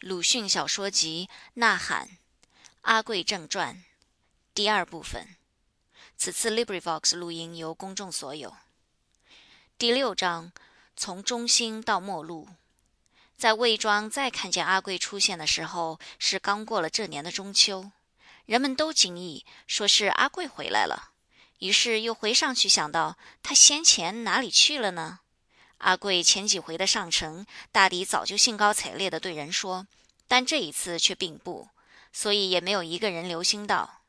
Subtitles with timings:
[0.00, 2.06] 鲁迅小说集《呐喊》
[2.82, 3.74] 《阿贵正传》
[4.54, 5.34] 第二部分。
[6.16, 8.56] 此次 LibriVox 录音由公众所有。
[9.76, 10.52] 第六章：
[10.96, 12.48] 从中心到末路。
[13.36, 17.90] 在魏庄再看见阿贵出现的时候，是刚过了这年的中秋，
[18.46, 21.10] 人们都惊异，说是阿贵回来了。
[21.58, 25.18] 于是又回上去想到，他先前哪里去了呢？
[25.78, 29.86] 阿贵前几回的上城，大抵早就兴高采烈地对人说，
[30.26, 31.68] 但这一次却并不，
[32.12, 34.00] 所以也没有一个人留心到。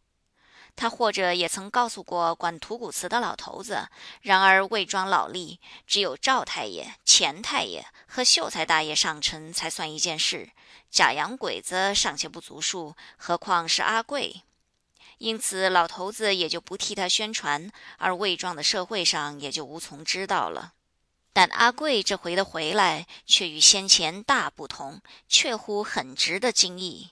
[0.75, 3.89] 他或者也曾告诉过管土谷祠的老头子，
[4.21, 10.49] 然而魏庄老吏只有赵太爷、钱太爷和秀才大爷上城才算一件事，
[10.89, 14.43] 假洋鬼子尚且不足数，何况是阿贵？
[15.17, 20.73] 因此老头子也就不替他宣传，而魏庄的社会上也就无从知道了。
[21.31, 27.11] 但阿贵这回的回来，却与先前大不同，确乎很值得惊异。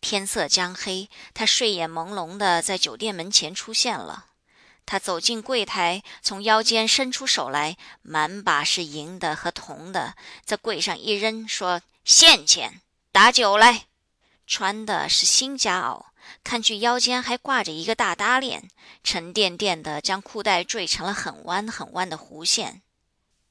[0.00, 4.26] 天色将黑，他睡眼朦胧的在酒店门前出现了。
[4.86, 12.80] 他走进柜台，从腰间伸出手来，满把是银的和铜的，在柜上一扔，说：“现钱，
[13.12, 13.84] 打酒来。”
[14.48, 16.06] 穿的是新夹袄，
[16.42, 18.68] 看去腰间还挂着一个大搭链，
[19.04, 22.82] 沉甸甸的将裤带缀成了很弯很弯的弧线。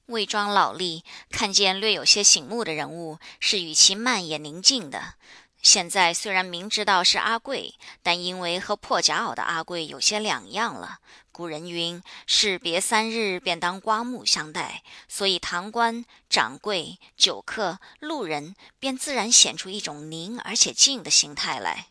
[0.09, 5.13] 魏庄老吏看见略有些醒目的人物，是与其慢也宁静的。
[5.61, 10.99] 现在虽然明知道是阿贵，但因为和破夹袄的阿贵有些两样了。
[11.31, 21.87] 古人云：“士别三日，便当刮目相待。”所以堂官、掌柜、酒客、路人便自然显出一种宁而且静的心态来。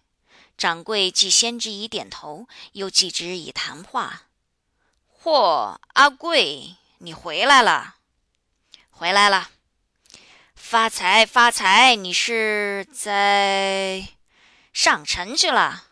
[0.56, 4.22] 掌柜既先之以点头，又继之以谈话
[5.22, 7.96] ：“嚯，阿贵，你回来了。”
[8.98, 9.50] 回来了，
[10.56, 11.94] 发财发财！
[11.94, 14.08] 你是在
[14.72, 15.84] 上城去了？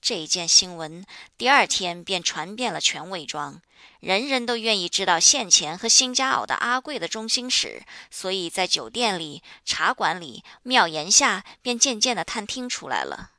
[0.00, 1.04] 这件新闻
[1.36, 3.60] 第二天便传遍了全魏庄，
[3.98, 7.82] 人人都愿意知道现钱和新家袄的阿贵的中心史，
[8.12, 13.32] 所以在酒店里、茶馆里、庙檐下，便渐渐的探听出来了。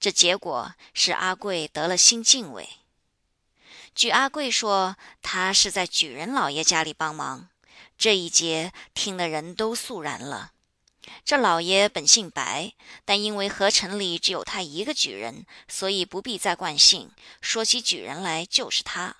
[0.00, 2.66] 这结果是阿贵得了新敬畏。
[3.94, 7.50] 据阿贵说，他是在举人老爷家里帮忙。
[7.98, 10.52] 这一节听的人都肃然了。
[11.24, 17.10] 这老爷本姓白，但因为河城里只有他一个举人，所以不必再冠姓。
[17.40, 19.16] 说起举人来，就是他。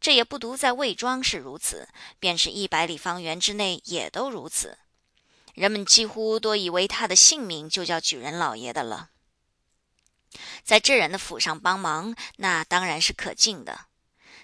[0.00, 1.88] 这也不独在魏庄是如此，
[2.20, 4.78] 便是一百里方圆之内也都如此。
[5.54, 9.10] 人们几乎都以为他的姓名就叫举人老爷的了。
[10.62, 13.86] 在这人的府上帮忙，那当然是可敬的。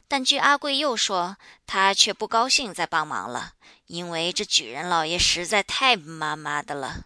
[0.08, 1.36] 但据阿贵又说，
[1.66, 3.52] 他却不高兴再帮忙了，
[3.86, 7.04] 因为这举人老爷实在太妈妈的了。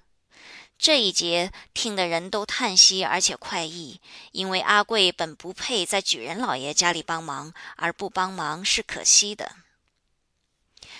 [0.78, 9.52] 这一节听的人都叹息，而且快意，因为阿贵本不配在举人老爷家里帮忙，而不帮忙是可惜的。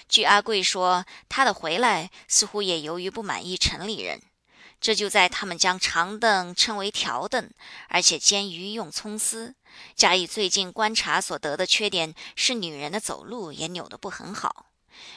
[0.09, 4.21] 据阿贵说，他的回来似乎也由于不满意城里人。
[4.81, 7.49] 这就在他们将长凳称为条凳，
[7.89, 9.55] 而且煎鱼用葱丝。
[9.95, 14.67] 加以最近观察所得的缺点是，女人的走路也扭得不很好。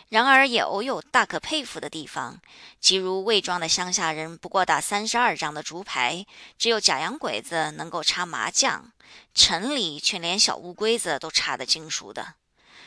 [0.10, 2.40] 然而也偶有大可佩服的地方，
[2.80, 6.26] 即如魏庄的乡下人不过打三十二张的竹牌，
[6.58, 8.92] 只有假洋鬼子能够插麻将，
[9.34, 12.36] 城里却连小乌龟子都插得精熟的。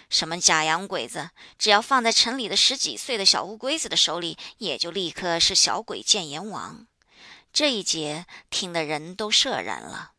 [0.09, 6.87] 什么假洋鬼子，只要放在城里的十几岁的小乌龟子的手里，也就立刻是小鬼见阎王。
[7.53, 10.13] 这一节听的人都 sợ 然了。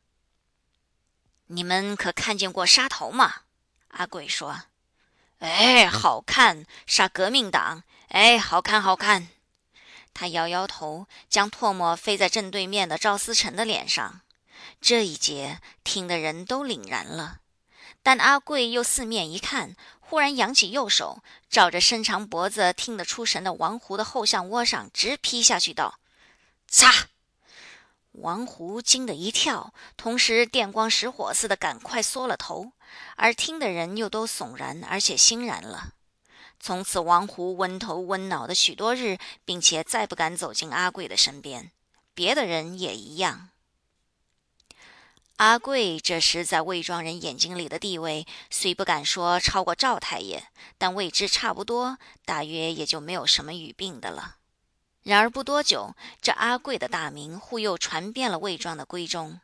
[1.51, 3.41] 你们可看见过杀头吗？
[3.87, 4.65] 阿贵说
[5.39, 7.81] ：“哎，好看，杀革命党！
[8.09, 9.29] 哎，好看，好看。”
[10.13, 14.21] 他摇摇头，将唾沫飞在正对面的赵思成的脸上。
[14.79, 17.39] 这一节听的人都凛然了。
[18.03, 25.99] 但阿贵又四面一看，忽然扬起右手，照着伸长脖子、听得出神的王胡的后项窝上直劈下去，道
[26.69, 27.07] ：“擦！”
[28.21, 32.73] 王胡惊得一跳，同时电光石火似的赶快缩了头，
[33.15, 35.93] 而听的人又都悚然而且欣然了。
[36.59, 41.71] 从此，王胡温头温脑的许多日，并且再不敢走进阿贵的身边，
[42.13, 43.49] 别的人也一样。
[45.37, 50.43] 阿贵这时在魏庄人眼睛里的地位，虽不敢说超过赵太爷，
[50.77, 54.38] 但未知差不多，大约也就没有什么语病的了。
[55.03, 59.39] 然而不多久，这阿贵的大名忽又传遍了魏庄的闺中。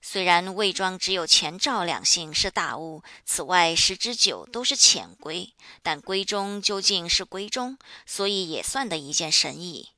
[0.00, 5.52] 虽然魏庄只有前赵两姓是大屋，此外十之九都是浅闺，
[5.82, 9.90] 但闺中究竟是闺中，所以也算得一件神异。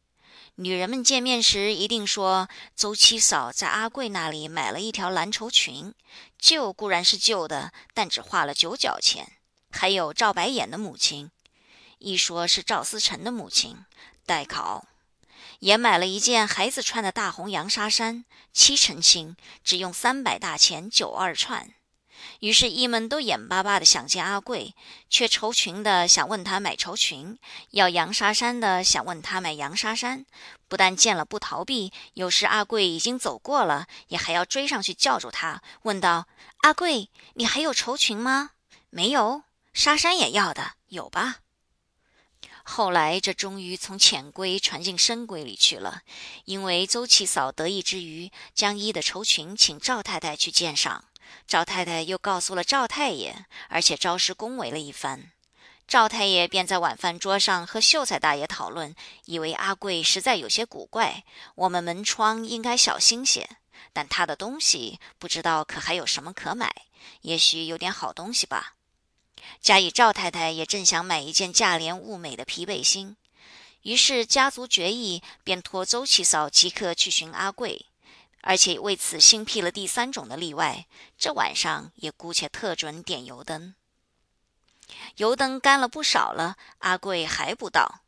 [0.56, 5.94] 女人们见面时一定说，周七嫂在阿贵那里买了一条蓝绸裙，
[6.38, 9.26] 旧固然是旧的，但只花了九角钱。
[9.70, 11.30] 还有赵白眼的母亲，
[11.98, 13.84] 一说是赵思成的母亲，
[14.26, 14.84] 代考，
[15.60, 21.72] 也买了一件孩子穿的大红洋纱衫，七成新，只用三百大钱九二串。
[22.40, 24.74] 于是，姨们都眼巴巴的想见阿贵，
[25.08, 27.38] 却绸裙的想问他买绸裙，
[27.70, 30.26] 要洋纱衫的想问他买洋纱衫。
[30.68, 36.26] 不但见了不逃避，有时阿贵已经走过了，也还要追上去叫住他，问道
[36.62, 38.50] ：“阿贵，你还有绸裙吗？
[38.90, 39.42] 没有，
[39.72, 41.36] 纱衫也要的，有吧？”
[42.62, 46.02] 后来，这终于从浅闺传进深闺里去了，
[46.44, 51.04] 因为周七嫂得意之余，将衣的绸裙请赵太太去鉴赏。
[51.46, 55.32] 赵太太又告诉了赵太爷，而且招师恭维了一番。
[55.88, 61.24] 赵太爷便在晚饭桌上和秀才大爷讨论，以为阿贵实在有些古怪，
[61.56, 63.48] 我们门窗应该小心些。
[63.92, 66.72] 但他的东西不知道可还有什么可买，
[67.22, 68.74] 也许有点好东西吧。
[69.60, 73.16] 加以赵太太也正想买一件价廉物美的皮背心，
[73.82, 77.86] 于是家族决议，便托周七嫂即刻去寻阿贵。
[78.42, 80.86] 而且为此新辟了第三种的例外，
[81.18, 83.74] 这晚上也姑且特准点油灯。
[85.16, 88.00] 油灯干了不少了，阿贵还不到。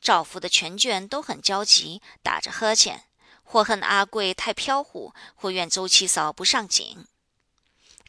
[0.00, 3.04] 赵府的全眷都很焦急，打着呵欠，
[3.42, 7.04] 或恨阿贵太飘忽，或怨周七嫂不上紧。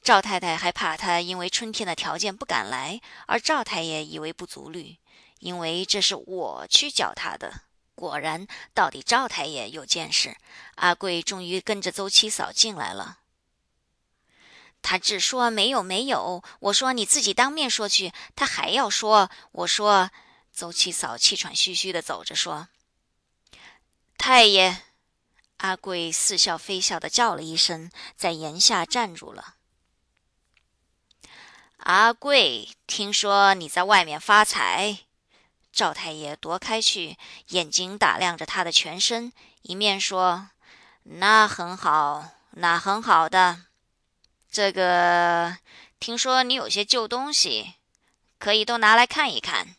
[0.03, 4.97] 赵太太还怕他因为春天的条件不敢来，而赵太爷以为不足虑，
[5.39, 7.61] 因为这是我去叫他的。
[7.95, 10.35] 果然，到底赵太爷有见识。
[10.75, 13.19] 阿贵终于跟着邹七嫂进来了。
[14.81, 18.11] 他只说没有没有，我说你自己当面说去。
[18.35, 20.11] 他还要说，我说
[20.51, 22.67] 邹七嫂气喘吁吁的走着说
[24.17, 24.81] ：“太爷。”
[25.63, 29.55] 阿贵似笑非笑的叫了一声，在檐下站住了。
[31.83, 34.99] 阿贵，听说你在外面发财。
[35.69, 37.17] 赵太爷踱开去，
[37.49, 39.33] 眼睛打量着他的全身，
[39.63, 40.47] 一面说
[41.03, 43.63] ：“那很好，那很好的。
[44.49, 45.57] 这个，
[45.99, 47.73] 听说你有些旧东西，
[48.39, 49.75] 可以都拿来看一看。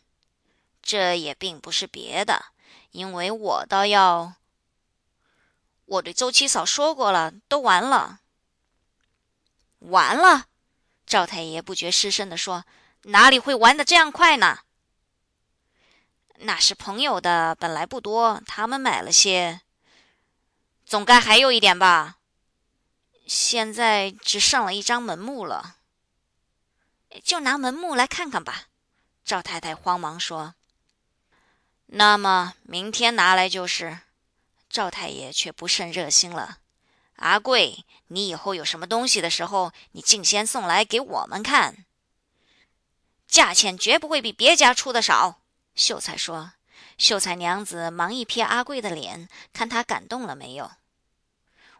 [0.83, 2.45] 这也并不是别的，
[2.91, 4.33] 因为我倒要……
[5.85, 8.19] 我对周七嫂说过了，都完了。
[9.79, 10.45] 完了。”
[11.05, 12.65] 赵太爷不觉失声地说
[13.03, 14.59] ：“哪里会玩的这样快呢？”
[16.39, 19.61] 那是朋友的，本来不多，他们买了些，
[20.85, 22.17] 总该还有一点吧。
[23.25, 25.77] 现在只剩了一张门木了，
[27.23, 28.65] 就拿门木来看看吧。
[29.23, 30.55] 赵太太慌忙说
[31.87, 33.99] ：“那么明天拿来就是。”
[34.69, 36.57] 赵太爷却不甚热心了。
[37.15, 41.85] 阿贵，你以后有什么东西的时候，你尽先送来给我们看，
[43.27, 45.41] 价钱绝不会比别家出的少。
[45.73, 46.53] 秀才说
[46.97, 50.71] ：“秀才娘子忙一瞥阿贵的脸，看他感动了没有。”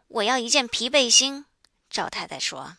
[0.08, 1.46] 我要一件皮背心。
[1.88, 2.76] 赵太太说：“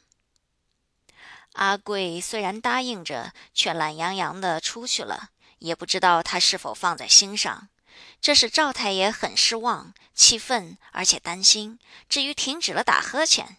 [1.54, 7.70] 阿贵虽然答应着，却懒洋洋的出去了，也不知道他是否放在心上。
[8.22, 11.80] 这使赵太爷很失望、气愤，而且担心。
[12.10, 13.58] 至于停止了打呵欠，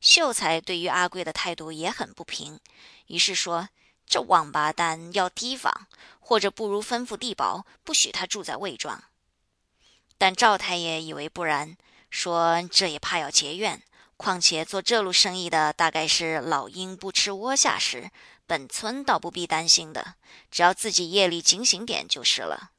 [0.00, 2.60] 秀才对于阿贵的态度也很不平，
[3.06, 3.68] 于是说。”
[4.04, 5.86] 这王八蛋要提防，
[6.20, 9.02] 或者不如吩咐地保，不许他住在魏庄。
[10.18, 11.78] 但赵太爷以为不然，
[12.10, 13.82] 说这也怕要结怨。
[14.18, 18.10] 况且做这路生意的，大概是老鹰不吃窝下食，
[18.46, 20.16] 本村倒不必担心的，
[20.50, 22.71] 只要自己夜里警醒点就是了。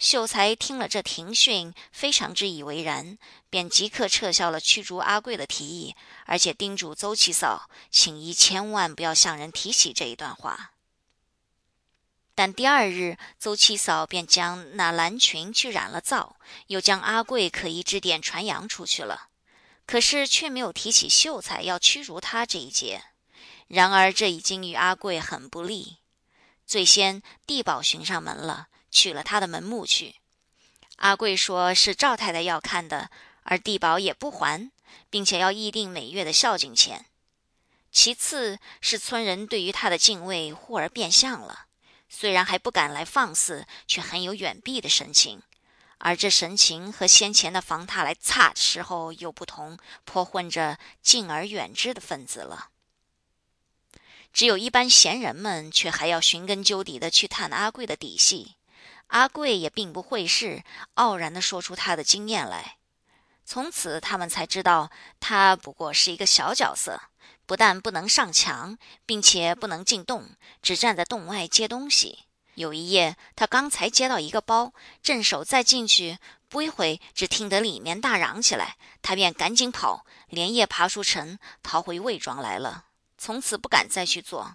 [0.00, 3.18] 秀才听了这庭训，非常之以为然，
[3.50, 10.72] 便即刻撤销了驱逐阿贵的提议，而且叮嘱邹七嫂，请姨千万不要向人提起这一段话。
[12.34, 16.36] 但第二日，邹七嫂便将那蓝裙去染了皂，
[16.68, 19.28] 又将阿贵可疑之点传扬出去了，
[19.84, 23.02] 可是却没有提起秀才要驱逐他这一节。
[23.68, 25.98] 然而这已经与阿贵很不利。
[26.66, 28.68] 最先地保寻上门了。
[28.90, 30.16] 取了他的门目去，
[30.96, 33.10] 阿贵说是赵太太要看的，
[33.44, 34.70] 而地保也不还，
[35.08, 37.06] 并且要议定每月的孝敬钱。
[37.92, 41.66] 其次是村人对于他的敬畏忽而变相了，
[42.08, 45.42] 虽然还不敢来放肆，却很有远避的神情，
[45.98, 52.68] 而这神情和先前的防他来擦的时候又不同，颇混着敬而远之的分子了。
[54.32, 58.54] 只有一般闲人们，却还要寻根究底的去探阿贵的底细。
[59.10, 60.62] 阿贵也并不会事，
[60.94, 62.78] 傲然地说出他的经验来。
[63.44, 67.00] 从此，他们才知道他不过是一个小角色，
[67.46, 70.30] 不但不能上墙，并且不能进洞，
[70.62, 72.20] 只站在洞外接东西。
[72.54, 82.84] 有一夜，他刚才接到一个包，正手再进去，不一会，只听得里面大嚷起来，他便赶紧跑，连夜爬出城，逃回魏庄来了。
[83.18, 84.54] 从此不敢再去做。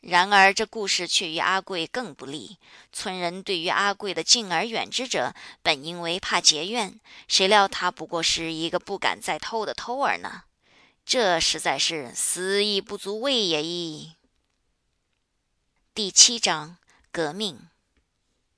[0.00, 2.58] 然而，这故事却与阿贵更不利。
[2.92, 10.44] 村人对于阿贵的敬而远之者，本因为怕结怨，谁料他不过是一个不敢再偷的偷儿呢？
[11.04, 14.12] 这实在是死亦不足畏也矣。
[15.92, 16.76] 第七章
[17.10, 17.68] 革命。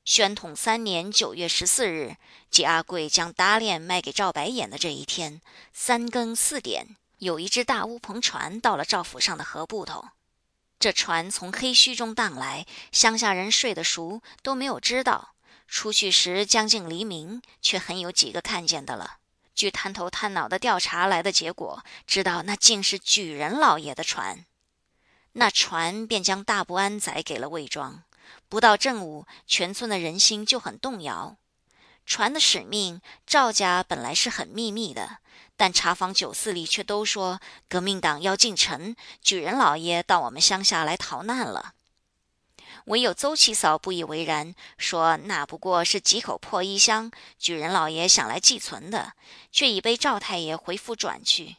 [0.04, 2.16] 宣统三年九月十四日，
[2.50, 5.40] 即阿贵将搭链卖给赵白眼的这一天，
[5.72, 10.08] 三更四点，有一只大乌篷船到了赵府上的河埠头。
[10.78, 15.34] 这船从黑墟中荡来，乡下人睡得熟，都没有知道。
[15.66, 19.16] 出去时将近黎明，却很有几个看见的了。
[19.54, 24.46] 据探头探脑的调查来的结果，知道那竟是举人老爷的船。
[25.32, 28.04] 那船便将大不安载给了魏庄。
[28.48, 31.36] 不到正午，全村的人心就很动摇。
[32.06, 35.18] 船的使命，赵家本来是很秘密的。
[35.58, 41.74] 但茶坊酒肆里却都说革命党要进城，举人老爷到我们乡下来逃难了。
[42.84, 47.10] 唯有邹七嫂不以为然，说那不过是几口破衣箱，
[47.40, 49.14] 举人老爷想来寄存的，
[49.50, 51.56] 却已被赵太爷回府转去。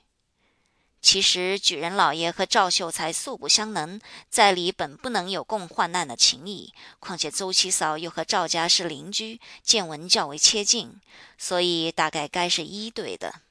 [1.02, 6.74] 其实举人老爷和赵秀才素不相能，在里本不能有共患难的情谊。
[7.00, 11.00] 况且邹七嫂又和赵家是邻居，见闻较为切近，
[11.38, 13.42] 所以大概该是一对的。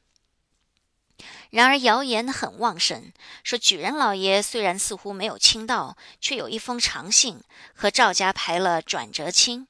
[1.50, 3.12] 然而谣言很旺盛，
[3.42, 7.40] 说举人老爷虽然似乎没有亲到，却有一封长信，
[7.74, 9.66] 和赵家排了转折亲。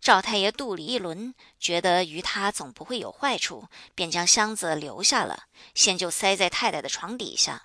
[0.00, 7.62] 赵太爷肚里一轮，觉得于他总不会有坏处，便将箱子留下了，先就塞在太太的床底下。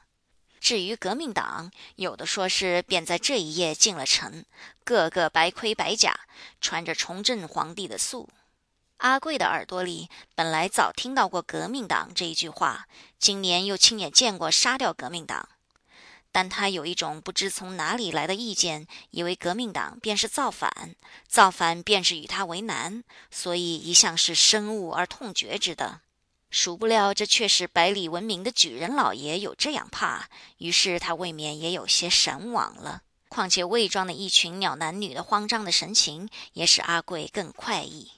[0.61, 4.45] 至于革命党，有的说是便在这一夜进了城，
[4.85, 6.17] 个个白盔白甲，
[6.61, 8.29] 穿着崇祯皇帝的素。
[9.00, 12.86] 阿贵的耳朵里本来早听到过“革命党”这一句话，
[13.18, 15.48] 今年又亲眼见过杀掉革命党，
[16.34, 20.96] 但他有一种不知从哪里来的意见，以为革命党便是造反，
[21.29, 26.01] 造反便是与他为难，所以一向是深恶而痛绝之的。
[26.51, 30.27] 殊不料这却是百里闻名的举人老爷有这样怕，
[30.58, 33.03] 于是他未免也有些神往了。
[33.29, 38.12] 况且魏庄的一群鸟男女的慌张的神情，也使阿贵更快意。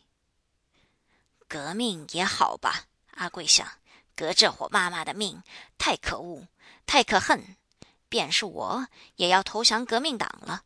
[1.52, 3.68] 革命也好吧，阿贵想，
[4.16, 5.44] 革这伙妈妈的命，
[5.78, 6.48] 太可恶，
[6.86, 7.58] 太可恨。
[8.08, 10.62] 便是我，也要投降革命党了。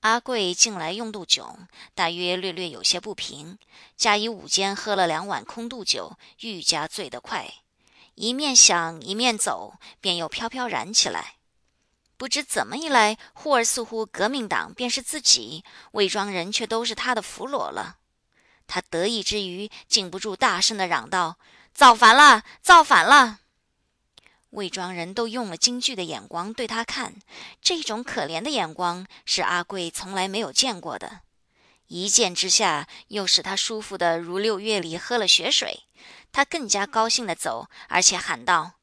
[0.00, 3.56] 阿贵近来用度囧，大约略略有些不平，
[3.96, 7.48] 加以午间喝了两碗空肚酒，愈加醉得快。
[8.16, 11.36] 一面想，一面走，便又飘飘然起来。
[12.16, 17.97] 不知怎么一来，忽而似乎革命党便是自己，魏庄人却都是他的俘虏了。
[18.68, 21.38] 他得意之余，禁不住大声的嚷道
[21.74, 22.44] ：“造反了！
[22.62, 23.40] 造反了！”
[24.50, 27.16] 魏庄人都用了惊惧的眼光对他看，
[27.60, 31.22] 这种可怜的眼光是阿贵从来没有见过的。
[31.88, 35.84] 一见之下，又使他舒服的如六月里喝了雪水。
[36.30, 38.74] 他更加高兴的走，而且喊道：“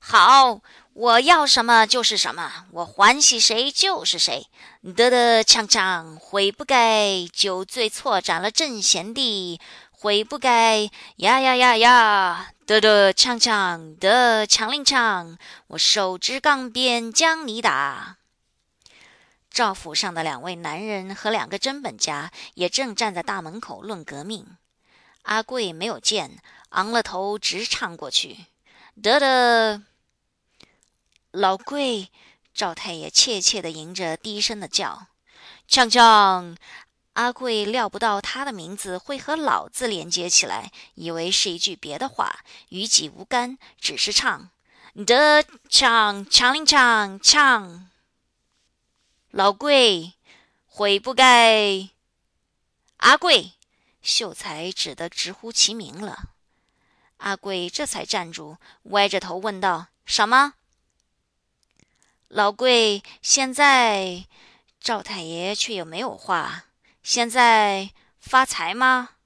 [0.00, 0.60] 好！”
[0.92, 4.48] 我要什么就是什么，我欢喜谁就是谁。
[4.82, 9.60] 得得锵锵，悔不该酒醉错斩了正贤弟，
[9.92, 12.52] 悔不该呀呀呀呀！
[12.66, 15.38] 得得锵锵，得强令唱，
[15.68, 18.16] 我手执钢鞭将你打。
[19.48, 24.44] 赵府上的两位男人和两个真本家也正站在大门口论革命。
[25.22, 26.38] 阿贵没有见，
[26.70, 28.46] 昂了头直唱过去。
[29.00, 29.82] 得得。
[31.32, 32.10] 老贵，
[32.52, 35.06] 赵太爷怯怯的迎着，低声的叫
[35.70, 36.56] ：“锵锵！”
[37.14, 44.50] 阿贵料不到他的名字会和“老”字连接起来，以为是一句别的话，与己无干，只是唱
[45.06, 47.82] ：“的唱唱令锵锵。”
[49.30, 50.14] 老贵，
[50.66, 51.90] 悔不该。
[52.96, 53.52] 阿贵，
[54.02, 56.30] 秀才只得直呼其名了。
[57.18, 60.54] 阿贵这才站住，歪着头问道：“什么？”
[62.32, 64.24] 老贵，现在
[64.78, 66.66] 赵太爷却又没有话。
[67.02, 69.16] 现在发财吗？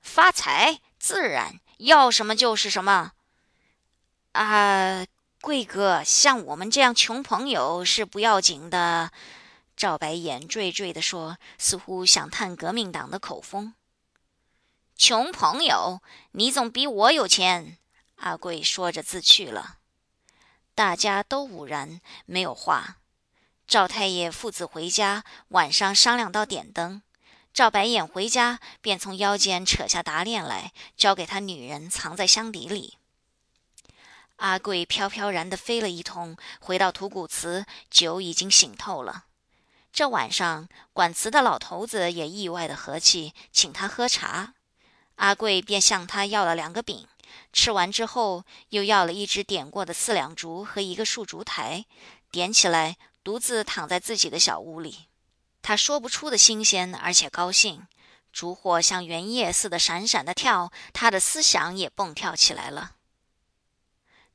[0.00, 3.12] 发财自然要什么就是什么。
[4.32, 5.04] 啊，
[5.42, 9.12] 贵哥，像我们这样穷朋友是不要紧的。
[9.76, 13.74] 赵白眼惴惴地说，似乎想探革命党的口风。
[14.96, 17.76] 穷朋友，你总比我有钱。
[18.16, 19.80] 阿贵说着自去了。
[20.74, 22.96] 大家都无然，没有话。
[23.66, 27.02] 赵太爷父子回家，晚上商量到点灯。
[27.52, 32.98] 赵白眼回家，便从腰间扯下达链来，交给他女人藏在箱底里。
[34.36, 39.26] 阿贵飘飘然地飞了一通，回到土谷祠，酒已经醒透了。
[39.92, 44.54] 这晚上，管祠的老头子也意外的和气，请他喝茶。
[45.14, 47.06] 阿贵便向他要了两个饼，
[47.52, 51.84] 吃完之后，又要了一支点过的四两竹和一个树烛台，
[52.30, 55.06] 点起来，独自躺在自己的小屋里。
[55.62, 57.86] 他说不出的新鲜，而且高兴。
[58.32, 62.96] 烛火像圆叶似的闪闪的跳，他的思想也蹦跳起来了。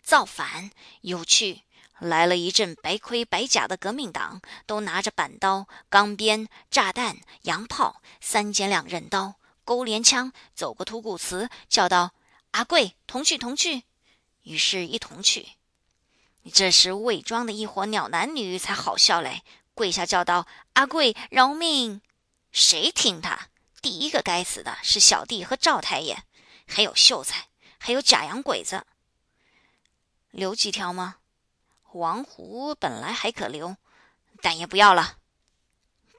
[0.01, 1.63] 造反有趣，
[1.99, 9.35] 来了一阵白盔白甲的革命党，都拿着板刀、钢鞭、炸弹、洋炮、三尖两刃刀。
[9.65, 12.13] 勾连枪走过土谷祠，叫道
[12.51, 13.83] ：“阿贵，同去，同去。”
[14.43, 15.49] 于是，一同去。
[16.53, 22.01] 这时，伪装的一伙鸟男女才好笑嘞，跪下叫道：“阿贵，饶命！”
[22.51, 23.49] 谁听他？
[23.81, 26.23] 第一个该死的是小弟和赵太爷，
[26.65, 28.85] 还有秀才，还有假洋鬼子。
[30.31, 31.17] 留几条吗？
[31.93, 33.77] 王虎本来还可留，
[34.41, 35.17] 但也不要了。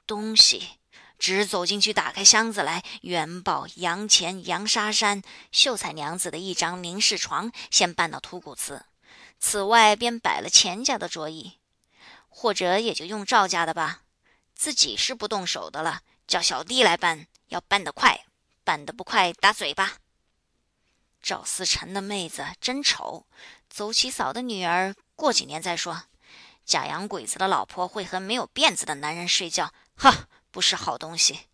[0.05, 0.80] 东西。
[1.21, 8.83] 只走进去，打开箱子来，元宝、洋钱、洋纱衫，秀才娘子的一张明式床，先搬到土谷祠。
[9.39, 11.59] 此外，便摆了钱家的桌椅，
[12.27, 14.01] 或者也就用赵家的吧。
[14.55, 18.25] 自己是不动手的了，叫小弟来搬，要搬得快，
[18.63, 19.97] 搬得不快打嘴巴。
[21.21, 23.27] 赵思成的妹子真丑，
[23.69, 26.05] 邹七嫂的女儿过几年再说。
[26.65, 30.27] 假洋鬼子的老婆会和没有辫子的男人睡觉，哈。
[30.51, 31.47] 不是好东西。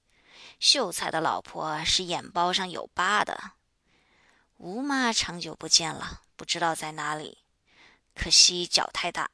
[0.59, 3.51] 秀才的老婆是眼包上有疤的。
[4.57, 7.37] 吴妈长久不见了，不知道在哪里。
[8.15, 9.29] 可惜脚太大。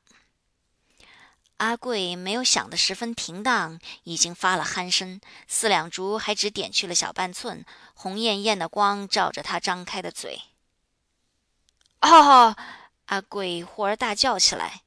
[1.57, 5.21] 阿贵没有想的十分停当，已经发了鼾声。
[5.47, 10.41] 四两烛还只点去了小半寸，红艳艳的光照着他张开的嘴。
[12.01, 12.57] 哦！
[13.05, 14.81] 阿贵忽而大叫起来。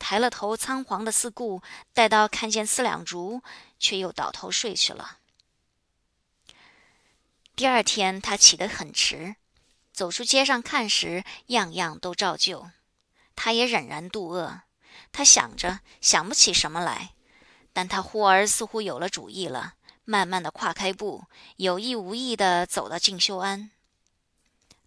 [0.00, 3.42] 抬了头，仓皇的四顾，待到看见四两竹，
[3.78, 5.18] 却又倒头睡去了。
[7.54, 9.36] 第二天，他起得很迟，
[9.92, 12.70] 走出街上看时，样样都照旧。
[13.36, 14.62] 他也忍然度饿。
[15.12, 17.10] 他想着，想不起什么来，
[17.72, 21.24] 但他忽而似乎有了主意了，慢慢的跨开步，
[21.56, 23.70] 有意无意的走到静修庵。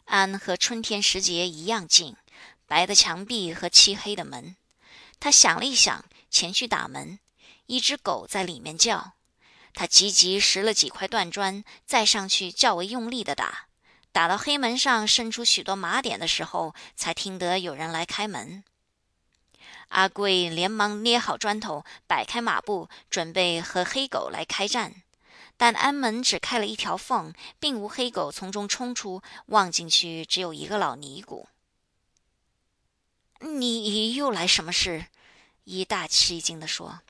[0.06, 2.18] 庵和春天时节一样静，
[2.66, 4.56] 白的墙壁和漆黑的门。
[5.24, 7.18] 他想了一想，前去打门，
[7.68, 9.14] 一只狗在里面叫。
[9.74, 13.68] 他急急拾了几块断砖，再上去较为用力的打，
[14.12, 18.66] 打到黑门上伸出许多麻点的时候，才听得有人来开门。
[19.88, 25.04] 阿贵连忙捏好砖头，摆开马步，准备和黑狗来开战。
[25.56, 31.48] 但安门只开了一条缝，并无黑狗从中冲出，望进去只有一个老尼姑。
[33.40, 35.08] 你又来什么事？
[35.64, 37.02] 一大吃一惊地说：“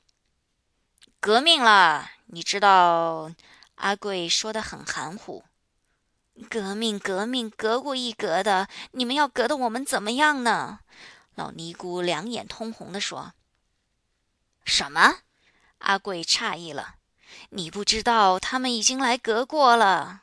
[1.20, 3.32] 革命了，你知道？”
[3.76, 5.44] 阿贵说的很含糊。
[6.48, 10.80] “革命，革命，革过一革的，你们要革的我们怎么样呢？”
[11.34, 13.34] 老尼姑两眼通红地说。
[14.64, 15.22] “什么？”
[15.78, 16.96] 阿贵诧异了。
[17.50, 20.22] “你不知道他们已经来革过了？”“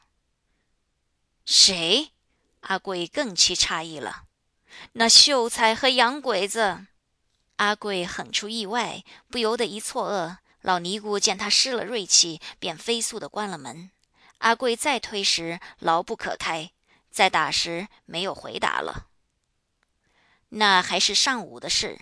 [1.45, 2.11] 谁？”
[2.61, 4.23] 阿贵更其诧异了。
[4.93, 6.85] 那秀才和洋鬼子，
[7.61, 10.37] 阿贵很出意外，不由得一错愕。
[10.61, 13.91] 老尼姑见他失了锐气，便飞速的关了门。
[14.39, 16.71] 阿贵再推时，牢不可开；
[17.11, 19.09] 再打时，没有回答了。
[20.49, 21.99] 那还是上午的事。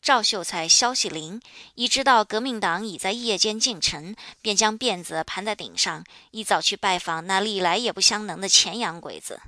[0.00, 1.42] 赵秀才消息灵，
[1.74, 9.42] 一知道革命党已在夜间进城，便将辫子盘在顶上，一早去拜访那历来也不相能的前洋鬼子。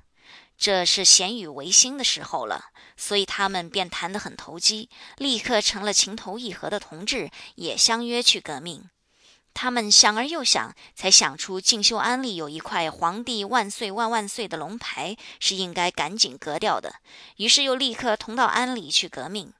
[0.59, 2.67] 这是咸与维新的时候了，
[2.97, 4.89] 所以他们便谈得很投机，
[5.19, 8.89] 立刻成了情投意合的同志，也相约去革命。
[9.53, 16.97] 他们想而又想，才想出静修庵里有一块“皇帝万岁万万岁”的龙牌，是应该赶紧革掉的。
[17.37, 19.53] 于是又立刻同到庵里去革命。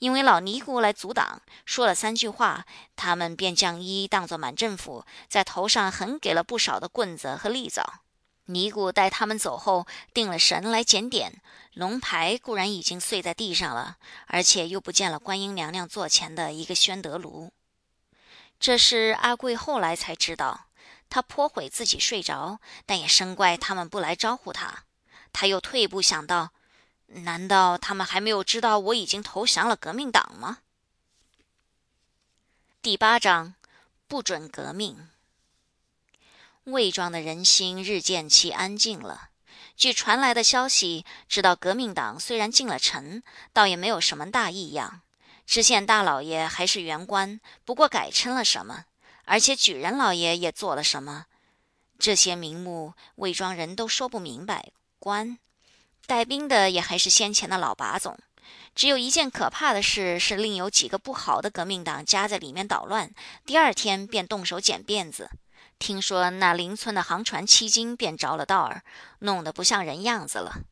[0.00, 2.64] 因为老尼姑来阻挡，说了三句话，
[2.96, 8.03] 他们便将一当作满政府，在头上横给了不少的棍子和利枣。
[8.46, 11.40] 尼姑带他们走后，定了神来检点。
[11.72, 17.52] 龙牌固然已经碎在地上了，而且又不见了观音娘娘座前的一个宣德炉。
[18.60, 20.66] 这是阿贵后来才知道。
[21.10, 24.84] 他颇悔自己睡着，但也深怪他们不来招呼他。
[25.32, 26.50] 他又退一步想到：
[27.06, 30.58] 难道他们还没有知道我已经投降了革命党吗？
[32.82, 33.54] 第八章，
[34.08, 35.08] 不准革命。
[36.64, 39.28] 魏庄的人心日渐其安静了。
[39.76, 43.22] 据传来的消息，知道革命党虽然进了城，
[43.52, 45.02] 倒也没有什么大异样。
[45.46, 48.86] 知县大老爷还是原官，不过改称了什么，
[49.24, 51.26] 而且举人老爷也做了什么，
[51.98, 54.70] 这些名目魏庄人都说不明白。
[54.98, 55.38] 官
[56.06, 58.18] 带兵的也还是先前的老把总，
[58.74, 63.12] 只有一件可怕的事是，另有几个不好的革命党夹在里面捣乱，
[63.44, 65.28] 第二天便动手剪辫子。
[65.78, 68.82] 听说那邻村的航船七斤便着了道儿，
[69.18, 70.62] 弄得不像人样子了。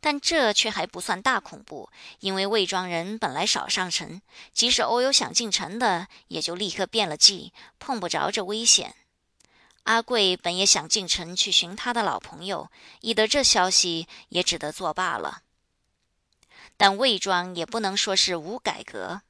[0.00, 4.22] 但这却还不算大恐怖，因为魏庄人本来少上城，
[4.52, 8.94] 即使偶有想进城的，也就立刻变了计，碰不着这危险。
[9.84, 12.70] 阿贵本也想进城去寻他的老朋友，
[13.02, 15.42] 一得这消息，也只得作罢了。
[16.76, 19.20] 但魏庄也不能说是无改革。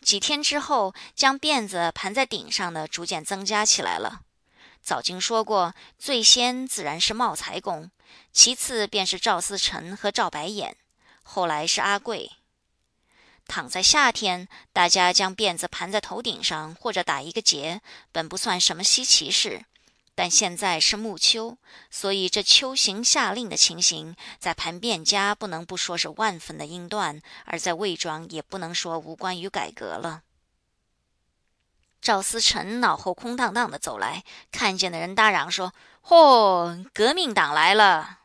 [0.00, 4.22] 几天之后，将辫子盘在顶上的逐渐增加起来了。
[4.80, 7.90] 早经说过，最先自然是茂才公，
[8.32, 10.76] 其次便是赵思成和赵白眼，
[11.22, 12.30] 后来是阿贵。
[13.46, 17.80] 躺在夏天，大家将辫子盘在头顶上，或者打一个结，
[18.12, 19.64] 本不算什么稀奇事。
[20.18, 21.58] 但现在是暮秋，
[21.92, 30.24] 所以这秋行夏令的情形，在盘辫家不能不说是万分的英断，而在魏庄也不能说无关于改革了。
[32.02, 38.18] 赵思成脑后空荡荡的走来，看见的人大嚷说：“嚯，革命党来了！”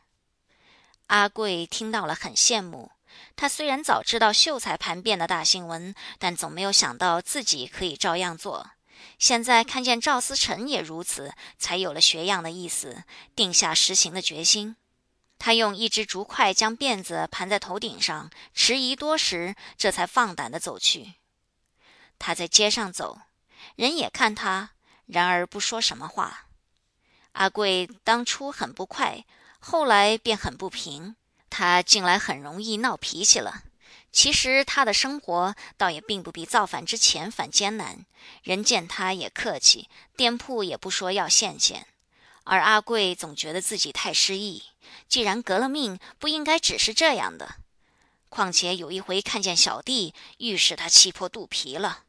[1.06, 2.90] 阿贵听到了，很羡慕。
[3.36, 8.70] 他虽然早知道秀才盘辫的大新闻，但总没有想到自己可以照样做。
[9.24, 14.76] 现在看见赵思成也如此，才有了学样的意思，定下实行的决心。
[15.38, 21.14] 他用一只竹筷将辫子盘在头顶上，迟疑多时，这才放胆的走去。
[22.18, 23.20] 他在街上走，
[23.76, 24.72] 人也看他，
[25.06, 26.48] 然而不说什么话。
[27.32, 29.24] 阿贵当初很不快，
[29.58, 31.16] 后来便很不平，
[31.48, 33.62] 他近来很容易闹脾气了。
[34.14, 38.06] 其实他的生活倒也并不比造反之前反艰难，
[38.44, 41.88] 人见他也客气，店铺也不说要现钱。
[42.44, 44.62] 而阿贵总觉得自己太失意，
[45.08, 47.56] 既然革了命，不应该只是这样的。
[48.28, 52.04] 况且有一回看见小弟，愈使他气破肚皮了。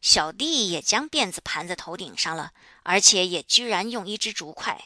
[0.00, 2.52] 小弟也将辫子盘在头顶上了，
[2.84, 4.82] 而且也居然用一只竹筷。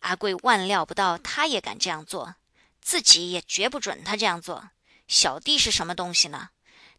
[0.00, 2.34] 阿贵万料不到他也敢这样做，
[2.82, 4.70] 自己也绝不准他这样做。
[5.08, 6.50] 小弟是什么东西呢？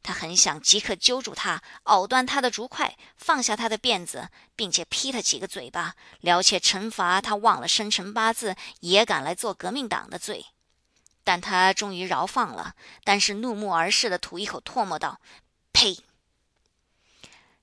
[0.02, 10.46] 他很想即刻揪住他，咬断他的竹筷，放下他的辫子，并且劈他几个嘴巴，了且惩罚他忘了生辰八字，也敢来做革命党的罪。
[11.24, 15.20] 但他终于饶放了，但是怒目而视的吐一口唾沫道
[15.72, 16.00] ：“呸！”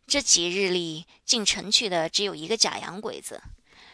[0.06, 3.42] 这几日里进城去的只有一个假洋鬼子。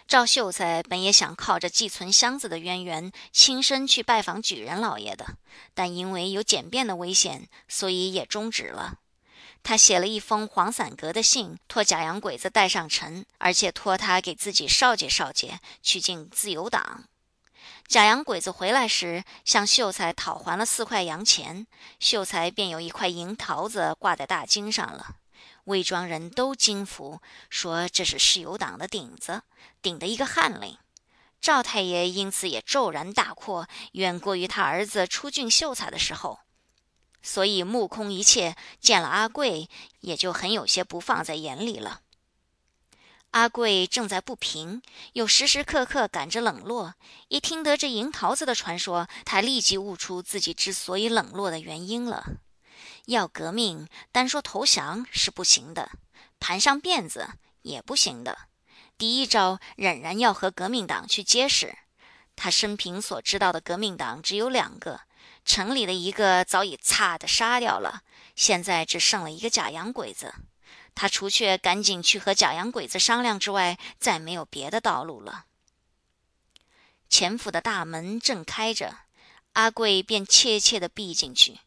[0.06, 5.36] 赵秀才本也想靠着寄存箱子的渊源，亲身去拜访举人老爷的，
[5.72, 8.98] 但因为有简便的危险，所以也终止了。
[9.62, 17.04] 他写了一封黄伞格的信，托假洋鬼子带上城，而且托他给自己少介少介去进自由党。
[17.86, 21.66] 假洋鬼子回来时，向秀才讨还了四块洋钱，
[22.00, 25.16] 秀才便有一块银桃子挂在大襟上了。
[25.64, 29.42] 魏庄人都惊服，说这是世友党的顶子，
[29.80, 30.76] 顶的一个翰林。
[31.40, 36.40] 赵太爷因此也骤然大阔，远过于他儿子出郡秀才的时候，
[37.22, 39.68] 所以目空一切，见了阿贵
[40.00, 42.00] 也就很有些不放在眼里了。
[43.30, 44.82] 阿贵正在不平，
[45.14, 46.94] 又时时刻刻感着冷落，
[47.28, 52.24] 一听得这银桃子的传说，他立即悟出自己之所以冷落的原因了。
[53.06, 55.90] 要革命，单说投降是不行的；
[56.38, 57.28] 盘上辫子
[57.62, 58.38] 也不行的。
[58.96, 61.76] 第一招仍然要和革命党去结识。
[62.36, 65.00] 他生平所知道的革命党只有两个，
[65.44, 68.02] 城里的一个早已擦的杀掉了，
[68.36, 70.34] 现在只剩了一个假洋鬼子。
[70.94, 75.46] 他除却赶紧去和假洋鬼子商量之外，再没有别的道路了。
[77.08, 78.98] 前府的大门正开着，
[79.54, 81.58] 阿贵便怯怯地避进去。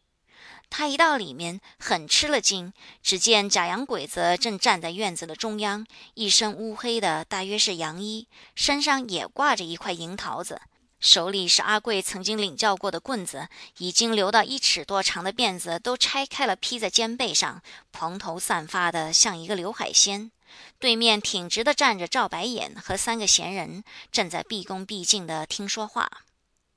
[0.68, 2.72] 他一到里面，很吃了惊。
[3.02, 10.60] 只见假洋鬼子正站在院子的中央，一身乌黑的，大约是洋衣，身上也挂着一块银桃子，
[11.00, 13.48] 手里是阿贵曾经领教过的棍子，
[13.78, 20.30] 已经留到一尺多长的辫子都拆开了披在肩背上，蓬头散发的像一个刘海仙。
[20.78, 26.10] 对面挺直的站着赵白眼和三个闲人，正在毕恭毕敬的听说话。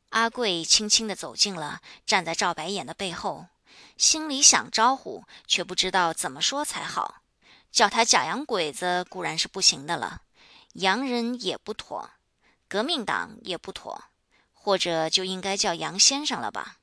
[0.10, 3.46] 阿贵轻轻地走近了，站在赵白眼的背后，
[4.00, 7.22] 心里想招呼，却不知道怎么说才好。
[7.70, 10.22] 叫他假洋鬼子固然是不行的了，
[10.76, 12.10] 洋人也不妥，
[12.70, 14.06] 革命党也不妥，
[14.54, 16.78] 或者就应该叫杨先生了吧？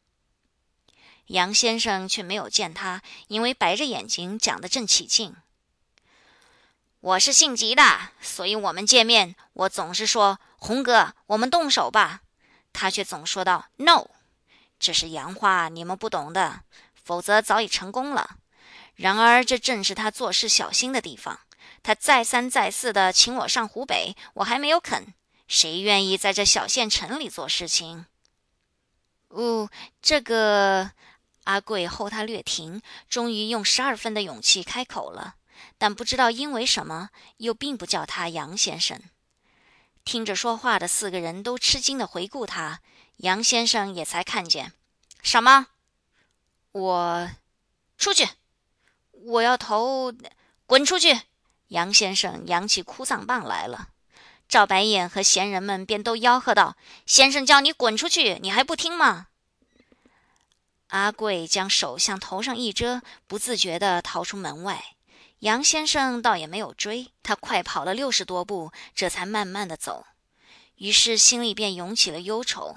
[1.28, 5.34] 杨先生却没有见他，因为白着眼睛讲得正起劲。
[7.00, 12.20] 我是姓吉的，所以我们见面，我总是说红哥，我们动手吧。
[12.74, 14.10] 他却总说道 “no”，
[14.78, 16.60] 这是洋话，你们不懂的，
[17.06, 18.38] 否则早已成功了。
[18.96, 21.38] 然而，这正是他做事小心的地方。
[21.84, 25.14] 他再三再四的请我上湖北，我还没有肯。
[25.46, 28.06] 谁愿意在这小县城里做事情？
[29.28, 29.70] 哦，
[30.02, 30.90] 这个
[31.44, 35.36] 阿贵后他略停，终于用十二分的勇气开口了，
[35.78, 39.00] 但不知道因为什么，又并不叫他杨先生。
[40.04, 42.80] 听着说话的四个人都吃惊的回顾他，
[43.18, 44.72] 杨先生也才看见。
[45.22, 45.68] 什么？
[46.76, 47.30] 我
[47.96, 48.28] 出去！
[49.12, 50.12] 我要投！
[50.66, 51.22] 滚出去！
[51.68, 53.88] 杨先生扬起哭丧棒来了。
[54.46, 59.28] 赵白眼和闲人们便都吆喝道：“先生叫你滚出去，你还不听吗？”
[60.88, 64.84] 阿贵将手向头上一遮，不自觉地逃出门外。
[65.38, 70.04] 杨先生倒也没有追，他快跑了六十多步，这才慢慢的走。
[70.74, 72.76] 于是心里便涌起了忧愁。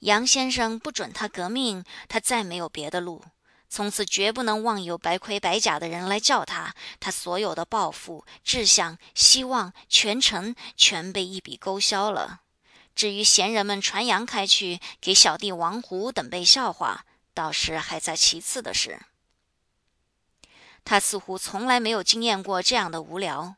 [0.00, 3.24] 杨先生不准他革命，他再没有别的路。
[3.68, 6.74] 从此绝不能望有白盔白甲的人来叫他。
[6.98, 12.40] 他所有的抱负、志向、希望、全程全被一笔勾销了。
[12.94, 19.00] 至于闲人们传扬开去，给小弟王胡等被笑话，倒是还在其次的事。
[20.84, 23.56] 他似乎从来没有经验过这样的无聊。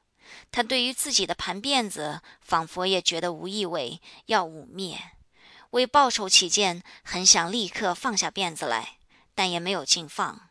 [0.53, 4.99] 他对于自己的盘辫子，仿佛也觉得无意味，要污蔑。
[5.70, 8.99] 为报仇起见，很想立刻放下辫子来，
[9.40, 10.50] 但也没有尽放。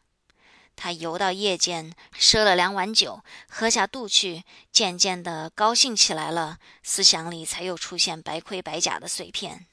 [0.76, 9.68] 他游到夜间，赊了两碗酒，喝下肚去，渐渐的高兴起来了，思想里才又出现白盔白甲的碎片。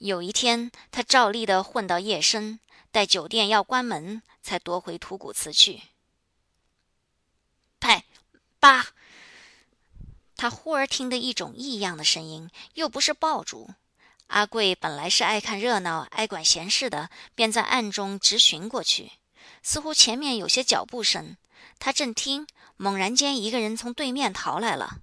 [0.00, 2.58] 有一天，他照例的混到夜深，
[2.90, 4.22] 待酒店要关门。
[4.42, 5.82] 才夺回土谷祠去。
[7.78, 8.06] 派，
[8.58, 8.88] 八。
[10.34, 13.70] 他忽而听得一种异样的声音，又不是爆竹。
[14.30, 19.10] 阿贵本来是爱看热闹、爱管闲事的，便在暗中直寻过去。
[19.60, 21.36] 似乎前面有些脚步声，
[21.80, 24.98] 他正听，猛然间一个人从对面逃来了。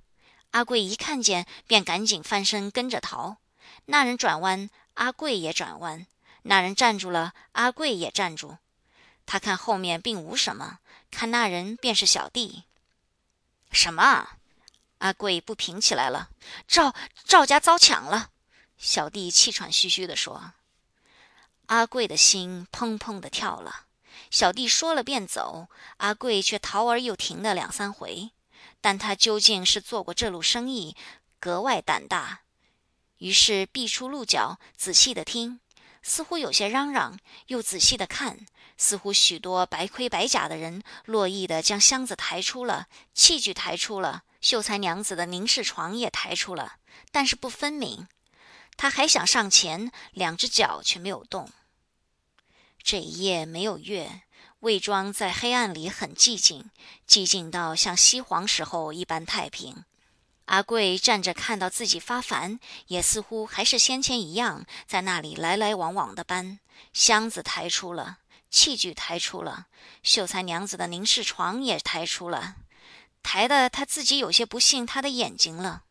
[0.52, 3.36] 阿贵一看见，便赶紧翻身跟着逃。
[3.88, 6.06] 那人转弯，阿贵也转弯；
[6.44, 8.58] 那人站住了，阿贵也站住。
[9.26, 10.80] 他看后面并无什么，
[11.12, 12.63] 看那人便是小弟。
[13.74, 14.30] 什么？
[15.00, 16.30] 阿贵不平起来了。
[16.66, 18.30] 赵赵家遭抢了。
[18.78, 20.54] 小弟气喘吁吁地说。
[21.68, 23.88] 阿贵的心砰砰地跳了。
[24.32, 28.32] 小弟说了便走，阿贵却逃而又停了两三回。
[28.80, 30.96] 但他究竟是做过这路生意，
[31.40, 32.42] 格外胆大。
[33.18, 35.60] 于是避出鹿角，仔细地听，
[36.04, 38.46] 似乎有些嚷嚷，又仔细地看。
[38.78, 46.74] 似乎许多白盔白甲的人乐意地将箱子抬出了，器具抬出了，秀才娘子的凝视床也抬出了，
[47.12, 48.08] 但是不分明。
[48.78, 51.50] 他还想上前，两只脚却没有动。
[52.82, 54.22] 这一夜没有月，
[54.60, 56.70] 魏庄在黑暗里很寂静，
[57.06, 59.84] 寂静到像西黄时候一般太平。
[60.46, 66.60] 阿贵站着看到自己发烦，也似乎还是先前一样，在那里来来往往的搬。
[66.94, 68.20] 箱子抬出了。
[68.50, 69.68] 器具抬出了，
[70.04, 72.56] 秀才娘子的凝视床也抬出了，
[73.22, 75.84] 抬的他自己有些不信他的眼睛了。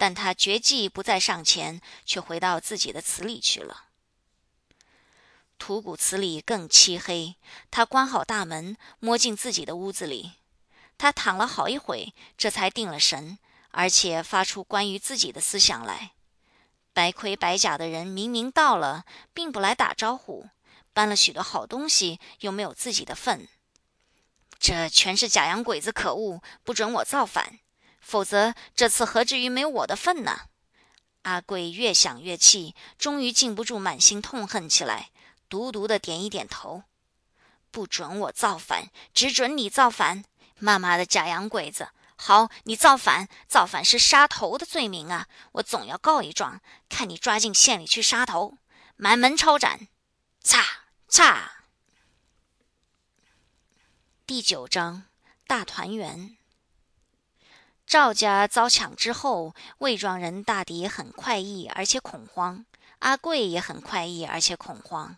[0.00, 3.84] 但他决计不再上前，却回到自己的祠里去了。
[5.58, 7.36] 土谷祠里更漆黑，
[7.70, 10.32] 他关好大门，摸进自己的屋子里。
[10.96, 13.38] 他躺了好一会，这才定了神，
[13.72, 16.12] 而且发出关于自己的思想来。
[16.94, 20.48] 白盔白甲的人明明到了，并不来打招呼。
[20.94, 23.46] 搬了许多好东西，又没有自己的份，
[24.58, 27.60] 这全是假洋鬼子可恶，不准我造反，
[28.00, 30.48] 否则这次何至于没有我的份呢？
[31.22, 35.10] 阿贵越想越气，终于禁不住满心痛恨起来，
[35.48, 36.84] 独独的点一点头，
[37.70, 40.24] 不准我造反，只准你造反！
[40.58, 45.28] 妈妈的假洋鬼子，好，你造反，造反是杀头的罪名啊！
[45.52, 48.56] 我总要告一状，看你抓进县里去杀头，
[48.96, 49.88] 满门抄斩！
[50.42, 50.64] 嚓
[51.08, 51.48] 嚓。
[54.26, 55.04] 第九章
[55.46, 56.39] 大团圆。
[57.90, 62.64] 赵家遭抢之后，魏庄人大抵很快意，而且恐慌；
[63.00, 65.16] 阿贵也很快意，而且恐慌。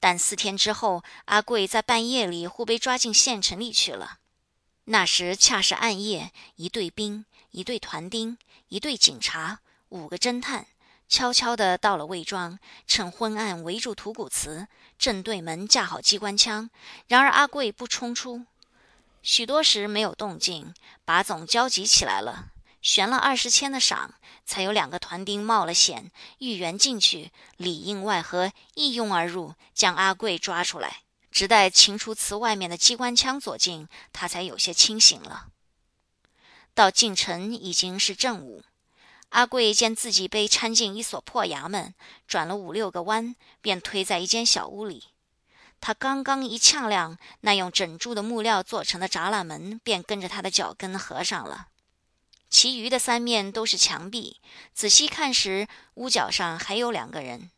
[0.00, 4.20] 但四天之后，阿贵在半夜里忽被抓进县城里去了。
[4.84, 9.58] 那时恰是暗夜，一队兵，一队团丁，一队警察，
[9.90, 10.68] 五个侦探，
[11.10, 16.70] 悄悄地到了魏庄，趁昏暗围住土谷祠，正对门架好机关枪。
[17.08, 18.46] 然而阿贵不冲出。
[19.22, 22.48] 许多时没有动静，把总焦急起来了，
[22.80, 31.02] 悬了二十千的赏，才有两个团丁冒了险，预言进去，里应外合，一拥而入，将阿贵抓出来。
[31.30, 35.46] 直待秦楚祠外面的机关枪左近，他才有些清醒了。
[36.74, 38.64] 到进城已经是正午，
[39.28, 41.94] 阿贵见自己被搀进一所破衙门，
[42.26, 45.04] 转了五六个弯，便推在一间小屋里。
[45.82, 51.66] 他刚刚一呛亮，那用整柱的木料做成的栅栏门便跟着他的脚跟合上了。
[52.48, 54.40] 其余的三面都是墙壁，
[54.72, 57.50] 仔细看时，屋角上还有两个人。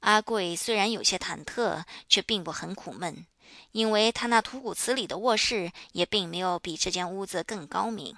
[0.00, 3.24] 阿贵虽然有些忐忑，却并不很苦闷，
[3.72, 8.14] 因为他那土谷祠里的卧室也并没有比这间屋子更高明。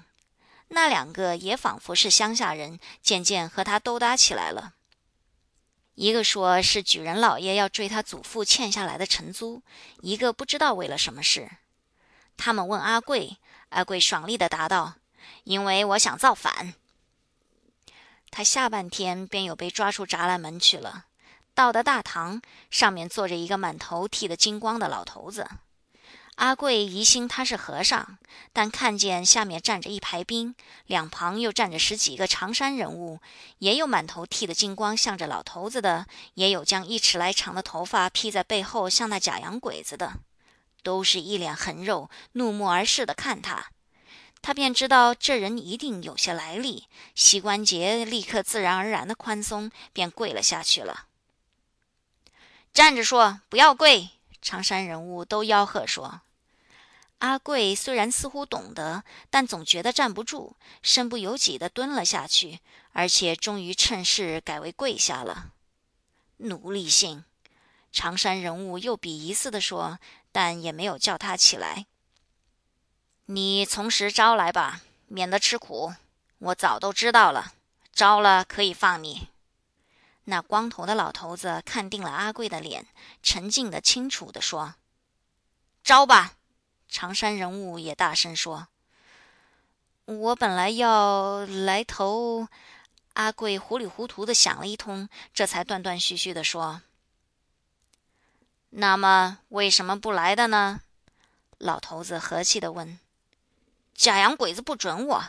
[0.71, 4.75] 那两个也仿佛是乡下人，渐渐和他兜搭起来了。
[6.01, 9.63] 一个说是举人老爷要追他祖父欠下来的城租，
[10.01, 11.51] 一个不知道为了什么事。
[12.37, 13.39] 他们问阿贵，
[13.71, 14.95] 阿贵爽利地答道
[15.43, 16.75] ：“因为我想造反。”
[18.31, 21.07] 他下半天便有被抓出栅栏门去了。
[21.53, 25.49] 到的大堂，上面坐着一个满头剃得精光的老头子。
[26.39, 28.17] 阿贵疑心他是和尚，
[28.53, 30.55] 但看见下面站着一排兵，
[30.87, 33.19] 两旁又站着十几个长衫人物，
[33.59, 40.21] 也有满头剃的金光向着老头子的，也有将一尺来长的头发披在背后像那假洋鬼子的，
[40.85, 43.67] 都是一脸横肉，怒目而视的看他。
[44.41, 46.85] 他便知道这人一定有些来历，
[47.17, 51.07] 膝关节立刻自然而然的宽松，便跪了下去了。
[52.73, 54.11] 站着说，不要跪！
[54.41, 56.21] 长衫人物都吆喝说。
[57.19, 62.61] 阿贵虽然似乎懂得，但总觉得站不住，身不由己地蹲了下去，
[62.93, 65.53] 而且终于趁势改为跪下了。
[66.37, 67.25] 奴隶性，
[67.91, 69.99] 长山人物又鄙夷似的说，
[70.31, 71.87] 但也没有叫他起来。
[73.27, 75.93] 你从实招来吧，免得吃苦。
[76.39, 77.53] 我早都知道了，
[77.93, 79.29] 招了可以放你。
[80.25, 82.87] 那光头的老头子看定了阿贵的脸，
[83.25, 84.77] 沉静的、清楚的说
[85.83, 86.35] ：“招吧。”
[86.89, 88.69] 长山人物也大声说
[90.07, 92.49] ：“我本来要来投。”
[93.15, 96.83] 阿贵糊里糊涂的想了一通，这才断断续续的说
[98.71, 100.83] ：“那么为什么不来的呢？”
[101.59, 103.01] 老头子和气的问
[103.93, 105.25] ：“假洋鬼子不准我。”“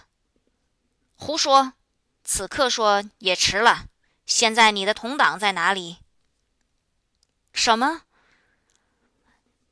[1.17, 1.73] 胡说！
[2.23, 3.87] 此刻说也迟了。
[4.27, 5.97] 现在你的同党在哪里
[7.51, 8.03] ？”“什么？”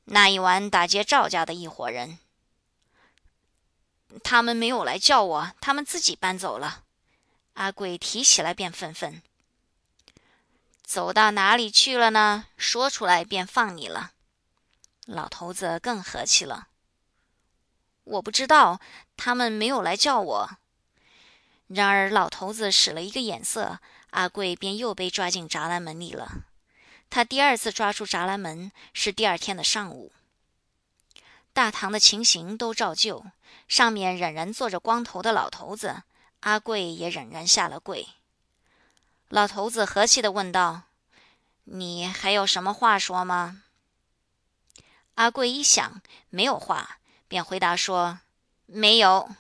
[0.10, 2.18] 那一晚打劫赵家的一伙人，
[4.24, 6.86] 他们没有来叫我，他们自己搬走了。
[7.56, 9.22] 阿贵提起来便愤愤
[10.82, 12.46] ：“走到哪里去了呢？
[12.56, 14.14] 说出来便放你了。”
[15.06, 16.70] 老头子更和气了
[18.06, 18.80] ：“我不知道，
[19.18, 20.58] 他们没有来叫我。”
[21.68, 23.80] 然而老头子使了一个眼色，
[24.12, 26.46] 阿贵便又被抓进栅栏门里了。
[27.10, 30.12] 他第二次抓住栅栏门是第二天的上午。
[31.54, 33.26] 大堂的情形都照旧，
[33.68, 36.04] 上面仍然坐着光头的老头子，
[36.42, 38.08] 阿贵也仍然下了跪。
[39.30, 40.84] 老头子和气地问道
[41.66, 43.64] ：“你还有什么话说吗？”
[45.16, 48.20] 阿贵一想没有话，便回答说
[48.68, 49.36] ：“没有。”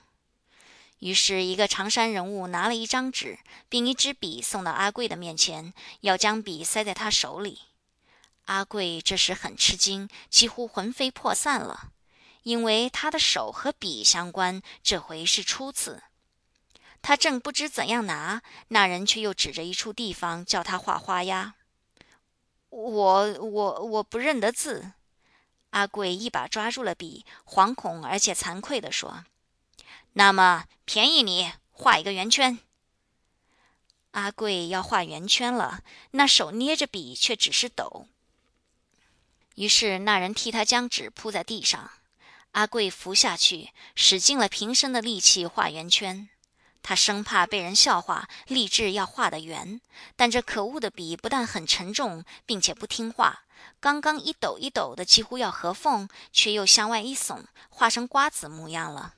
[0.99, 3.37] 于是，一个长衫人物拿了一张纸，
[3.69, 7.59] 并一支笔送到阿贵的面前，要将笔塞在他手里。
[8.45, 11.91] 阿贵这时很吃惊，几乎魂飞魄散了，
[12.43, 16.01] 因为他的手和笔相关，这回是初次。
[17.03, 21.53] 他正不知怎样拿，那人却又指着一处地方叫他画花押。
[22.69, 24.93] 我我我不认得字。
[25.69, 29.25] 阿贵一把抓住了笔，惶恐而且惭愧地说。
[30.17, 32.57] 那么便宜你画一个圆圈。
[34.13, 38.07] 阿贵要画圆圈了，那手捏着笔却只是抖。
[39.53, 41.91] 于是那人替他将纸铺在地上。
[42.53, 46.27] 阿贵伏下去，使尽了平生的力气画圆圈。
[46.81, 49.79] 他生怕被人笑话，立志要画得圆。
[50.15, 53.43] 但这可恶的笔不但很沉重，并且不听话。
[53.79, 59.13] 刚刚一抖一抖的，几乎要合缝，却又向外一耸，画成瓜子模样了。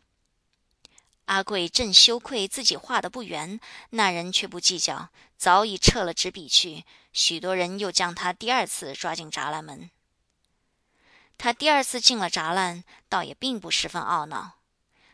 [1.29, 3.59] 阿贵正羞愧自己画的不圆，
[3.91, 6.85] 那人却不计较，早已撤了纸笔去。
[7.13, 9.91] 许多人又将他第二次抓进栅栏门。
[11.37, 14.53] 他第二次进了栅栏，倒也并不十分懊恼。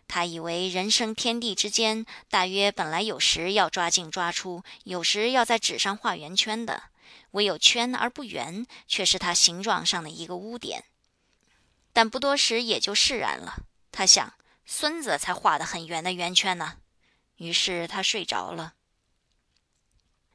[0.07, 6.83] 他以为人生天地之间，大约本来有时要抓进抓出，有时要在纸上画圆圈的，
[7.31, 10.85] 唯有圈而不圆，却是他形状上的一个污点。
[11.91, 13.57] 但不多时也就释然了。
[13.91, 14.33] 他想，
[14.65, 16.77] 孙子才画得很圆的圆圈呢。
[17.37, 18.73] 于是他睡着了。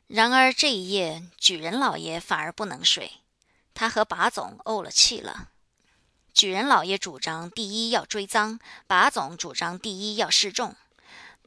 [0.06, 3.12] 然而这一夜，举人老爷反而不能睡，
[3.74, 5.48] 他和把总怄了气了。
[6.32, 10.76] 举人老爷主张第一要追赃，把总主张第一要示众。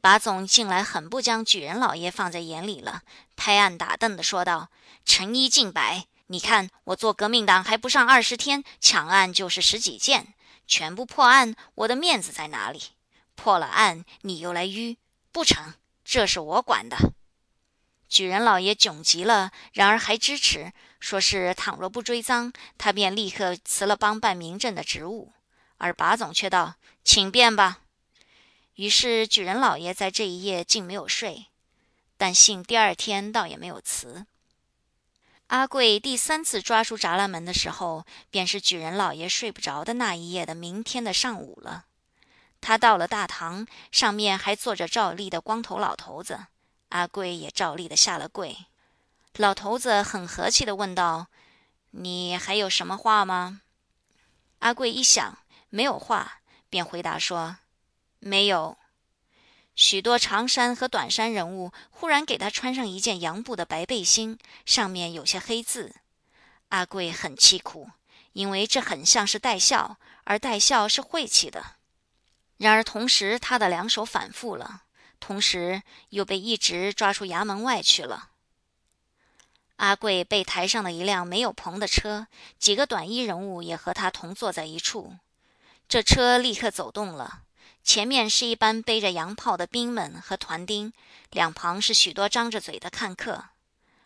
[0.00, 3.02] 把总近来很不将举人老爷放在眼里了，
[3.36, 4.68] 拍案打凳的说道
[5.06, 10.34] ：“陈一近百，你看我做革命党还不上二十天，抢案就是十几件，
[10.66, 12.82] 全部破案，我的面子在哪里？
[13.34, 14.96] 破了案，你又来迂，
[15.32, 16.96] 不成，这是我管的。”
[18.08, 20.72] 举人老爷窘极了，然而还支持。
[21.00, 25.32] 说是倘若不追赃，他便立刻辞了帮办民政的职务。
[25.78, 27.80] 而把总却道：“请便吧。”
[28.76, 31.46] 于是举人老爷在这一夜竟没有睡，
[32.16, 34.26] 但信第二天倒也没有辞。
[35.48, 41.84] 阿贵第三次抓出栅栏门的时候，便是举人老爷睡不着的那一夜的明天的上午了。
[42.60, 46.46] 他到了大堂，上面还坐着照例的光头老头子，
[46.88, 48.56] 阿贵也照例的下了跪。
[49.36, 51.26] 老头子很和气的问道
[51.92, 53.60] ：“你还有什么话吗？”
[54.60, 55.38] 阿贵一想
[55.68, 56.40] 没有话，
[56.70, 57.58] 便回答说
[58.18, 58.78] ：“没有。”
[59.74, 65.94] 许多长衫和短衫人物忽然给他穿上一件洋布的白背心，上面有些黑字。
[66.68, 67.90] 阿贵很凄苦，
[68.32, 71.76] 因为这很像是带孝，而带孝是晦气的。
[72.56, 74.82] 然而同时，他的两手反复了，
[75.18, 78.30] 同时又被一直抓出衙门外去了。
[79.76, 82.28] 阿贵被抬上了一辆没有棚的车，
[82.60, 85.16] 几个短衣人物也和他同坐在一处。
[85.88, 87.42] 这车立刻走动了，
[87.84, 90.94] 前面是一班背着洋炮的兵们和团丁，
[91.30, 93.50] 两旁是许多张着嘴的看客。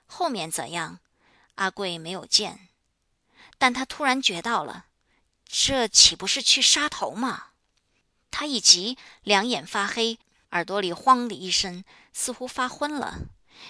[0.07, 0.99] 后面怎样，
[1.55, 2.69] 阿贵没有见，
[3.57, 4.87] 但他突然觉到了，
[5.47, 7.51] 这岂不是去杀头吗？
[8.33, 10.19] 他一急，两眼发黑，
[10.51, 13.21] 耳朵里慌的一声，似乎发昏了。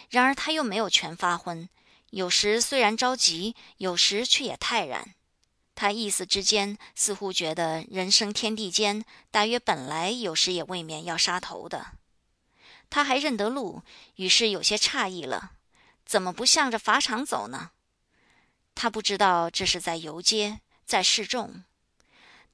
[0.09, 1.69] 然而他又没有全发昏。
[2.11, 5.15] 有时虽然着急，有时却也泰然。
[5.79, 11.93] 他意思之间，似乎觉得人生天地间，大约本来有时也未免要杀头的。
[12.91, 13.83] 他还认得路，
[14.17, 15.53] 于是有些诧异了：
[16.05, 17.71] 怎么不向着法场走呢？
[18.75, 21.63] 他不知道这是在游街，在示众。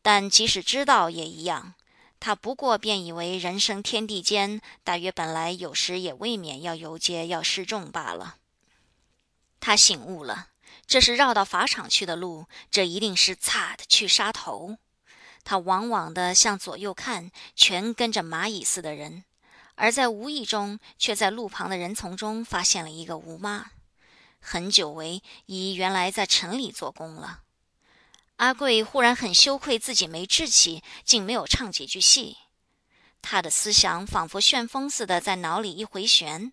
[0.03, 1.73] 但即使知道也一样，
[2.21, 8.37] 他不过便以为人生天地间，大约本来有时也未免要游街，要示众罢了。
[9.61, 10.49] 他醒悟了，
[10.87, 14.79] 这是绕到法场去的路，这一定是擦的去杀头。
[15.43, 19.25] 他往往的向左右看，全跟着蚂蚁似的人，
[19.75, 23.73] 而在无意中，却在路旁的人丛中发现了一个吴妈。
[24.41, 27.41] 很久违，已原来在城里做工了。
[28.37, 32.37] 阿贵忽然很羞愧，自己没志气，竟没有唱几句戏。
[33.23, 36.53] 他的思想仿佛旋风似的在脑里一回旋。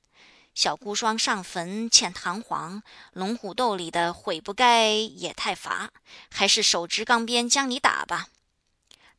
[0.53, 2.83] 小孤孀上坟欠弹簧，
[3.13, 5.91] 龙虎斗里的悔不该也太乏，
[6.29, 8.27] 还是手执钢鞭将你打吧。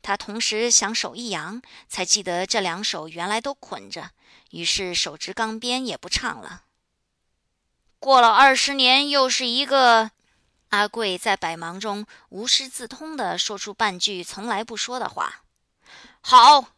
[0.01, 4.11] 他同时想手一扬，才记得这两手原来都捆着，
[4.51, 6.63] 于是手执钢鞭也不唱了。
[7.99, 10.11] 过了二十年，又是一个
[10.69, 15.43] 阿贵在百忙中无师自通地说出半句从来不说的话。
[16.19, 16.73] 好，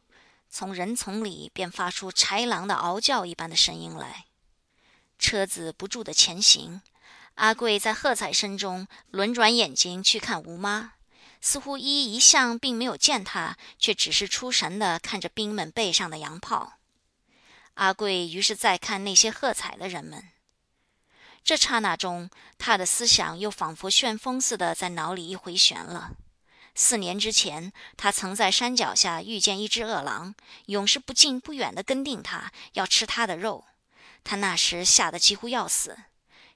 [0.50, 4.25] 从人丛里便发出豺狼的嗷叫一般的声音来。
[5.18, 6.82] 车子不住的前行，
[7.36, 10.94] 阿贵在喝彩声中轮转眼睛去看吴妈，
[11.42, 16.74] 似乎一一向并没有见她，却只是出神的看着兵们背上的洋炮。
[17.76, 20.30] 阿贵于是再看那些喝彩的人们，
[21.44, 26.12] 这刹那中，他的思想又仿佛旋风似的在脑里一回旋了。
[26.74, 30.36] 四年之前，他曾在山脚下遇见一只饿狼，
[30.68, 33.66] 永是不近不远的跟定他，要吃他的肉。
[34.26, 35.96] 他那时吓得几乎要死，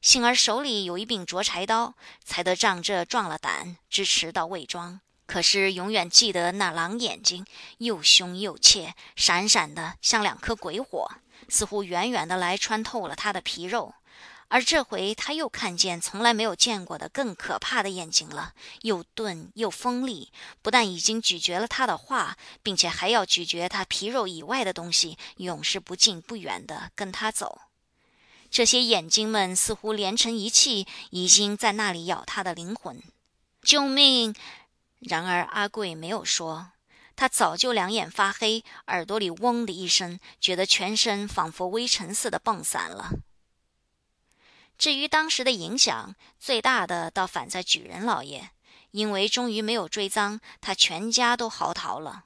[0.02, 1.94] 幸而手里有一柄斫柴刀，
[2.26, 5.00] 才得仗这壮了胆，支持到魏庄。
[5.28, 7.46] 可是永远记得那狼眼睛
[7.78, 11.12] 又凶又怯，闪闪的像两颗鬼火，
[11.48, 13.94] 似乎远远的来穿透了他的皮肉。
[14.50, 20.32] 而这回他又看见从来没有见过的更可怕的眼睛了，又钝又锋利，
[20.62, 27.62] 不但已经咀嚼了他的话，并且还要咀嚼他皮肉以外的东西，永世不近不远的跟他走。
[28.50, 33.00] 这些眼睛们似乎连成一气，已经在那里咬他的灵魂。
[33.62, 34.34] 救命！
[34.98, 36.72] 然而阿贵没有说，
[37.16, 43.12] 他早就两眼发黑，耳朵里嗡的一声，觉得全身仿佛微尘似的蹦散了。
[44.80, 48.52] 至于当时的影响，最大的倒反在举人老爷，
[48.92, 52.24] 因为终于没有追赃，他全家都嚎啕了。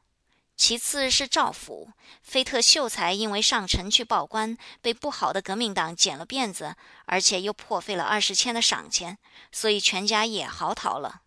[0.56, 1.90] 其次是赵府，
[2.22, 6.76] 菲特秀才因为上城去报官，被不好的革命党剪了辫子，
[7.06, 9.18] 而且又破费了二十千的赏钱，
[9.52, 11.22] 所以全家也嚎啕了。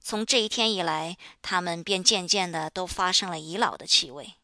[0.00, 4.36] 从这一天以来，他们便渐渐的都发生了遗老的气味。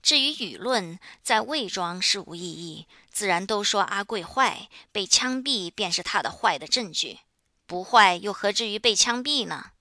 [0.00, 7.18] 至于舆论，在魏庄是无异议，自然都说阿贵坏，被枪毙便是他的坏的证据。
[7.66, 9.72] 不坏又何至于被枪毙呢？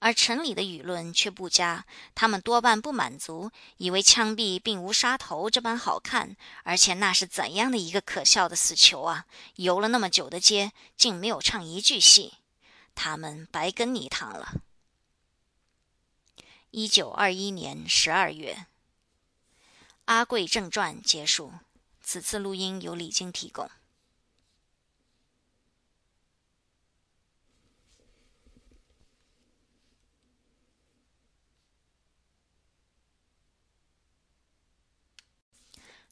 [0.00, 9.24] 而城里的舆论却不佳，他们多半不满足，以为枪毙并无杀头这般好看，而且那是怎样的一个可笑的死囚啊！
[9.54, 12.34] 游了那么久的街，竟没有唱一句戏，
[12.94, 14.60] 他们白跟你一趟了。
[16.72, 18.52] 一九二一年十二月。
[20.06, 21.52] 《阿贵正传》结束。
[22.00, 23.68] 此次录音由李晶提供。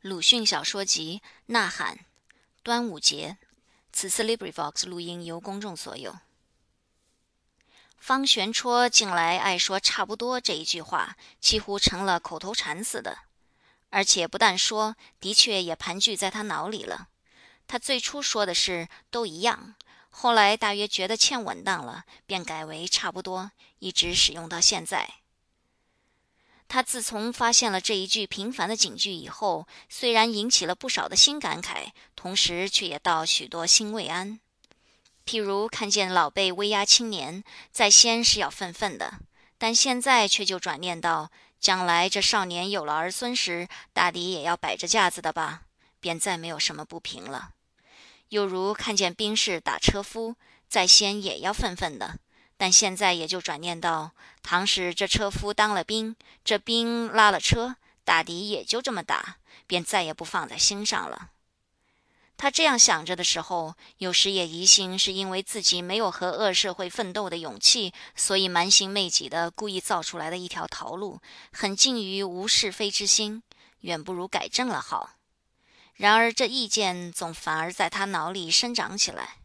[0.01, 1.97] 鲁迅小说集《呐喊》，
[2.65, 3.39] 端午节。
[3.93, 6.19] 此次 LibriVox 录音由公众所有。
[7.97, 13.24] 方玄绰近来爱说“差不多”这一句话，几乎成了口头禅似的。
[13.95, 17.07] 而且不但说，的确也盘踞在他脑里了。
[17.69, 19.77] 他最初说的是“都一样”，
[20.11, 25.15] 后来大约觉得欠稳当了，便改为“差不多”，一直使用到现在。
[26.67, 34.41] 他自从发现了这一句平凡的警句以后，虽然引起了不少的新感慨，同时却也道许多心未安。
[35.25, 39.21] 譬如看见老辈威压青年，在先是要愤愤的，
[39.57, 41.31] 但现在却就转念到。
[41.65, 45.63] 将来这少年有了儿孙时，大抵也要摆着架子的吧，
[45.99, 47.53] 便再没有什么不平了。
[48.29, 50.37] 又如看见兵士打车夫，
[50.69, 52.19] 在先也要愤愤的，
[52.59, 54.11] 但现在也就转念到，
[54.43, 61.31] 倘使这车夫当了兵，这兵拉了车，大抵也就这么打，便再也不放在心上了。
[62.37, 71.21] 他这样想着的时候，有时也疑心是因为自己没有和恶社会奋斗的勇气，所以蛮行媚己的故意造出来的一条逃路，
[71.53, 73.43] 很近于无是非之心，
[73.81, 75.11] 远不如改正了好。
[75.95, 79.37] 然而这意见总反而在他脑里生长起来。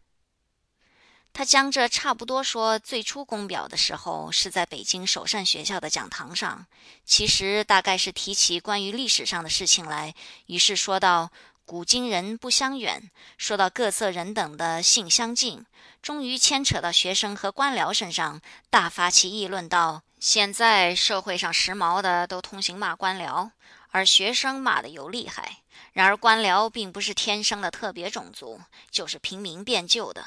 [1.32, 6.66] 他将这差不多说最初公表的时候，是在北京首善学校的讲堂上，
[7.06, 10.16] 其实大概是提起关于历史上的事情来，
[10.48, 11.32] 于是说到。
[11.70, 15.64] 古今人不相远，说到各色人等的性相近，
[16.02, 18.42] 终于牵扯到学生和官僚身上，
[18.72, 23.52] 大发起议论道：现在社会上时髦的都通行骂官僚，
[23.92, 25.58] 而学生骂的又厉害。
[25.94, 28.60] 然而官僚并不是天生的特别种族，
[28.90, 30.26] 就是平民变旧的。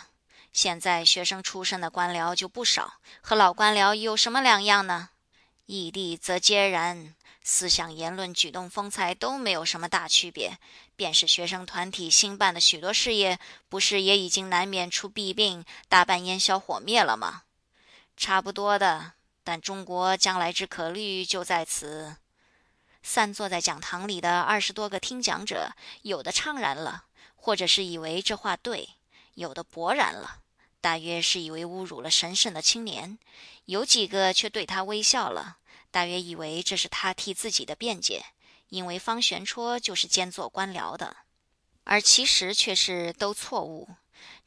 [0.53, 5.09] 现在学生出身的官僚就不少，和老官僚有什么两样呢？
[5.67, 7.17] 异地则皆然。
[7.45, 10.57] 思想、言论、举动、风采都没有什么大区别，
[10.97, 13.39] 便是学生团体新办的许多事业，
[13.69, 17.43] 不是也已经难免出弊病，大半烟消火灭了吗？
[18.17, 22.17] 差不多的，但中国将来之可虑就在此。
[23.03, 25.73] 散坐在讲堂里的二十多个听讲者，
[26.03, 28.91] 有的怅然了，或者是以为这话对；
[29.35, 30.41] 有的勃然了，
[30.81, 33.19] 大约是以为侮辱了神圣的青年；
[33.65, 35.57] 有几个却对他微笑了。
[35.91, 38.25] 大约以为这是他替自己的辩解，
[38.73, 41.15] 因为方玄绰就是兼做官僚的，
[41.85, 43.87] 而其实却是都错误。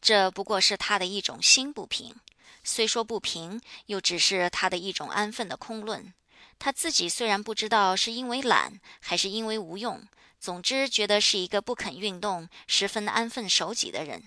[0.02, 2.16] 这不过是他的一种心不平，
[2.64, 6.12] 虽说不平，又只是他的一种安分的空论。
[6.58, 10.08] 他自己虽然不知道是因为懒还是因为无用，
[10.40, 14.24] 总之觉得是一个不肯运动、十分安分守己的人。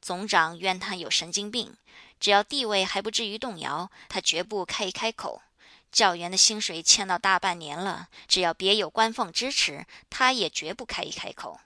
[0.00, 1.76] 总长怨他有神经病，
[2.20, 5.42] 只要地位还不至于动摇，他绝不开一开口。
[5.92, 11.60] 教员的薪水欠到大半年了，只要别有官俸支持，他也绝不开一开口。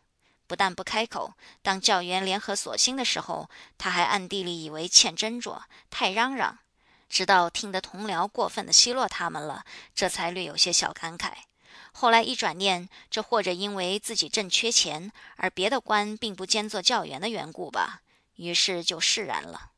[0.46, 3.48] 不但不开口，当教员联合索薪的时候，
[3.78, 6.58] 他还暗地里以为欠斟酌，太嚷嚷。
[7.08, 9.64] 直到听得同僚过分的奚落他们了，
[9.94, 11.32] 这才略有些小感慨。
[11.92, 18.00] 后来一转念，这或者因为自己正缺钱，而别的官并不兼做教员的缘故吧，
[18.36, 19.70] 于是就释然了。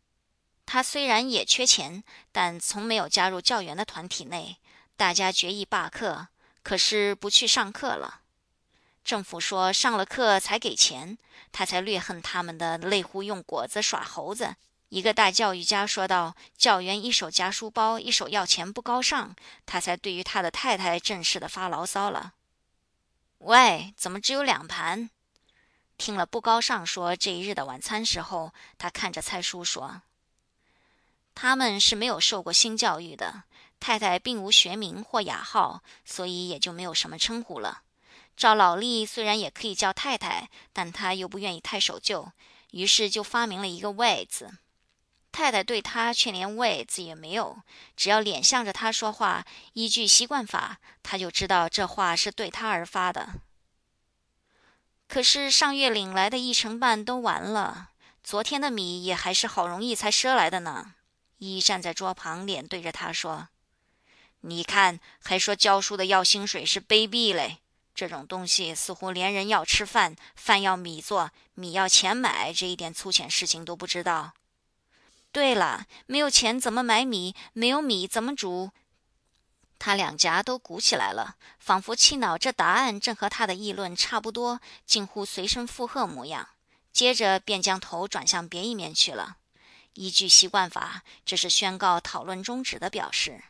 [0.67, 2.03] 他虽然也缺钱，
[2.33, 4.59] 但从没有加入教员的团体内。
[4.97, 6.29] 大家决议罢课，
[6.63, 8.23] 可是不去上课了。
[9.05, 11.17] 政府说上了课才给钱，
[11.53, 14.57] 他才略恨他们的类乎用果子耍猴子。
[14.89, 19.37] 一个大教育家说道：“教员一手夹书包，一手要钱，不高尚。”
[19.67, 22.35] 他才对于他的太太正式的发牢骚了
[23.39, 25.11] ：“喂，怎么只有两盘？”
[25.99, 30.03] 听了不高尚说这一日的晚餐时候，他看着蔡叔说
[31.37, 33.45] ：“他们是没有受过新教育的。”
[33.79, 37.83] 太太并无学名或雅号，所以也就没有什么称呼了。
[38.35, 42.33] 赵老丽虽然也可以叫太太，但她又不愿意太守旧，
[42.71, 44.59] 于是就发明了一个“喂”字。
[45.31, 47.59] 太太对他却连“喂”字也没有，
[47.95, 53.35] 只要脸向着他说话，依据习惯法，他就知道这话是对他而发的。
[55.07, 57.91] 可是上月领来的一成半都完了，
[58.25, 60.95] 昨天的米也还是好容易才赊来的呢。
[61.39, 63.49] 一站在桌旁，脸对着他说。
[64.41, 67.59] 你看，还说教书的要薪水是卑鄙嘞！
[67.95, 74.35] 这种东西似乎连人要吃饭，饭要米做，米要钱买，这一点粗浅事情都不知道。
[75.33, 77.35] 对了，没有钱怎么买米？
[77.53, 78.71] 没有米怎么煮？
[79.79, 86.49] 他两颊都鼓起来了，仿佛气恼这答案正和他的议论差不多，近乎随声附和模样。
[86.93, 89.37] 接着便将头转向别一面去了。
[89.97, 93.43] 依据习惯法，这是宣告讨论终止的表示。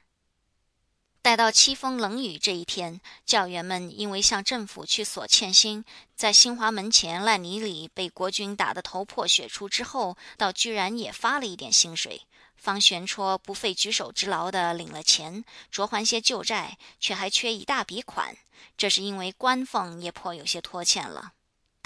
[1.22, 5.84] 待到凄风冷雨这一天，教员们因为向政府去索欠薪，
[6.14, 12.22] 在新华门前烂泥里被国军打得头破血出之后，倒居然也发了一点薪水。
[12.56, 18.36] 方玄绰不费举手之劳地领了钱，着还些旧债，却还缺一大笔款。
[18.76, 21.32] 这是因为官俸也颇有些拖欠了。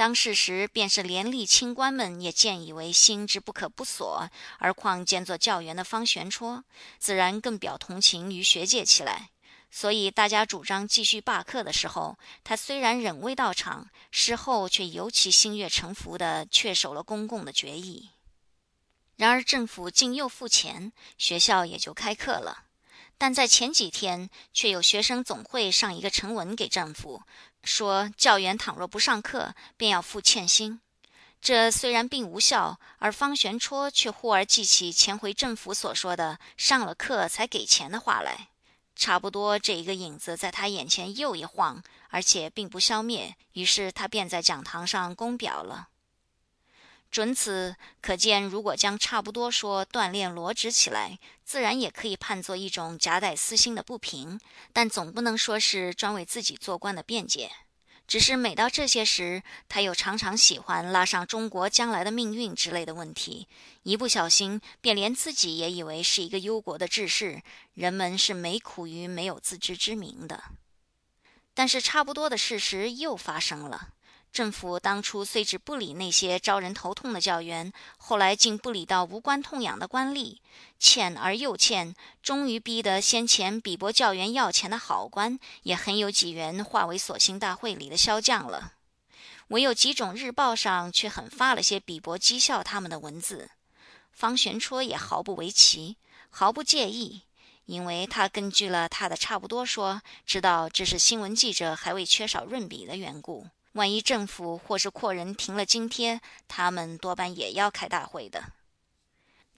[0.01, 6.63] 当事时，便是廉吏清官们也见以为心之不可不索，而况兼做教员的方玄绰，
[6.99, 9.29] 自然更表同情于学界起来。
[9.71, 18.09] 所以大家主张继续罢课的时候，他虽然仍未到场，事后却尤其心悦诚服地确守了公共的决议。
[19.17, 22.65] 然而政府竟又付钱，学校也就开课了。
[23.19, 27.23] 但在前几天，却有学生总会上一个呈文给政府。
[27.63, 30.81] 说教员倘若不上课，便要付欠薪。
[31.41, 38.49] 这虽然并无效，而方玄戳却忽而记起前回政府所说的“上了课才给钱”的话来。
[38.95, 43.35] 差不多这一个影子在他眼前又一晃，而且并不消灭。
[43.55, 45.89] 于是他便在讲堂上公表了。
[47.11, 54.39] 准此可见，如果将差不多说锻炼罗织起来，自然也可以判作一种夹带私心的不平，
[54.73, 57.51] 但总不能说是专为自己做官的辩解。
[58.07, 63.47] 只是每到这些时，他又常常喜欢拉上中国将来的命运之类的问题，
[63.85, 67.41] 一不小心便连自己也以为是一个忧国的志士。
[67.75, 70.43] 人们是没苦于没有自知之明的。
[71.55, 73.91] 但是差不多的事实又发生了。
[74.33, 80.39] 政府当初虽只不理那些招人头痛的教员，后来竟不理到无关痛痒的官吏，
[80.79, 88.75] 欠而又欠，终于逼得先前比驳教员要钱的好官，也很有几员化为所幸大会里的骁将了。
[89.49, 93.51] 唯有几种日报上却很发了些比驳讥笑他们的文字。
[94.13, 95.97] 方玄绰也毫不为奇，
[96.31, 97.23] 毫不介意，
[97.67, 103.49] 因为他根据了他的差不多说，知道这是新闻记者还未缺少润笔的缘故。
[103.73, 108.53] 万一政府或是阔人停了津贴，他们多半也要开大会的。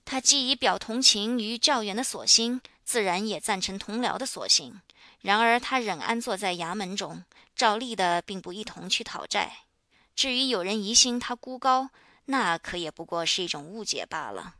[0.05, 4.81] 他既已表同情于教员的所心，自然也赞成同僚的所行。
[5.21, 7.23] 然而他仍安坐在衙门中，
[7.55, 9.59] 照例的并不一同去讨债。
[10.15, 11.89] 至于有人疑心他孤高，
[12.25, 14.55] 那可也不过是一种误解罢了。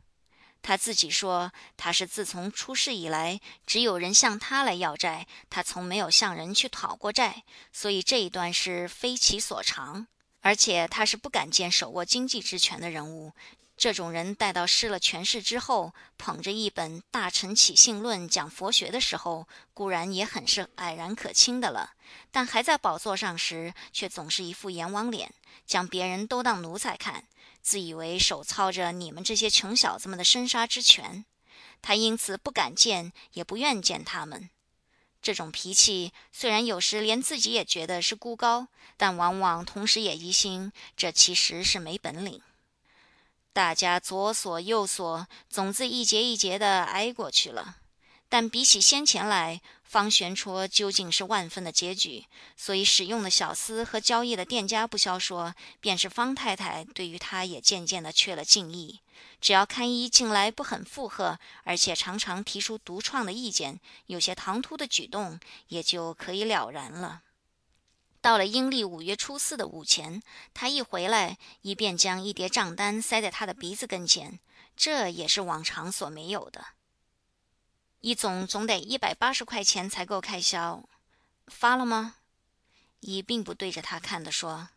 [0.66, 10.06] 他自己说，他是自从出世以来，只有人向他来要债，他从没有向人去讨过债，所以这一段是非其所长。
[10.40, 13.32] 而且他是不敢见手握经济之权的人物，
[13.76, 21.90] 这种人待到失了权势之后，捧着一本《大臣起信论》讲佛学的时候，固然也很是蔼然可亲的了，
[22.30, 25.30] 但还在宝座上时，却总是一副阎王脸，
[25.66, 27.24] 将别人都当奴才看。
[27.64, 31.24] 自以为手操着你们这些穷小子们的生杀之权，
[31.80, 34.50] 他因此不敢见，也不愿见他们。
[35.22, 42.42] 这种脾气虽然有时连自己也觉得是孤高，但往往同时也疑心这其实是没本领。
[43.54, 47.78] 大家左锁右锁，总之一节一节的挨过去了。
[48.28, 49.62] 但比起先前来，
[49.94, 52.26] 方玄戳究竟是万分的拮据，
[52.56, 58.98] 所以使用的小厮和交易的店家不消说，便是方太太对于他也渐渐的缺了敬意。
[59.40, 65.38] 只要堪一近来不很附和，而且常常提出独创的意见，有些唐突的举动，
[65.68, 67.22] 也就可以了然了。
[68.20, 70.20] 到了阴历五月初四的午前，
[70.52, 74.40] 他一回来，一便将一叠账单塞在他的鼻子跟前，
[74.76, 76.73] 这也是往常所没有的。
[78.04, 80.86] 一总总得一百八十块钱才够开销，
[81.46, 82.16] 发了吗？
[83.00, 84.68] 乙并不对着他看的说：“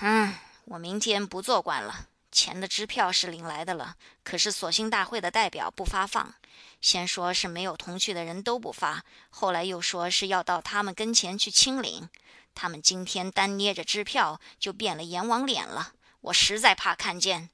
[0.00, 2.08] 嗯，我明天不做官了。
[2.32, 6.34] 钱的支票是领来的了，可是索性大会的代表不发放。
[6.80, 12.08] 先说是没有同去的人都不发，后来又说是要到他们跟前去清领。
[12.54, 15.92] 他们今天单捏着支票就变了阎王脸了。
[16.22, 17.50] 我实在怕看见，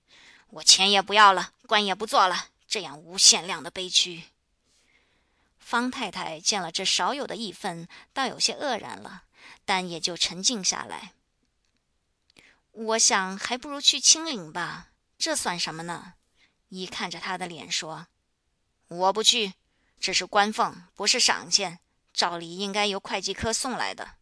[0.50, 4.22] 我钱也不要了，官也不做了。”这样无限量的悲剧，
[5.58, 9.24] 方太太见了这少有的义愤，倒有些愕然了，
[9.66, 11.12] 但也就沉静下来。
[12.70, 16.14] 我想还不如去清领吧，这算什么呢？
[16.70, 18.06] 一看着他的脸说
[18.88, 19.52] ：“我不去，
[20.00, 21.78] 这是官俸，不是赏钱，
[22.14, 24.14] 照理应该由会计科送来的。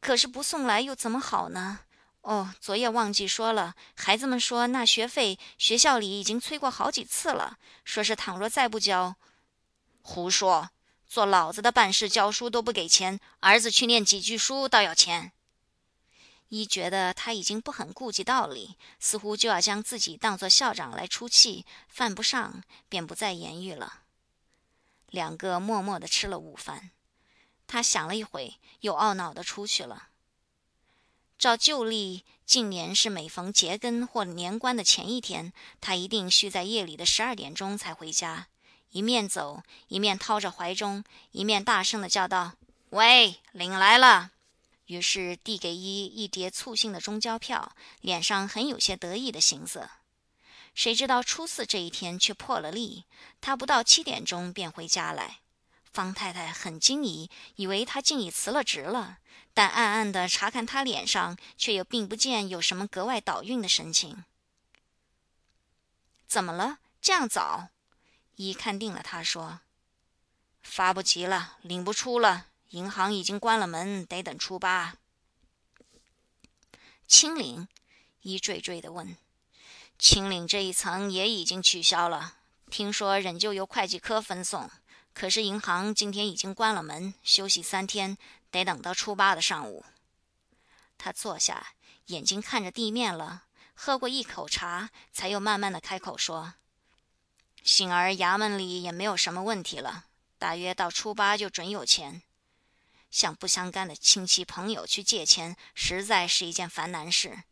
[0.00, 1.84] 可是不送来又怎么好呢？”
[2.22, 3.74] 哦，昨夜忘记说了。
[3.94, 9.16] 孩子们说那学费学校里已经催过好几次了，说是倘若再不交，
[10.02, 10.70] 胡说！
[11.08, 15.32] 做老子的办事教书都不给钱，儿子去念几句书倒要钱。
[16.50, 24.02] 一觉得他已经不很顾及道理，似乎就要将自己当作校长来出气，犯不上，便不再言语了。
[25.08, 26.90] 两个默默地吃了午饭，
[27.66, 30.09] 他想了一会，又懊恼地出去了。
[31.40, 38.48] 照旧例，近年是每逢节根或年关的前一天，他一定需在夜里的十二点钟才回家。
[38.90, 42.56] 一面走，一面掏着怀中，一面大声的叫道
[42.90, 44.32] ：“喂，领来了！”
[44.84, 47.72] 于是递给一一叠粗信的中交票，
[48.02, 49.88] 脸上很有些得意的形色。
[50.74, 53.06] 谁知道初四这一天却破了例，
[53.40, 55.38] 他不到七点钟便回家来。
[55.90, 59.16] 方太太很惊疑，以为他竟已辞了职了。
[59.52, 64.24] 但暗暗的查看他脸上，却又并不见有什么格外倒运的神情。
[66.26, 66.78] 怎么了？
[67.00, 67.68] 这样早？
[68.36, 69.60] 一看定了，他说
[70.62, 74.96] ：“发不及了，领不出了，银行已经关了门，得等初八。”
[77.06, 77.68] 清领？
[78.22, 79.16] 一惴惴的问
[79.98, 82.36] ：“清领这一层也已经取消了，
[82.70, 84.70] 听说仍旧由会计科分送。
[85.12, 88.16] 可是银行今天已经关了门，休息三天。”
[88.50, 89.84] 得等到初八的上午，
[90.98, 91.74] 他坐下，
[92.06, 93.44] 眼睛看着地面了，
[93.74, 96.54] 喝过一口茶，才又慢慢的开口说
[97.62, 100.06] ：“幸而衙门里也没有什么问题了，
[100.38, 102.22] 大约到初八就准有钱。
[103.10, 107.44] 向不相干的亲戚朋友去借钱，实在是一件烦难事。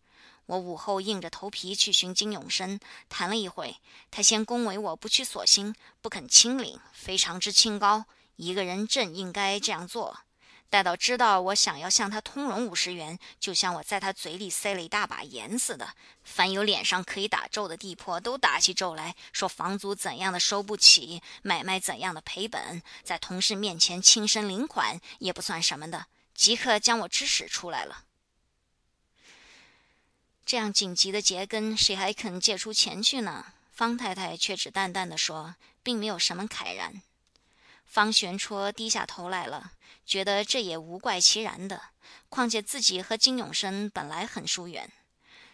[0.47, 3.77] 我午后硬着头皮去寻金永生，谈了一会，
[4.11, 8.07] 他先恭维我不去索心，不肯清领，非常之清高。
[8.37, 10.21] 一个人正应该这样做。”
[10.71, 15.95] 待到知道我想要向他通融五十元，就像我在他嘴里塞了一大把盐似的。
[16.23, 28.05] 凡有脸上可以打皱的地铺，都打起皱来说房租怎样的收不起，买卖怎样的赔本，在同事面前轻声领款也不算什么的，即刻将我指使出来了。
[30.45, 33.47] 这样紧急的结根，谁还肯借出钱去呢？
[33.73, 37.01] 方太太却只淡淡的说，并没有什么慨然。
[37.89, 39.73] 方玄戳低下头来了。
[40.07, 41.83] 觉得这也无怪其然的，
[42.29, 44.91] 况且自己和金永生本来很疏远。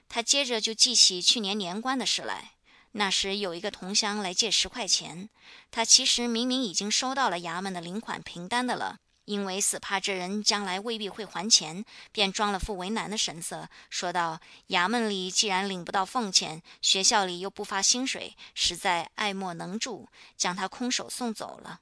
[0.09, 2.53] 他接着就记起去年年关的事来，
[2.93, 5.29] 那时有一个同乡来借十块钱，
[5.73, 21.81] 他其实明明已经收到了衙门的领款凭单的了，因为死怕这人将来未必会还钱，便装了副为难的神色，说道：“衙门里既然领不到俸钱，学校里又不发薪水，实在爱莫能助，将他空手送走了。”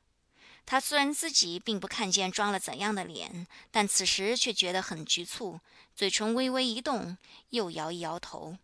[0.65, 5.61] 他虽然自己并不看见装了怎样的脸，但此时却觉得很局促，
[5.95, 7.19] 嘴唇微微一动，
[7.51, 8.57] 又摇一摇头。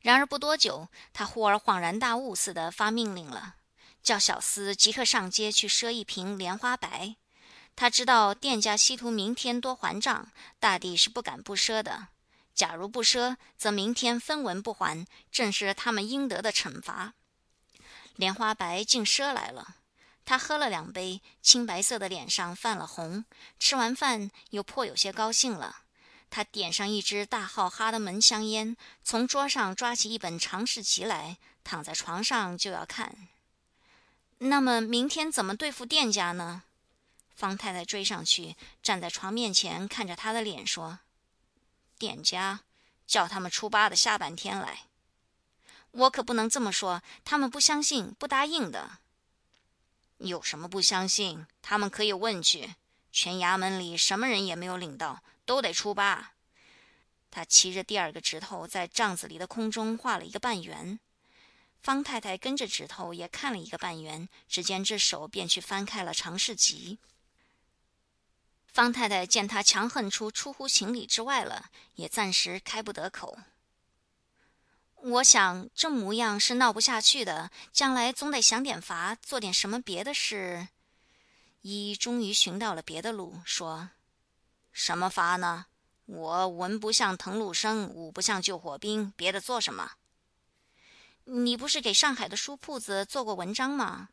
[0.00, 3.56] 然而不多久，他忽而恍然大悟似的发命令了，
[4.02, 7.14] 叫小厮即刻上街去赊一瓶莲花白。
[7.76, 12.08] 他知道店家希图明天多还账，大抵是不敢不赊的。
[12.52, 17.14] 假如不赊，则明天分文不还，正是他们应得的惩罚。
[18.16, 19.76] 莲花白竟赊来了。
[20.24, 23.24] 他喝了两杯，青白色的脸上泛了红。
[23.58, 25.82] 吃完饭，又颇有些高兴了。
[26.30, 33.28] 他点上一支大号哈德门香烟，从桌上抓起一本常识集来，躺在床上就要看。
[34.38, 36.62] 那么明天怎么对付店家呢？
[37.34, 41.00] 方太太追上去，站在床面前，看着他的脸说
[41.98, 42.60] ：“店家，
[43.06, 44.84] 叫他们初八的下半天来。
[45.90, 48.98] 我可不能这么说，他们不相信，不答应的。
[50.26, 51.46] 有什么不相信？
[51.60, 52.74] 他们可以问去。
[53.10, 56.34] 全衙门里什么人也没有领到。”都得出八。
[57.28, 61.00] 他骑着第二个指头在帐子里的空中画了一个半圆。
[61.82, 67.00] 方太太跟着指头也看了一个半圆，只见这手便去翻开了常识集。
[68.68, 73.36] 方太太见他强横出出乎情理之外了，也暂时开不得口。
[75.04, 80.68] 我想这模样是闹不下去的，将来总得想点法，做点什么别的事。
[81.62, 83.90] 一终于寻到了别的路，说。
[84.70, 85.66] 什么法呢？
[86.06, 89.92] 我文不像滕禄生，武不像救火兵，别的做什么？
[91.24, 94.08] 你不是给上海的书铺子做过文章吗？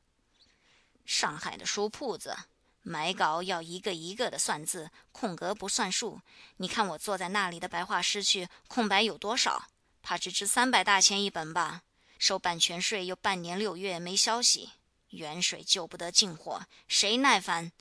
[1.05, 2.35] 上海的书铺子
[2.81, 6.21] 买稿要一个一个的算字，空格不算数。
[6.57, 9.67] 你看我坐在那里的白话诗句，空白有多少？
[10.01, 11.83] 怕只值三百大钱一本吧？
[12.17, 14.71] 收版权税又半年六月没消息，
[15.11, 17.71] 远水救不得近火，谁耐烦？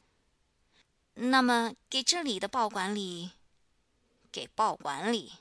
[1.14, 3.32] 那么，给这里的报馆里，
[4.30, 5.32] 给报馆里，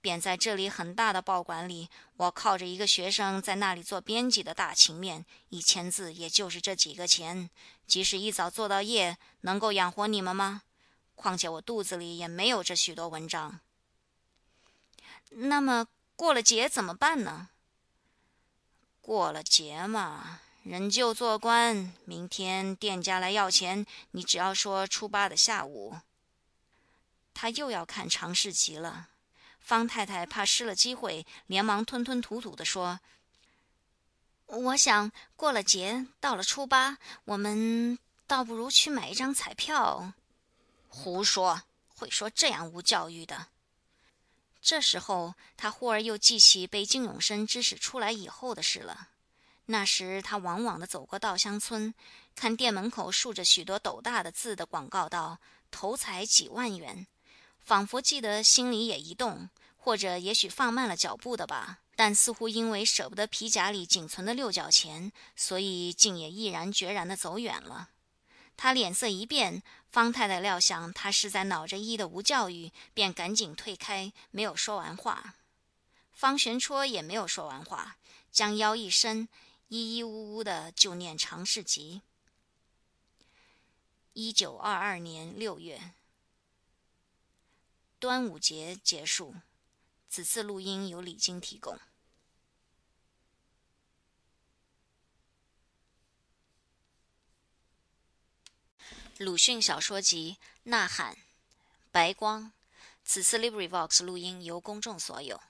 [0.00, 7.48] 便在这里很大的报馆里，我靠着一个学生在那里做编辑的大情面，一千字也就是这几个钱，
[7.86, 10.62] 即使一早做到夜，能够养活你们吗？
[11.14, 13.60] 况且我肚子里也没有这许多文章。
[15.30, 15.86] 那么
[16.16, 17.48] 过了节怎么办呢？
[19.00, 20.40] 过了节嘛。
[20.62, 25.96] 人就做官，明天店家来要钱，你只要说初八的下午。
[27.34, 29.10] 他又要看常识集了。
[29.60, 33.00] 方太太怕失了机会，连忙吞吞吐吐地说
[34.46, 40.14] ：“我想过了节，到了初八，我们倒不如去买一张彩票。”
[40.88, 41.62] 胡说！
[41.96, 43.48] 会说这样无教育的。
[44.64, 49.08] 这时候，他忽而又记起被金永生指使出来以后的事了。
[49.66, 51.92] 那时，他往往的走过稻香村，
[52.34, 55.38] 看店门口竖着许多斗大的字的广告，道
[55.70, 57.06] 头彩几万元，
[57.60, 61.80] 仿佛记得心里也一动，或者也许放慢了脚步的吧。
[61.94, 67.90] 但似乎因为舍不得皮夹里仅存的六角钱，所以竟也毅然决然的走远了。
[68.56, 69.62] 他脸色一变，
[69.94, 75.36] 方太太料想他是在恼着一的无教育，便赶紧退开，没有说完话。
[76.12, 77.96] 方玄绰也没有说完话，
[78.32, 79.28] 将腰一伸。
[79.68, 82.02] 依依呜呜的就念常氏集。
[84.14, 85.92] 一九二二年六月，
[88.00, 89.36] 端午节结束。
[90.08, 91.78] 此次录音由李晶提供。
[99.18, 101.14] 鲁迅小说集《呐喊》，
[101.92, 102.50] 白光。
[103.04, 105.40] 此次 LibriVox 录音由公众所有。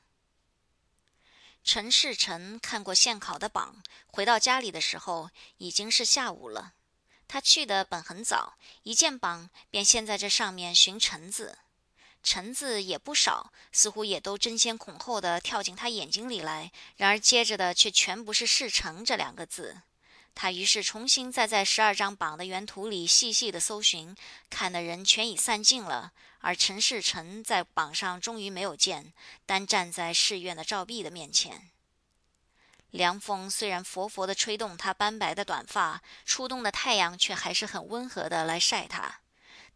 [1.63, 6.75] 陈世成看过现考的榜，回到家里的时候已经是下午了。
[7.27, 11.57] 他去的本很早，一见榜便先在这上面寻陈字，
[12.23, 16.71] 陈字也不少，似乎也都争先恐后的跳进他眼睛里来。
[16.99, 19.81] 然而接着的却全不是“世成”这两个字。
[20.35, 24.17] 他于是重新再在十二张榜的原图里细细的搜寻，
[24.51, 26.13] 看的人全已散尽了。
[26.41, 29.15] 而陈世成在榜上终于没有见，
[29.47, 31.71] 单站在寺院的照壁的面前。
[32.91, 39.21] 凉风虽然佛佛地吹动他斑白的短发，初冬的太阳却还是很温和的来晒他，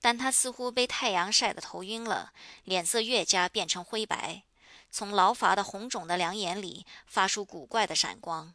[0.01, 2.33] 但他似乎被太阳晒得头晕了，
[2.65, 4.43] 脸色越加变成灰白，
[4.91, 8.55] 从劳乏的红肿的两眼里发出古怪的闪光。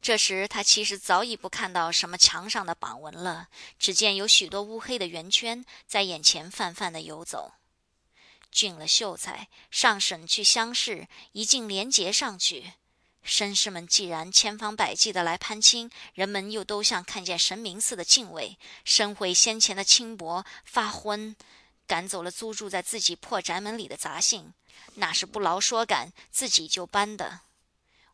[0.00, 7.52] 这时，他其实早已不看到什么墙上的榜文了，只见有许多乌黑的圆圈在眼前泛泛的游走。
[8.50, 12.72] 俊了秀才，上省去乡试，一进廉洁上去，
[13.26, 21.36] 绅士们既然千方百计的来攀亲，人们又都像看见神明似的敬畏，深悔先前的轻薄，发昏，
[21.86, 24.54] 赶走了租住在自己破宅门里的杂姓，
[24.94, 27.40] 那是不劳说赶，自己就搬的。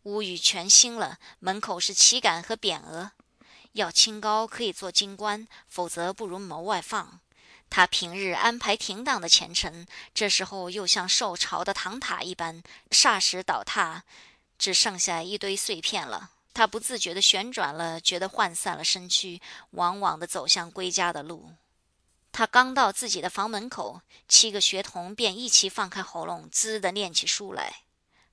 [0.05, 3.11] 屋宇全新了，门口是旗杆和匾额。
[3.73, 7.21] 要清高可以做京官，否则不如谋外放。
[7.69, 14.05] 他平日安排停当的前程，这时候又像受潮的唐塔一般，霎时倒塌，
[14.59, 16.31] 只剩下一堆碎片了。
[16.53, 19.41] 他不自觉地旋转了，觉得涣散了身躯，
[19.71, 21.51] 往往地走向归家的路。
[22.31, 27.84] 他刚到自己的房门口，七个学童便一齐放开喉咙，滋的念起书来。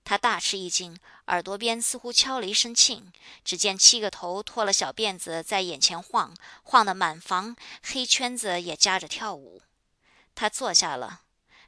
[0.04, 3.12] 他大吃一惊，耳朵边似乎敲了一声磬。
[3.46, 9.62] 只见七个头拖了小辫子在眼前晃，晃得满房黑圈子也夹着跳舞。
[10.36, 11.22] 他坐下了，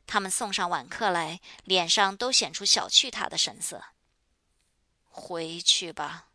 [0.06, 3.84] 他们送上晚课来，脸上都显出小觑他的神色。
[5.04, 6.28] 回去吧，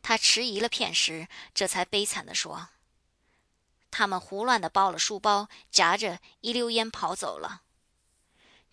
[0.00, 2.68] 他迟疑了片时，这才悲惨地说。
[3.90, 7.62] 他们胡乱地包了书包，夹着一溜烟跑走了。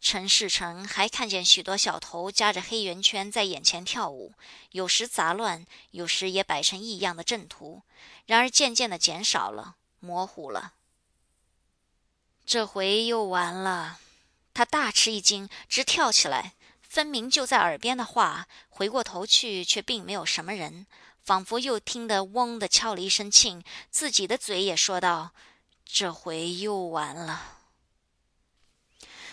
[0.02, 4.34] 陈世成还看见许多小头夹着黑圆圈在眼前跳舞，
[4.72, 7.84] 有时杂乱，有时也摆成异样的阵图，
[8.26, 10.74] 然而渐渐的减少了，模糊了。
[12.46, 14.00] 这回又完了，
[14.54, 16.54] 他大吃一惊，直跳起来。
[16.82, 20.88] 分明就在耳边的话，回过头去却并没有什么人。
[21.22, 25.32] 仿佛又听得嗡的敲了一声磬，自己的嘴也说道
[25.86, 27.58] ：“这回又完了。”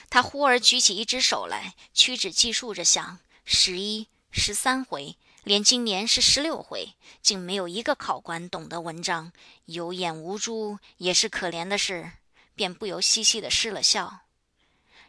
[0.09, 9.33] 他忽而举起一只手来，屈指计数着想：十一、十三回，连今年是十六回，竟没有一个考官懂得文章，
[9.67, 12.13] 有眼无珠，也是可怜的事。
[12.55, 14.21] 便不由嘻嘻的失了笑。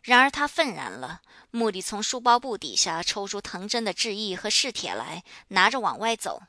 [0.01, 6.43] 然而他愤然了，目的从书包布底下抽出藤真的制意和试帖来，拿着往外走。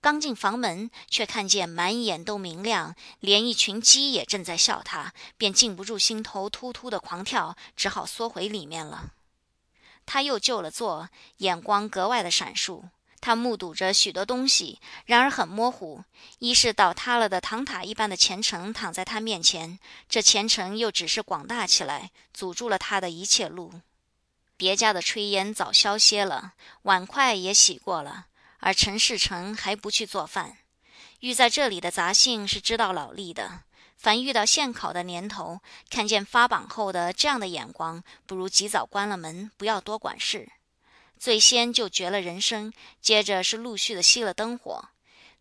[0.00, 9.10] 刚进房门，却看见满眼都明亮，连一群鸡也正在笑他，便禁不住心头突突的狂跳，只好缩回里面了。
[10.06, 12.84] 他又就了座，眼光格外的闪烁。
[13.20, 16.04] 他目睹着许多东西，然而很模糊。
[16.38, 23.80] 一是倒塌了的唐塔一般的前程躺在他面前，这前程又只是广大起来，阻住了他的一切路。
[24.56, 28.27] 别家的炊烟早消歇了，碗筷也洗过了。
[28.58, 30.58] 而陈世成还不去做饭，
[31.20, 33.62] 遇在这里的杂兴是知道老历的。
[33.96, 40.48] 凡遇到现考的年头，看见发榜后的这样的眼光，不如及早关了门，不要多管事。
[41.18, 44.90] 最先就绝了人声，接着是陆续的熄了灯火，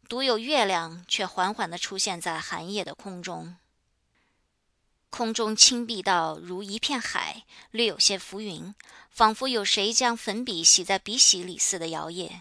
[0.10, 3.58] 独有月亮却缓缓地出现在寒夜的空中。
[5.12, 8.74] 空中青碧到如一片海，略有些浮云，
[9.12, 12.40] 仿佛有谁将粉笔洗在笔洗里似的摇曳。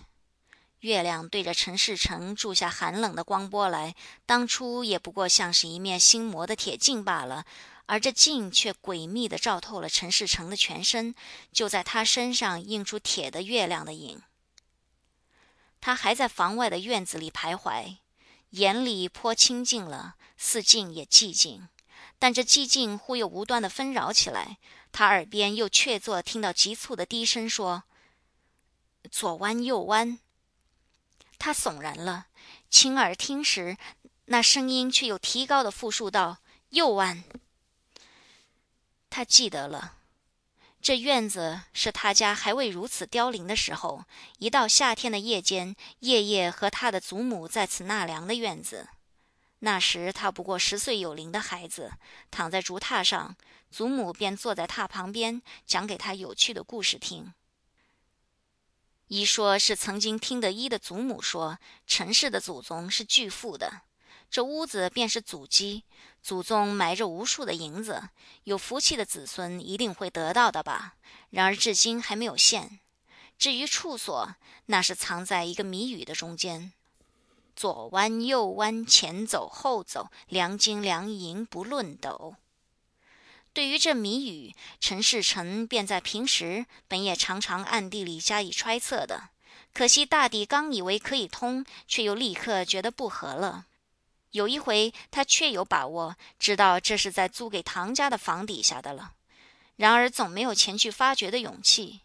[0.81, 3.95] 月亮对着陈世成注下寒冷的光波来，
[4.27, 7.45] 当初也不过像是一面心魔的铁镜罢了，
[7.87, 11.15] 而这镜却诡秘地照透了陈世成的全身，
[11.51, 14.21] 就在他身上映出铁的月亮的影。
[15.81, 17.97] 他还在房外的院子里徘徊，
[18.51, 21.69] 眼里颇清静了，似静也寂静，
[22.19, 24.59] 但这寂静忽又无端地纷扰起来，
[24.93, 27.85] 他耳边又确作听到急促的低声说
[29.11, 30.19] ：“左弯右弯。”
[31.39, 32.27] 他悚然了，
[32.69, 33.77] 亲耳听时，
[34.27, 36.39] 那声音却又提高的复述道
[36.71, 37.25] ：“右弯。”
[39.09, 39.95] 他记得了，
[40.83, 44.05] 这院子是他家还未如此凋零的时候，
[44.39, 48.89] 一到夏天的夜间，夜夜和他的祖母在此纳凉的院子。
[49.61, 51.93] 那时他不过十岁有龄的孩子，
[52.31, 53.37] 躺在竹榻上，
[53.71, 57.33] 祖母便坐在榻旁边，讲给他有趣的故事听。
[59.09, 63.83] 一说是曾经听得一的祖母说，陈氏的祖宗是巨富的，
[64.29, 65.85] 这屋子便是祖基，
[66.21, 68.09] 祖宗埋着无数的银子，
[68.43, 70.97] 有福气的子孙一定会得到的吧？
[71.31, 72.81] 然而至今还没有现。
[73.39, 74.35] 至于处所，
[74.67, 76.73] 那是藏在一个谜语的中间，
[77.55, 82.35] 左弯右弯，前走后走，量金量银不论斗。
[83.57, 89.31] 对于这谜语，陈世成便在平时本也常常暗地里加以揣测的。
[89.73, 93.65] 可惜大抵刚以为可以通，却又立刻觉得不合了。
[94.33, 99.13] 有一回，他确有把握，知道这是在租给唐家的房底下的了，
[99.77, 102.01] 然而总没有前去发掘的勇气。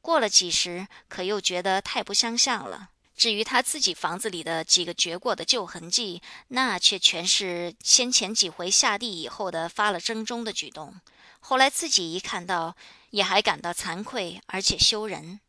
[0.00, 2.90] 过了几时，可又觉得太不相像了。
[3.16, 11.00] 至于他自己房子里的几个掘过的旧痕迹，那却全是先前几回下地以后的发了征中的举动。
[11.40, 12.76] 后来自己一看到，
[13.10, 15.40] 也还感到惭愧，而且羞人。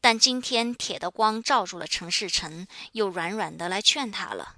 [0.00, 4.56] 但今天铁的光照住了陈世成，又软软的来劝他了。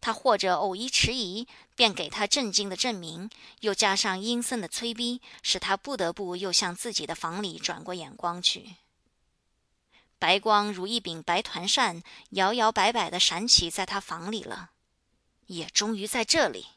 [0.00, 1.46] 他或者偶一迟疑，
[1.76, 8.74] 便给他震惊的证明，又加上阴森的催逼，使他不得不又向自己的房里转过眼光去。
[10.22, 12.00] 白光如一柄白团扇，
[12.30, 14.70] 摇摇摆摆地闪起在他房里了。
[15.46, 16.68] 也终于在这里，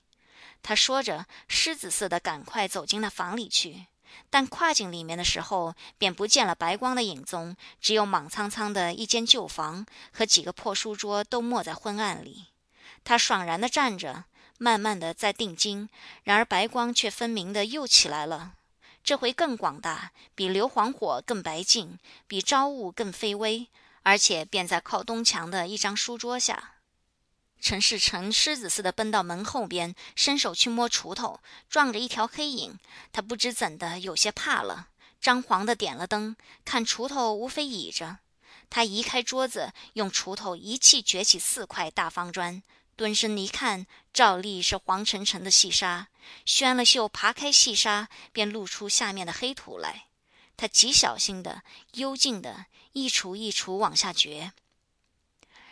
[0.64, 3.86] 他说着，狮子似的赶快走进那房里去。
[4.32, 12.48] 但跨进里面的时候，便不见了白光的影踪，只有莽苍苍的一间旧房和几个破书桌都没在昏暗里。
[13.04, 14.24] 他爽然地站着，
[14.58, 15.88] 慢慢的在定睛，
[16.24, 18.54] 然而白光却分明的又起来了。
[19.06, 23.68] 这回更广大，比硫磺火更白净，比朝雾更飞微，
[24.02, 26.78] 而且便在靠东墙的一张书桌下。
[27.62, 31.40] 陈世成狮子似的奔到门后边，伸手去摸锄头，
[31.70, 32.80] 撞着一条黑影。
[33.12, 34.88] 他不知怎的有些怕了，
[35.22, 36.36] 张皇的点了灯，
[36.66, 38.18] 看锄头无非倚着。
[38.72, 42.64] 他移开桌子，用锄头一气掘起四块大方砖。
[42.96, 46.08] 蹲身一看，照例是黄沉沉的细沙。
[46.46, 50.06] 宣了袖，扒开细沙，便露出下面的黑土来。
[50.58, 54.54] 他极小心的、幽静的，一锄一锄往下掘。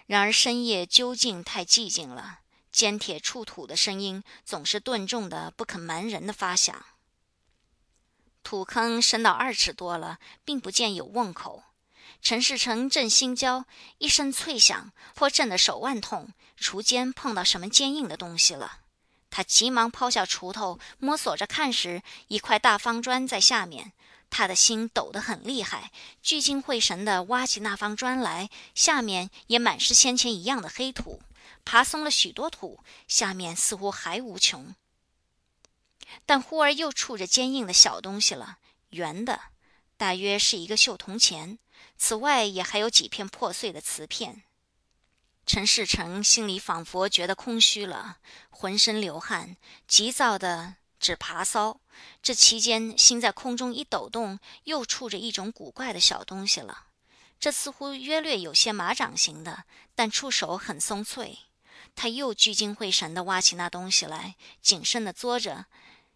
[0.06, 6.86] 然而深夜究竟太寂静了，尖铁触土的声音总是顿重的、不肯瞒人的发响。
[8.44, 11.64] 土坑深到二尺多了，并不见有瓮口。
[12.24, 13.66] 陈世成正心焦，
[13.98, 16.30] 一声脆响，颇震得手腕痛。
[16.58, 18.80] 锄尖碰到什么坚硬的东西了，
[19.30, 23.92] 他急忙抛下锄头，摸索着看时，一块大方砖在下面。
[24.30, 31.22] 他的心抖得很厉害，聚精会神地挖起那方砖来，下面也满是先前一样的黑土，
[31.66, 34.74] 爬松了许多土，下面似乎还无穷。
[36.26, 38.60] 但忽而又触着坚硬的小东西了，
[38.92, 39.42] 圆的，
[39.98, 41.60] 大约是一个绣铜钱。
[41.98, 44.44] 此外，也还有几片破碎的瓷片。
[45.46, 48.18] 陈世成心里仿佛觉得空虚了，
[48.50, 49.58] 浑身流汗，
[49.88, 51.82] 急躁的只爬骚。
[52.22, 56.88] 这期间，心在空中一抖动，又触着一种古怪的小东西了。
[57.40, 59.66] 这似乎约略有些马掌形的，
[59.96, 61.40] 但触手很松脆。
[61.94, 65.66] 他又聚精会神地挖起那东西来，谨慎地嘬着。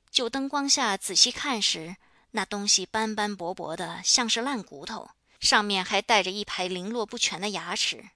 [0.10, 1.98] 就灯光下仔细看时，
[2.32, 5.10] 那东西斑斑驳驳的，像是烂骨头。
[5.40, 8.10] 上面还带着一排零落不全的牙齿，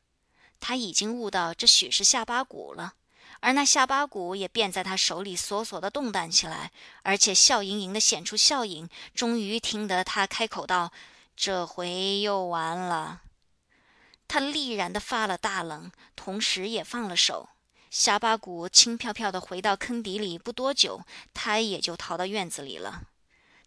[0.59, 2.93] 他已经悟到这许是下巴骨了，
[3.39, 6.71] 而那下巴骨也便在他手里索索的动弹起来，
[7.03, 8.89] 而且笑盈盈的显出笑影。
[9.13, 10.91] 终于听得他开口道
[11.37, 13.21] ：“这回又完了。”
[14.27, 17.49] 他厉然的发了大冷，同时也放了手。
[17.89, 21.03] 下巴骨轻飘飘的回到坑底里，不多久，
[21.33, 23.03] 他也就逃到院子里了。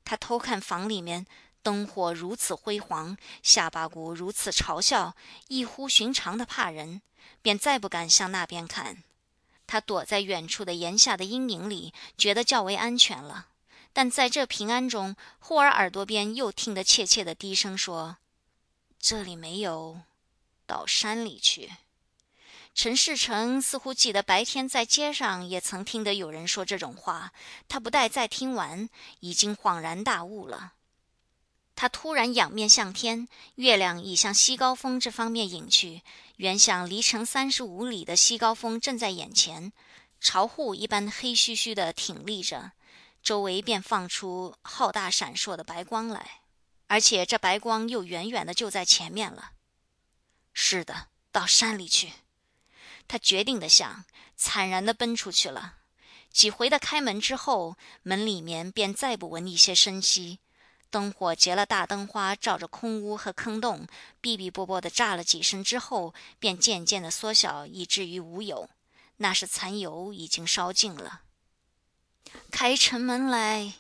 [0.05, 1.27] 他偷看房里面。
[1.65, 5.17] 灯火如此辉煌，下巴骨如此嘲笑，
[5.49, 7.01] 异乎寻常的怕人，
[7.41, 9.03] 便再不敢向那边看。
[9.67, 13.47] 他躲在远处的檐下的阴影里，觉得较为安全了。
[13.95, 18.19] 但在这平安中，忽而耳朵边又听得怯怯的低声说
[19.01, 20.01] ：“这里没有，
[20.67, 21.73] 到山里去。”
[22.75, 27.33] 陈世成似乎记得白天在街上也曾听得有人说这种话，
[27.69, 28.91] 他不待再听完，
[29.21, 30.75] 已经恍然大悟了。
[31.77, 36.03] 他突然仰面向天，月亮已向西高峰这方面隐去，
[36.37, 39.73] 原想离城三十五里的西高峰正在眼前，
[40.21, 42.73] 巢户一般黑黢黢的挺立着，
[43.23, 46.43] 周围便放出浩大闪烁的白光来，
[46.87, 49.51] 而且这白光又远远的就在前面了。
[50.53, 52.13] 是的，到山里去。
[53.09, 54.05] 他决定的想，
[54.37, 55.79] 惨然的奔出去了。
[56.31, 60.39] 几回的开门之后，门里面便再不闻一些声息。
[60.95, 63.85] 灯火结了大灯花，照着空屋和坑洞，
[64.23, 68.71] 哔哔啵啵的炸了几声之后，便渐渐的缩小，以至于无有。
[69.17, 71.23] 那是残油已经烧尽了。
[72.53, 73.73] 开城门来，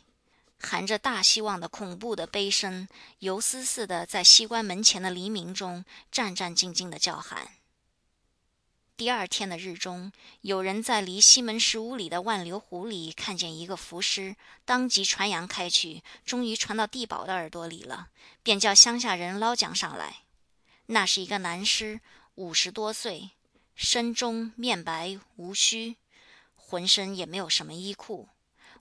[0.60, 2.88] 含着大希望的恐怖的悲声，
[3.20, 7.53] 游丝似的在西关门前的黎明中战战兢兢的叫喊。
[8.96, 18.10] 第二天的日中，有人在离西门十五里的万流湖里看见一个浮尸，当即传扬开去，终于传到地保的耳朵里了，
[18.44, 20.18] 便叫乡下人捞桨上来。
[20.86, 22.00] 那是一个男尸，
[22.36, 23.30] 五十多岁，
[23.74, 25.96] 身中面白无须，
[26.54, 28.28] 浑身也没有什么衣裤，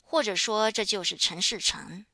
[0.04, 2.06] 或者说这就是陈世成。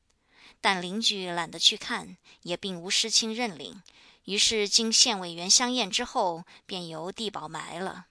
[0.62, 3.82] 但邻居懒得去看，也并无师亲认领。
[4.24, 8.06] 于是，经县委员相验之后，便由地保埋了。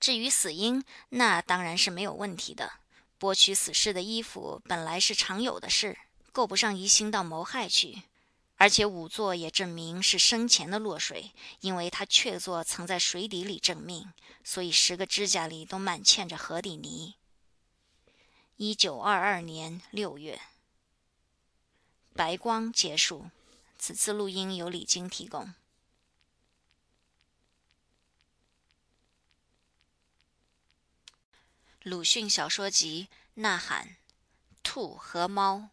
[0.00, 2.72] 至于死因，那当然是没有问题的。
[3.18, 5.98] 剥取死尸的衣服本来是常有的事，
[6.32, 8.02] 够不上疑心到谋害去。
[8.56, 14.12] 而且仵作也证明是生前的落水，因为他确作曾在水底里挣命，
[14.44, 17.14] 所以十个指甲里都满嵌着河底泥。
[18.56, 20.40] 一九二二年六月，
[22.14, 23.26] 白光结束。
[23.86, 25.52] 此次录音由李晶提供。
[31.82, 33.08] 鲁迅小说集
[33.42, 33.86] 《呐喊》，
[34.62, 35.68] 兔和猫。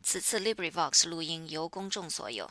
[0.00, 2.48] 此次 LibriVox 录音由公众所有。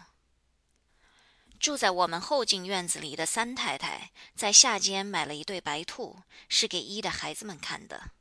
[1.61, 8.11] 住在我们后进院子里的三太太，在下间买了一对白兔，是给一的孩子们看的。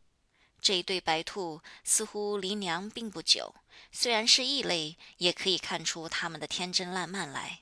[0.65, 3.55] 这一对白兔似乎离娘并不久，
[3.93, 7.61] 虽然是异类，也可以看出它们的天真烂漫来。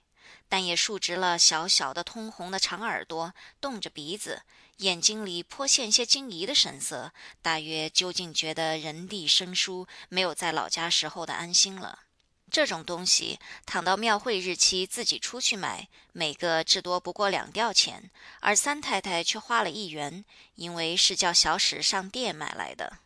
[0.49, 4.43] 但也竖直了小小的通红的长耳朵，动着鼻子，
[4.77, 7.13] 眼睛里颇现些惊疑的神色，
[7.43, 12.05] 大约究竟觉得人地生疏，没有在老家时候的安心了。
[12.53, 18.11] 这种东西，躺到庙会日期自己出去买，每个至多不过两吊钱，
[18.41, 20.27] 而三太太却花了一元，
[20.57, 22.99] 因为是叫小史上店买来的。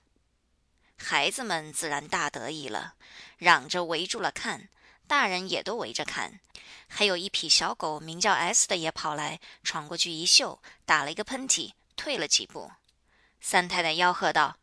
[0.98, 2.94] 孩子们自然大得意了，
[3.39, 4.68] 嚷着围住了看，
[5.06, 6.40] 大人也都围着看。
[6.89, 12.73] 还有一匹小狗，名叫 S 的也跑来，闯过去一嗅，打了一个喷嚏，退了几步。
[13.40, 14.56] 三太太吆喝道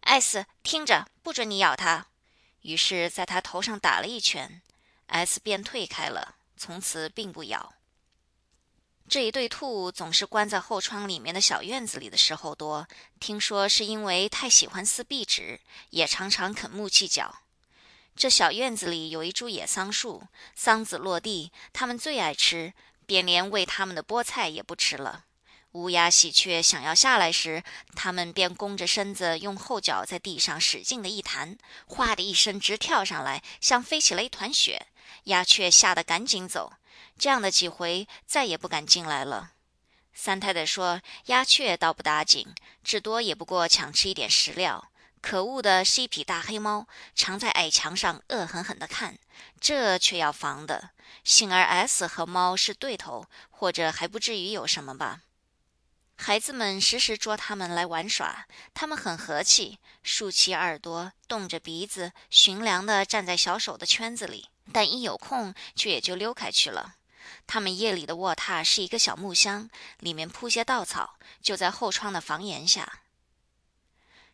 [0.00, 2.06] ：“S，听着，不准你咬它！”
[2.62, 4.60] 于是，在他头上打了一拳
[5.06, 7.74] ，S 便退开了，从此并不咬。
[9.08, 12.86] 这一对兔总是关在后窗里面的小院子里的时候多，
[13.18, 15.58] 听说是因为太喜欢撕壁纸，
[15.90, 17.40] 也常常啃木器角。
[18.14, 20.24] 这小院子里有一株野桑树，
[20.54, 22.74] 桑子落地，它们最爱吃，
[23.06, 25.24] 便连喂它们的菠菜也不吃了。
[25.72, 27.62] 乌鸦、喜鹊想要下来时，
[27.94, 31.56] 它们便弓着身子，用后脚在地上使劲的一弹，
[31.86, 34.88] 哗的一声直跳上来，像飞起了一团雪。
[35.24, 36.72] 鸦雀吓得赶紧走，
[37.16, 39.52] 这样的几回再也不敢进来了。
[40.12, 42.48] 三太太说：“鸦雀倒不打紧，
[42.82, 44.90] 至多也不过抢吃一点食料。”
[45.22, 49.18] 可恶的是一匹大黑猫，常在矮墙上恶狠狠地看，
[49.60, 50.90] 这却要防的。
[51.22, 55.20] 幸而 S 和猫是对头，或者还不至于有什么吧。
[56.22, 66.96] 孩子们时时捉它们来玩耍，它们很和气，竖起耳朵，动着鼻子，驯良地站在小手的圈子里，但一有空却也就溜开去了。
[67.46, 69.70] 他们夜里的卧榻是一个小木箱，
[70.00, 73.00] 里面铺些稻草，就在后窗的房檐下。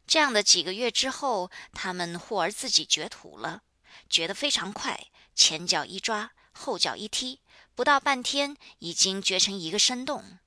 [0.08, 3.62] 这样的几个月之后，他们忽而自己掘土了，
[4.10, 5.06] 掘得非常快，
[5.36, 7.38] 前脚一抓，后脚一踢，
[7.76, 10.40] 不到半天，已经掘成一个深洞。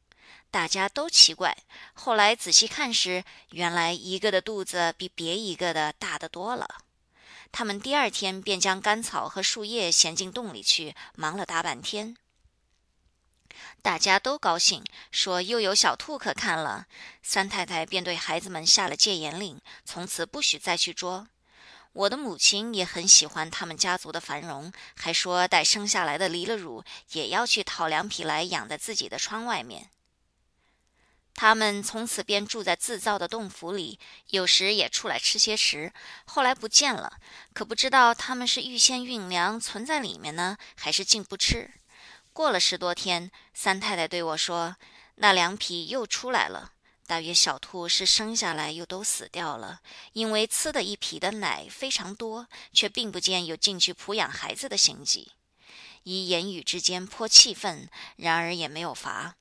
[0.51, 1.55] 大家都奇怪，
[1.93, 6.67] 后来仔细看时，原来一个的肚子比别一个的大得多了。
[7.51, 12.17] 他们第二天便将干草和树叶衔进洞里去，忙了大半天。
[13.81, 16.87] 大家都高兴，说又有小兔可看了。
[17.21, 21.27] 三太太便对孩子们下了戒严令，从此不许再去捉。
[21.93, 29.89] 我的母亲也很喜欢他们家族的繁荣，还说待生下来的离了乳，也要去讨两匹来养在自己的窗外面。
[31.35, 33.97] 他们从此便住在自造的洞府里，
[34.31, 35.93] 有时也出来吃些食。
[36.25, 37.13] 后来不见了，
[37.53, 41.71] 可不知道他们是预先运粮存在里面呢，还是竟不吃。
[42.33, 44.75] 过了十多天，三太太对我说
[45.15, 46.73] ：“那两匹又出来了。
[47.07, 49.81] 大约小兔是生下来又都死掉了，
[50.13, 55.31] 因为呲的一匹的奶非常多，却并不见有进去抚养孩子的行迹。
[56.03, 59.35] 一言语之间颇气愤，然而也没有罚。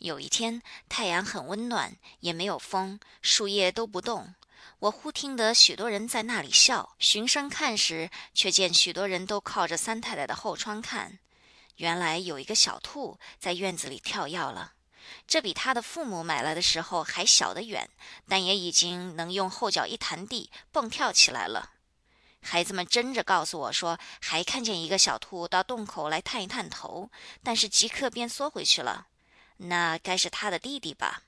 [0.00, 4.34] 有一天太阳很温暖，也没有风，树叶都不动。
[4.78, 11.18] 我忽听得许多人在那里笑，循声看时，却见许多人都靠着三太太的后窗看。”
[11.76, 14.72] 原来有一个小兔在院子里跳跃了，
[15.26, 17.90] 这比他的父母买来的时候还小得远，
[18.26, 21.72] 但也已经能用后脚一弹地蹦跳起来了。
[22.40, 27.10] 孩子们争着告诉我说，还看见一个小兔到洞口来探一探头，
[27.42, 29.08] 但是即刻便缩回去了。
[29.62, 31.22] 那该是他的弟弟吧？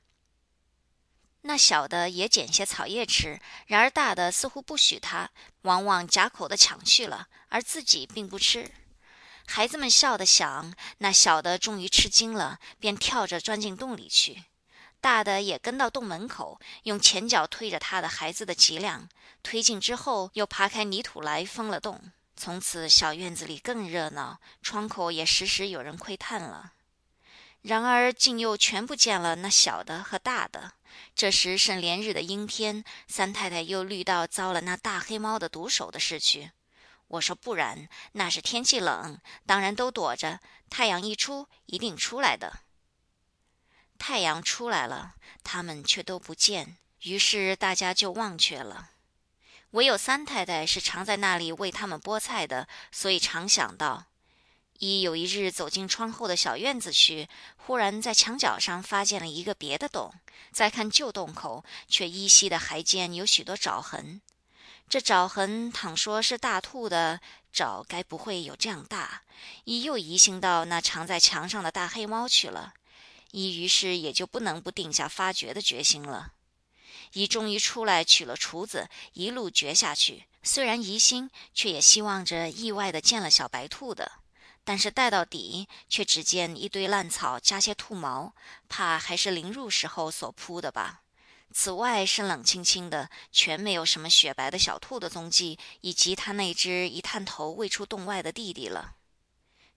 [1.43, 5.31] 那小的也捡些草叶吃，然而大的似乎不许他，
[5.63, 8.71] 往往夹口的抢去了，而自己并不吃。
[9.47, 14.45] 孩子们笑得响，那小的终于吃惊了，便跳着钻进洞里去。
[15.01, 19.09] 大的也跟到洞门口，用前脚推着他的孩子的脊梁，
[19.43, 22.13] 推进之后，又爬开泥土来封了洞。
[22.37, 26.73] 从此小院子里更热闹，窗口也时时有人窥探了。
[27.63, 30.75] 然而竟又全不见了那小的和大的。
[31.15, 36.51] 这时是连日的阴天，三太太又虑到遭了那大黑猫的毒手的事去。
[37.09, 40.41] 我说不然，那是天气冷，当然都躲着。
[40.71, 42.61] 太阳一出，一定出来的。
[43.99, 45.15] 太阳出来了，
[45.45, 48.91] 他们却都不见，于是大家就忘却了。
[49.73, 54.07] 唯有三太太是常在那里为他们剥菜的，所以常想到：
[54.83, 60.13] 一有一日走进窗后的小院子去，忽然在墙角上发现了一个别的洞，
[60.51, 64.21] 再看旧洞口，却依稀的还见有许多爪痕。
[64.89, 67.21] 这爪痕，倘说是大兔的
[67.53, 69.23] 爪，该不会有这样大。
[69.63, 72.75] 一又疑心到那藏在墙上的大黑猫去了，
[73.31, 76.33] 一于是也就不能不定下发掘的决心了。
[77.13, 80.25] 一终于出来取了厨子，一路掘下去。
[80.43, 84.11] 虽然疑心，却也希望着意外的见了小白兔的。
[84.65, 88.35] 但是待到底，却只见一堆烂草加些兔毛，
[88.69, 91.03] 怕还是临入时候所铺的吧。
[91.53, 98.95] 此外是冷清清的，全没有什么雪白的小兔的踪迹，以及他那只一探头未出洞外的弟弟了。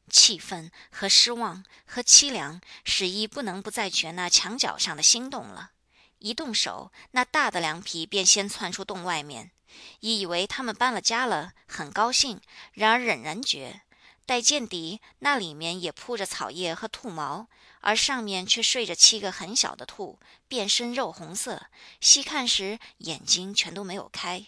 [0.09, 5.71] 气愤和失望和凄凉，使一不能不再觉那墙角上的心动了。
[6.19, 9.51] 一动手，那大的凉皮便先窜出洞外面。
[9.99, 12.39] 一以为他们搬了家了，很高兴，
[12.71, 13.81] 然而仍然觉。
[14.25, 17.47] 待见底，那里面也铺着草叶和兔毛，
[17.81, 21.67] 而上面却睡着七个很小的兔，遍身肉红色。
[22.01, 24.47] 细看时，眼睛全都没有开。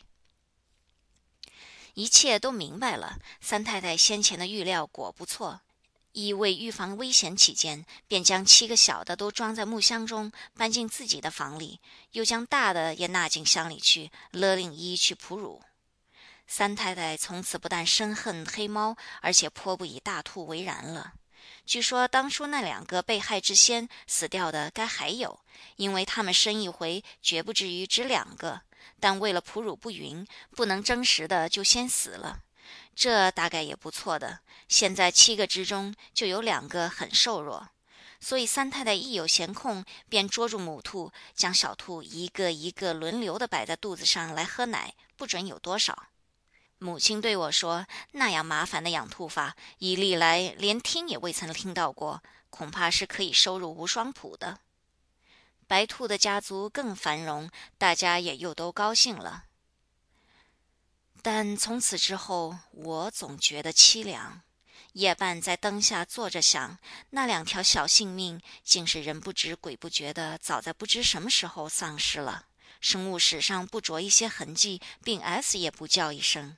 [1.94, 3.20] 一切都明白了。
[3.40, 5.62] 三太太先前的预料果不错，
[6.14, 11.80] 一为预防危险起见，便将七个小的都装在木箱中，搬进自己的房里，
[12.14, 15.62] 又将大的也纳进箱里去，勒令一去哺乳。
[16.48, 21.14] 三太太从此不但深恨黑猫，而且颇不以大兔为然了。
[21.66, 25.40] 据说当初那两个被害之先死掉的，该还有，
[25.76, 28.62] 因为他们生一回，绝不至于只两个。
[29.00, 32.40] 但为了哺乳不匀，不能真实的就先死了。
[32.96, 34.40] 这大概也不错的。
[34.68, 37.70] 现在七个之中就有两个很瘦弱，
[38.20, 46.08] 所以三太太一有闲空，便捉住母兔，将小兔一个一个轮流的摆在肚子上来喝奶，不准有多少。
[46.80, 52.22] 母亲对我说：“那样麻烦的养兔法，以历来连听也未曾听到过，
[52.52, 54.60] 恐怕是可以收入无双谱的。”
[55.66, 59.46] 白兔的家族更繁荣，大家也又都高兴了。
[61.24, 64.42] 但从此之后，我总觉得凄凉。
[64.94, 66.78] 夜半在灯下坐着想，
[67.10, 72.46] 那两条小性命，竟是人不知鬼不觉的，早在不知什么时候丧失了。
[72.80, 76.56] 生物史上不着一些痕迹，并 S 也不叫一声。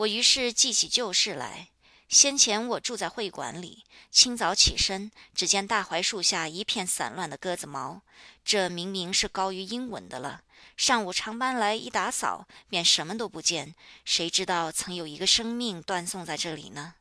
[0.00, 1.68] 我于是记起旧事来。
[2.08, 8.00] 先前我住在会馆里，清早起身，只见大槐树下一片散乱的鸽子毛，
[8.42, 10.40] 这明明是高于英文的了。
[10.74, 13.74] 上午长班来一打扫，便什么都不见。
[14.06, 16.94] 谁知道曾有一个生命断送在这里呢？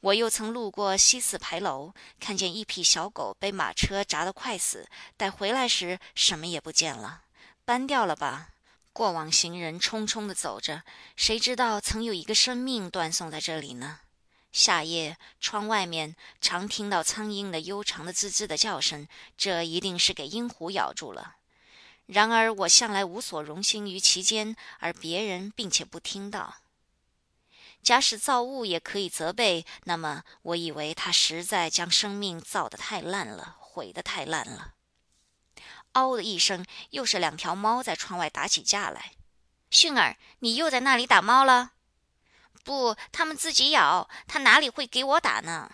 [0.00, 4.88] 我又曾路过西四牌楼，看见一匹小狗被马车砸得快死，
[5.18, 7.24] 待回来时什么也不见了，
[7.66, 8.48] 搬掉了吧？
[8.94, 10.84] 过往行人匆匆地走着，
[11.16, 13.98] 谁知道曾有一个生命断送在这里呢？
[14.52, 21.34] 夏夜，窗外面常听到苍蝇的悠长的吱吱的叫声，这一定是给鹰虎咬住了。
[22.06, 26.58] 然而我向来无所容心于其间，而别人并且不听到。
[27.82, 34.73] 假使造物也可以责备，那么我以为他实在将生命造得太烂了，毁得太烂了。
[35.94, 39.12] 嗷的一声，又是两条猫在窗外打起架来。
[39.70, 41.72] 迅儿，你又在那里打猫了？
[42.62, 45.70] 不，它们自己咬，它哪里会给我打呢？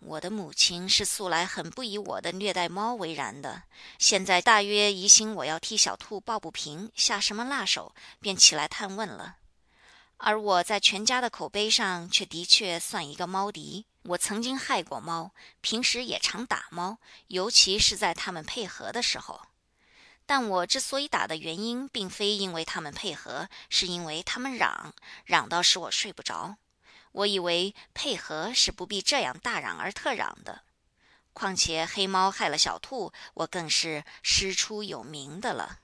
[0.00, 3.64] 我的母亲是素来很不以我的虐待猫为然的，
[3.98, 9.36] 现在大约疑心我要替小兔抱不平，下什么辣手，便起来探问了。
[10.18, 13.86] 而我在全家的口碑上，却的确算一个猫敌。
[14.08, 19.42] 我曾经害过猫，平时也常打猫，尤其是在它们配合的时候。
[20.24, 24.94] 但我之所以打的原因，并非因为它们配合，是因为它们嚷，
[25.26, 26.56] 嚷到使我睡不着。
[27.12, 30.62] 我以为配合是不必这样大嚷而特嚷的。
[31.34, 35.80] 况且黑猫害了小兔，我更是师出有名的了。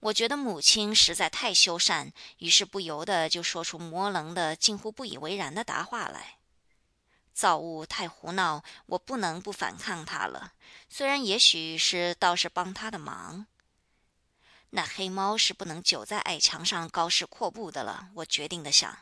[0.00, 6.36] 我觉得母亲实在太修善，于是不由得就说出模棱的、近乎不以为然的答话来。
[7.34, 10.54] 造物太胡闹，我不能不反抗他了。
[10.88, 13.46] 虽然也许是倒是帮他的忙。
[14.70, 18.10] 那黑猫是不能久在矮墙上高士阔步的了。
[18.14, 18.98] 我决定的想，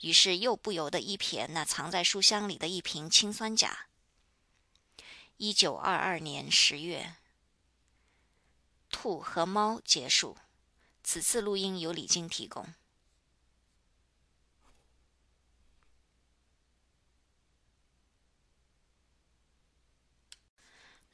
[0.00, 3.86] 于是又不由得一瞥那藏在书箱里的一瓶氰酸钾。
[5.38, 7.14] 一九二二年十月，
[8.90, 10.36] 兔和猫结束。
[11.02, 12.74] 此次录音由李晶提供。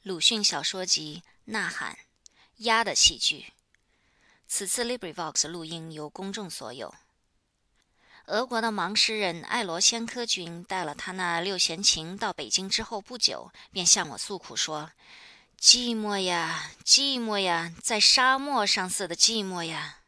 [0.07, 1.21] 鲁迅小说集
[1.51, 1.91] 《呐喊》，
[2.63, 3.47] 鸭的戏剧。
[4.47, 6.95] 此次 LibriVox 录音由公众所有。
[8.27, 14.91] 俄国的盲诗人艾罗先科君带了他那六弦琴到北京之后不久，便向我诉苦说
[15.59, 19.99] ：“寂寞呀，寂寞呀，在沙漠上似的寂寞呀。”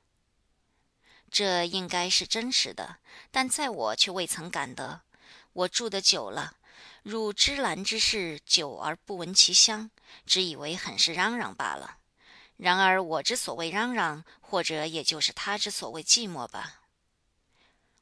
[1.29, 2.99] 这应该是真实的，
[3.31, 5.01] 但在我却未曾感得。
[5.51, 6.53] 我住得久了。
[7.03, 9.89] 入芝兰之室，久而不闻其香，
[10.25, 11.97] 只以为很是嚷嚷罢了。
[12.57, 16.81] 然而我之所谓嚷嚷，或者也就是他之所谓寂寞吧。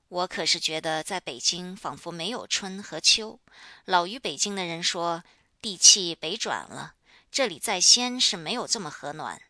[0.09, 3.39] 我可是觉得在北京仿佛没有春和秋。
[3.85, 5.23] 老于北京的人说，
[5.61, 6.95] 地气北转了，
[7.29, 9.41] 这里在先是没有这么和暖。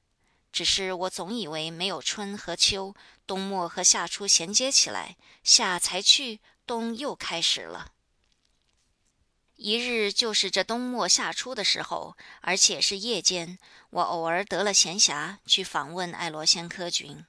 [0.52, 2.96] 只是我总以为没有春和秋，
[3.28, 7.92] 冬末和夏初衔接起来，夏才去，冬又开始了。
[9.58, 13.58] 一日就是这冬末夏初的时候，而且是夜间，
[13.90, 17.26] 我偶尔得了闲暇，去访问爱罗先科君。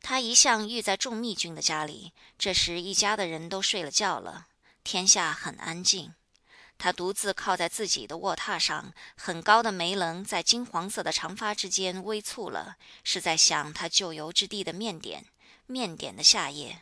[0.00, 4.46] 他一向寓在众密君的家里，这时一家的人都睡了觉了，
[4.82, 6.14] 天下很安静。
[6.78, 15.26] 他独自靠在自己的卧榻上，很高的眉棱在金黄色的长发之间微蹙了，是在想他旧游之地的面点，
[15.66, 16.80] 面点的夏夜。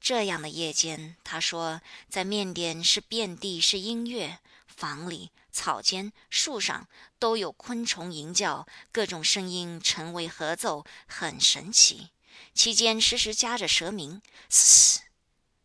[0.00, 12.08] 这样的夜间，他说，在面点是遍地是音乐，房里、草间、树上都有昆虫吟叫，各种声音成为合奏，很神奇。
[12.54, 15.00] 其间时时夹着蛇鸣，嘶，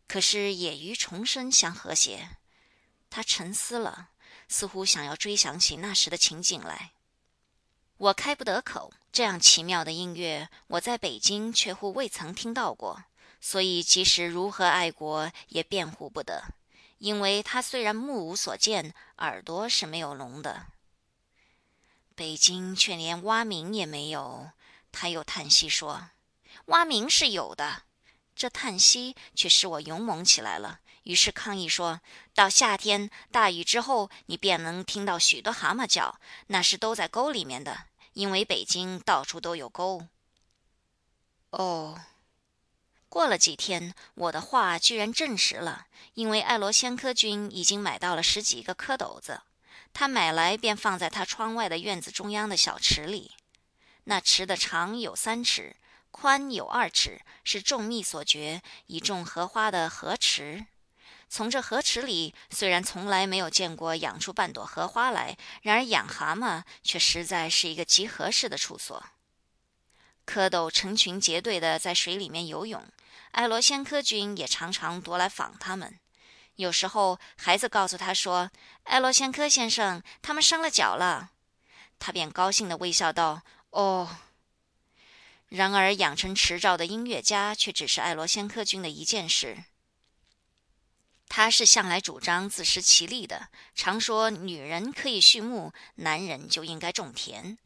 [0.06, 2.36] 可是也与虫声相和谐。
[3.08, 4.10] 他沉思了，
[4.48, 6.92] 似乎想要追想起那时的情景来。
[7.96, 13.04] 我开不得口，这样奇妙的音乐，我在北京却乎未曾听到过。
[13.48, 16.42] 所以，即使如何爱国，也辩护不得，
[16.98, 20.66] 因为他虽然目无所见，耳朵是没有聋的。
[22.16, 24.50] 北京却连蛙鸣也没有。
[24.90, 26.10] 他又叹息说
[26.66, 27.84] ：“蛙鸣是有的。”
[28.34, 32.00] 这叹息却使我勇猛起来了，于是抗议说
[32.34, 36.18] ：“到夏天大雨之后，你便能听到许多蛤蟆叫，
[36.48, 40.08] 那是都在沟里面的，因为北京到处都有沟。”
[41.50, 42.00] 哦。
[43.08, 49.42] 过了几天，我的话居然证实了，因为爱罗仙科君已经买到了十几个蝌蚪子，
[49.94, 53.32] 他买来便放在他窗外的院子中央的小池里。
[54.04, 55.76] 那池的长有三尺，
[56.10, 60.66] 宽有二尺，是众蜜所掘以种荷花的荷池。
[61.28, 69.02] 从这荷池里，虽然从来没有见过养出半朵荷花来，然而养蛤蟆却实在是一个极合适的处所。
[70.24, 72.84] 蝌蚪成群结队的在水里面游泳。
[73.36, 76.00] 爱罗先科君也常常夺来访他们，
[76.54, 78.50] 有时候孩子告诉他说
[78.84, 81.32] ：“爱罗先科先生，他们伤了脚了。”
[82.00, 83.42] 他便高兴地微笑道
[83.72, 84.16] ：“哦。”
[85.48, 89.64] 然而养成持照的音乐家却只是爱罗先科君的一件事。
[91.28, 97.58] 他是向来主张自食其力的，常说女人可以畜牧，男人就应该种田。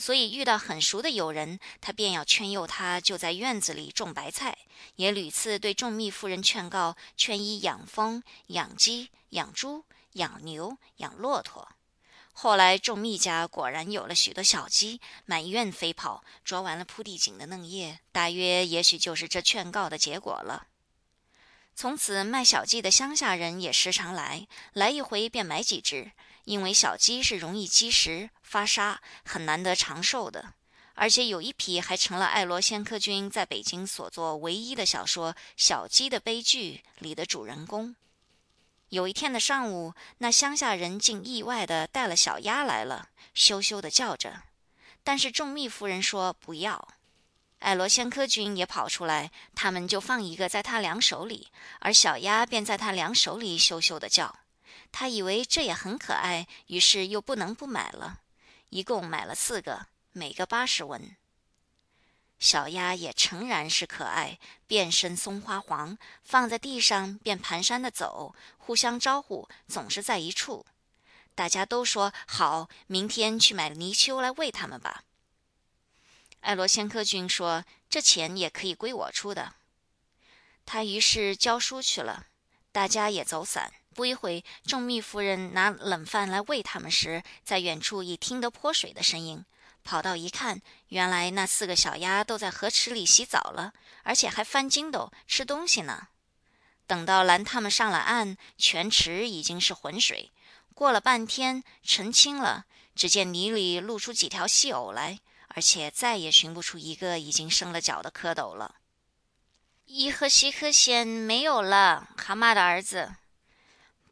[0.00, 4.56] 所以遇到很熟的友人，他便要劝诱他就在院子里种白菜，
[4.94, 11.68] 也屡次对众蜜夫人劝告，劝伊养蜂、养鸡、养猪、养牛、养骆驼。
[12.32, 17.98] 后来众蜜家果然有了许多小鸡，满院飞跑，啄完了铺地锦的嫩叶。
[18.12, 20.68] 大约也许就是这劝告的结果了。
[21.74, 26.12] 从此卖小鸡的乡下人也时常来，来一回便买几只。
[26.48, 30.54] 因为小鸡是容易积食发沙，很难得长寿的，
[30.94, 37.94] 而且有一匹还成了爱罗仙科君在北京所作唯一的小说《小鸡的悲剧》里的主人公。
[38.88, 44.44] 有一天的上午，那乡下人竟意外地带了小鸭来了，羞羞地叫着。
[45.04, 46.88] 但是众蜜夫人说不要，
[47.58, 51.48] 爱罗仙科君也跑出来，他们就放一个在他两手里，
[51.80, 54.34] 而小鸭便在他两手里羞羞地叫。
[54.90, 58.22] 他以为这也很可爱，于是又不能不买了，
[58.70, 61.16] 一共买了四个，每个八十文。
[62.38, 70.64] 小鸭也诚然是可爱，遍身松花黄，放在地上便蹒跚的走，互相招呼，总是在一处。
[71.34, 75.04] 大家都说好，明天去买泥鳅来喂它们吧。
[76.40, 79.54] 爱罗仙科君说：“这钱也可以归我出的。”
[80.64, 82.26] 他于是教书去了，
[82.72, 83.72] 大家也走散。
[83.94, 89.44] 不一会，众蜜夫人拿冷饭来喂他们时，在远处已听得泼水的声音，
[89.82, 93.72] 跑到一看，原来那四个小鸭都在河池里洗澡了，
[94.04, 96.08] 而且还翻筋斗吃东西呢。
[96.86, 100.30] 等到拦他们上了岸，全池已经是浑水。
[100.74, 105.18] 过了半天，澄清了，只见泥里露出几条细藕来，
[105.48, 108.76] 而且再也寻不出一个已经生了脚的蝌蚪了。
[109.90, 113.16] 伊和西克仙没有了，蛤蟆的儿子。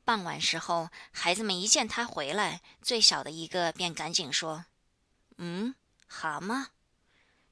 [0.07, 4.65] 傍晚时候，孩子们一见他回来，最小的一个便赶紧说
[5.36, 5.74] ：“嗯，
[6.07, 6.69] 蛤蟆。”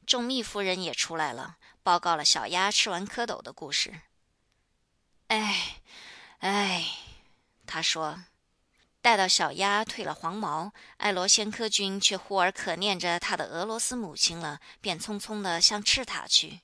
[0.07, 4.01] 众蜜夫人也出来了，报告了小鸭吃完蝌蚪的故事。
[5.27, 5.77] 哎，
[6.39, 6.87] 哎，
[7.67, 8.25] 他说
[9.03, 16.61] ：“待到小鸭褪了黄毛，爱罗先科君却忽而可念着他的俄罗斯母亲了，便匆匆地向赤塔去。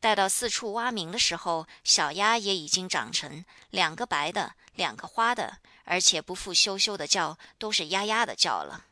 [0.00, 8.86] 待到四处蛙鸣的时候，小鸭也已经长成两个白的，两个花的，而且不复羞羞的叫，都是呀呀的叫了。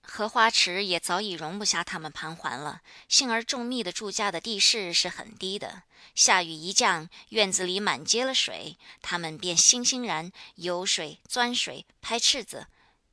[0.00, 2.80] 荷花池也早已容不下它们盘桓了。
[3.08, 5.82] 幸而种蜜的住家的地势是很低的，
[6.14, 12.68] 下雨一降，院子里满接了水，它们便欣欣然游水、钻水、拍翅子，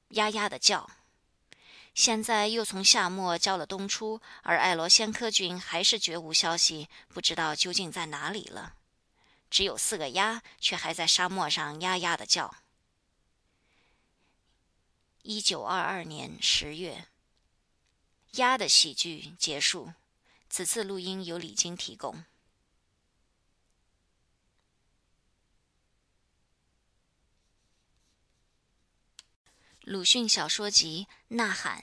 [0.10, 0.90] 呀呀的叫。
[1.96, 8.76] 现在又从夏末交了冬初，而爱罗仙科君还是绝无消息，不知道究竟在哪里了。
[9.50, 12.54] 只有四个鸭，却还在沙漠上呀呀的叫。
[15.22, 17.08] 一九二二年十月，
[18.32, 19.94] 鸭的喜剧结束。
[20.50, 22.26] 此次录音由李晶提供。
[29.88, 31.06] 鲁迅小说集
[31.36, 31.78] 《呐喊》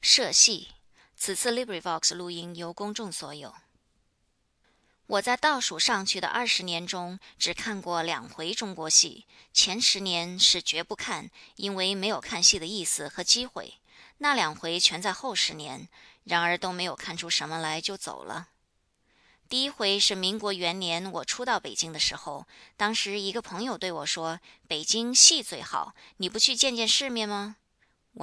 [0.00, 0.68] 社戏，
[1.14, 3.54] 此次 LibriVox 录音由公众所有。
[5.06, 9.26] 我在倒数上去的二十年中，只看过两回中国戏。
[9.52, 13.74] 前十年是绝不看，因为没有看戏的意思和机会。
[14.16, 15.90] 那两回全在后十年，
[16.24, 18.48] 然而都没有看出什么来，就走了。
[19.52, 22.46] 第一回是民国元年，我初到北京的时候，
[22.78, 27.56] 当时一个朋友对我说：“北京戏最好，你不去见见世面吗？”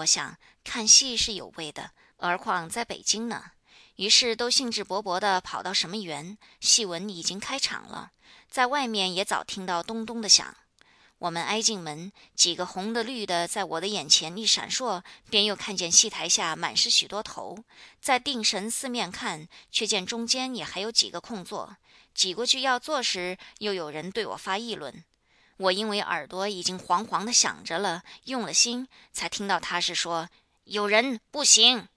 [0.01, 3.51] 我想看戏是有味的，何况在北京呢？
[3.97, 8.10] 于是都兴致勃勃地跑到什么园，戏文已经开场了，
[8.49, 10.57] 在外面也早听到咚咚的响。
[11.20, 17.64] 我们挨进门，几个红的绿的在我的眼前一闪烁，便又看见戏台下满是许多头。
[18.00, 21.76] 在定神四面看，却见中间也还有几个空座。
[22.16, 25.04] 挤过去要坐时，又有人对我发议论。
[25.58, 30.30] 我因为耳朵已经黄黄的响着了，用了心，才听到他是说
[30.64, 31.90] ：“有人不行。”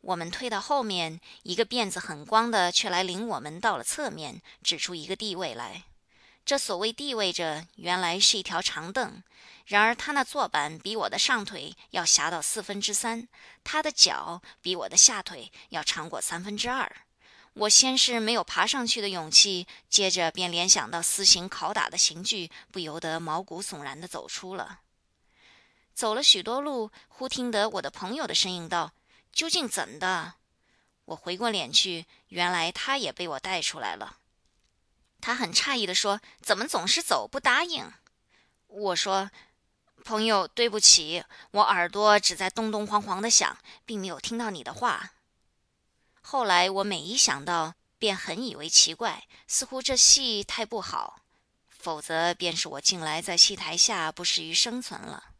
[0.00, 5.84] 我们退到后面，一个辫子很光的却来领我们到了侧面，指出一个地位来。
[6.48, 9.22] 这所谓地位着，原来是一条长凳。
[9.66, 13.28] 然而他那坐板比我的上腿要狭到四分之三，
[13.62, 16.90] 他的脚比我的下腿要长过三分之二。
[17.52, 24.80] 我先是没有爬上去的勇气，接着便联想到私刑拷打的刑具，不由得毛骨悚然地走出了。
[25.92, 28.94] 走了许多路，忽听得我的朋友的声音道。
[29.32, 30.36] 究竟怎的？
[31.04, 34.17] 我回过脸去，原来他也被我带出来了。
[35.20, 37.92] 他很诧异地说：“怎么总是走不答应？”
[38.68, 39.30] 我说
[40.04, 45.12] ：“朋友，对不起，我耳朵只在咚咚哐哐的响，并没有听到你的话。”
[46.20, 51.22] 后来我每一想到，便很以为奇怪，似乎这戏太不好，
[51.68, 55.30] 否则便是我近来在戏台下不适于生存了。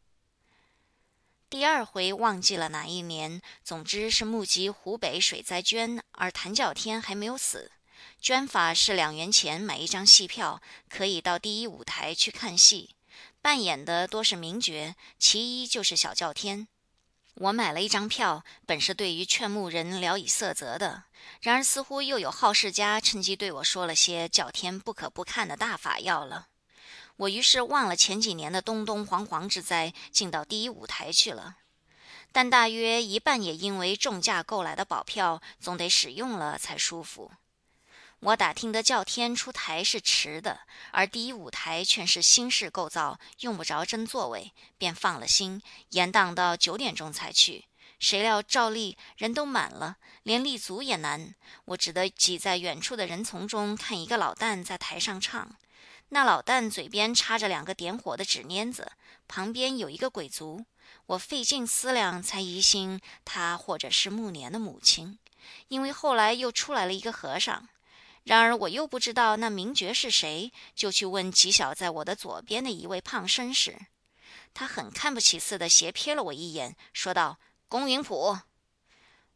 [1.51, 7.71] 第二回忘记了哪一年，总之是目击湖北水灾捐，而谭教天还没有死。
[8.21, 12.97] 捐法是两元钱买一张戏票，可以到第一舞台去看戏。
[13.41, 16.67] 扮演的多是名角，其一就是小叫天。
[17.35, 21.05] 我买了一张票，本是对于劝募人聊以色泽的，
[21.41, 26.49] 然而似乎又有好事家趁机对我说了些叫天不可不看的大法要了。
[27.17, 31.57] 我于是忘了前几年的东东惶惶之灾，进到第一舞台去了。
[32.33, 37.31] 但大约一半也因为重价购来的保票，总得使用了才舒服。
[38.21, 47.67] 我打听得叫天出台是迟的，而第一舞台却是新式构造，用不着真座位，便放了心，延宕到九点钟才去。
[48.01, 51.35] 谁料照例人都满了，连立足也难，
[51.67, 55.57] 我只得挤在远处的人丛中，看一个老旦在台上唱。
[56.09, 58.91] 那老旦嘴边插着两个点火的纸捻子，
[59.29, 60.65] 旁边有一个鬼卒。
[61.07, 65.19] 我费尽思量，才疑心他或者是暮年的母亲，
[65.69, 67.69] 因为后来又出来了一个和尚。
[68.29, 73.79] 然而我又不知道那名角是谁，就去问挤小在我的左边的一位胖绅士。
[74.53, 77.39] 他很看不起似的斜瞥了我一眼，说道
[77.69, 78.39] ：“龚云普。”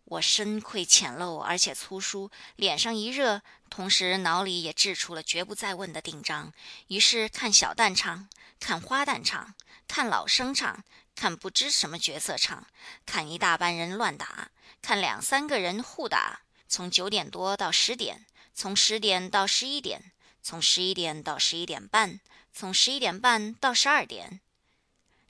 [0.05, 3.40] 我深愧浅陋，而且粗疏，脸上一热，
[3.70, 6.52] 同时脑里也掷出了绝不再问的定章。
[6.89, 8.28] 于是看小旦唱，
[8.60, 9.55] 看花旦唱，
[9.89, 12.66] 看老生唱，看不知什么角色唱，
[13.06, 14.51] 看一大班人乱打，
[14.82, 20.12] 看两三个人互打，从九点多到十点，从十点到十一点，
[20.43, 22.20] 从十一点到十一点半，
[22.53, 24.41] 从十一点半到十二点。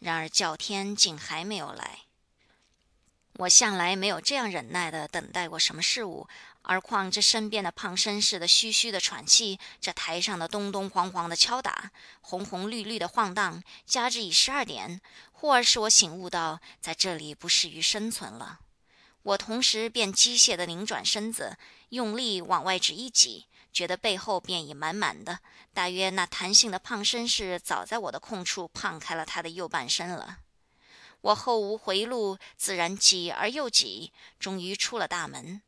[0.01, 2.01] 然而叫天竟还没有来。
[3.37, 6.29] 我向来没有这样忍耐的等待过什么事物，
[6.61, 15.01] 而况这身边的胖绅士的嘘嘘的喘气，这台上的咚咚晃晃的敲打，红红绿绿的晃荡，加之已十二点，
[15.33, 18.61] 忽而使我醒悟到，在这里不适于生存了。
[19.23, 21.57] 我同时便机械地拧转身子，
[21.93, 25.41] 用力往外只一挤，觉得背后便已满满的。
[25.75, 30.39] 大约那弹性的胖绅士早在我的空处胖开了他的右半身了。
[31.21, 35.61] 我后无回路，自然挤而又挤，终于出了大门。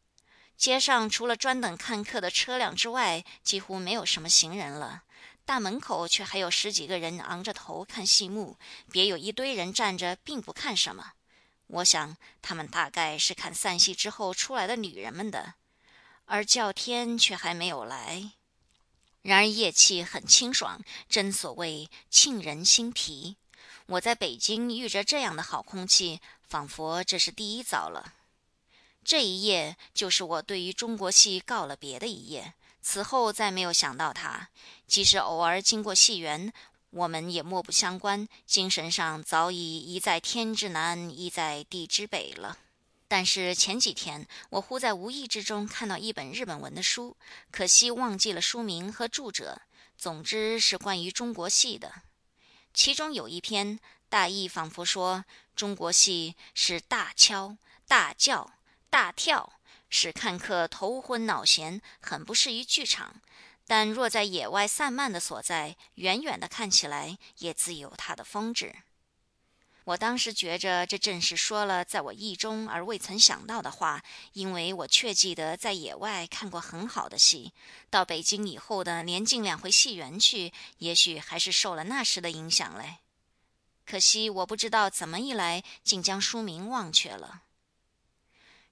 [0.56, 5.02] 街上除了专等看客的车辆之外，几乎没有什么行人了。
[5.44, 8.56] 大门口却还有十几个人昂着头看戏幕，
[8.90, 11.12] 别有一堆人站着，并不看什么。
[11.66, 15.55] 我想，他们大概是看散戏之后出来的女人们的，
[16.26, 18.32] 而叫天却还没有来。
[19.22, 23.36] 然而夜气很清爽，真所谓沁人心脾。
[23.86, 28.14] 我在北京遇着这样的好空气，仿佛这是第一遭了。
[29.05, 34.48] 这一夜就是我对于中国戏告了别的一夜，此后再没有想到它。
[34.86, 36.52] 即使偶尔经过戏园。
[36.90, 42.56] 我们也莫不相关，精神上早已一在天之南，一在地之北了。
[43.16, 47.16] 但是前几天，我忽在无意之中看到一本日本文的书，
[47.52, 49.62] 可惜忘记了书名和著者。
[49.96, 52.02] 总之是关于中国戏的。
[52.72, 53.78] 其中有一篇，
[54.08, 55.24] 大意仿佛说
[55.54, 58.54] 中国戏是大敲、大叫、
[58.90, 63.22] 大跳，使看客头昏脑眩，很不适于剧场。
[63.64, 68.74] 但若在野外散漫的所在，远远的看起来也自有它的风致。
[69.85, 74.02] 我当时觉着这正是说了在我意中而未曾想到的话，
[74.32, 77.52] 因为我确记得在野外看过很好的戏，
[77.90, 82.97] 到北京以后的连进两回戏园去，也许还是受了那时的影响嘞。
[83.85, 87.43] 可惜我不知道怎么一来，竟将书名忘却了。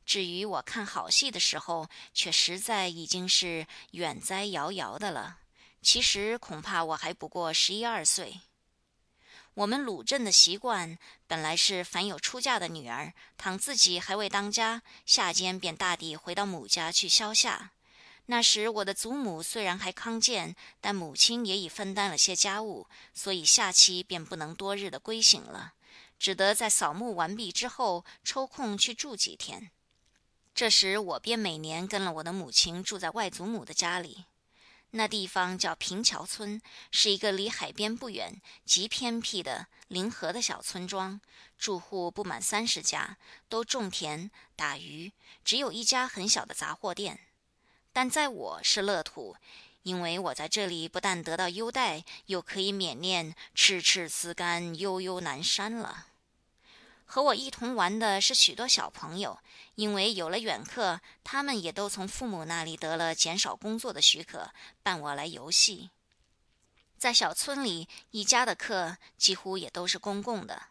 [0.06, 5.40] 至于我看好戏的时候，却实在已经是远在遥遥的了。
[5.82, 8.40] 其实恐怕我还不过十一二岁。
[9.54, 17.72] 我们鲁镇的习惯本来是，凡有出嫁的女儿，倘自己还未当家，夏间便大抵回到母家去消夏。
[18.26, 25.74] 那时我的祖母虽然还康健，但母亲也已分担了些家务，所以夏期便不能多日的归省了，
[26.18, 29.70] 只得在扫墓完毕之后抽空去住几天。
[30.54, 34.24] 这时，我便每年跟了我的母亲住在外祖母的家里。
[34.94, 36.60] 那地方叫平桥村，
[36.90, 41.18] 是一个离海边不远、极偏僻的临河的小村庄，
[41.56, 43.16] 住户不满三十家，
[43.48, 45.12] 都种田打鱼，
[45.42, 47.20] 只有一家很小的杂货店。
[47.90, 49.36] 但在我是乐土，
[49.82, 56.08] 因为我在这里不但得到优待，又可以免念赤赤丝竿悠悠南山了。
[57.14, 59.38] 和我一同玩的是许多小朋友，
[59.74, 64.50] 因为有了远客，他们也都从父母那里得了减少工作的许可，
[64.82, 65.90] 伴我来游戏。
[66.96, 70.68] 在小村里，一家的客几乎也都是公共的。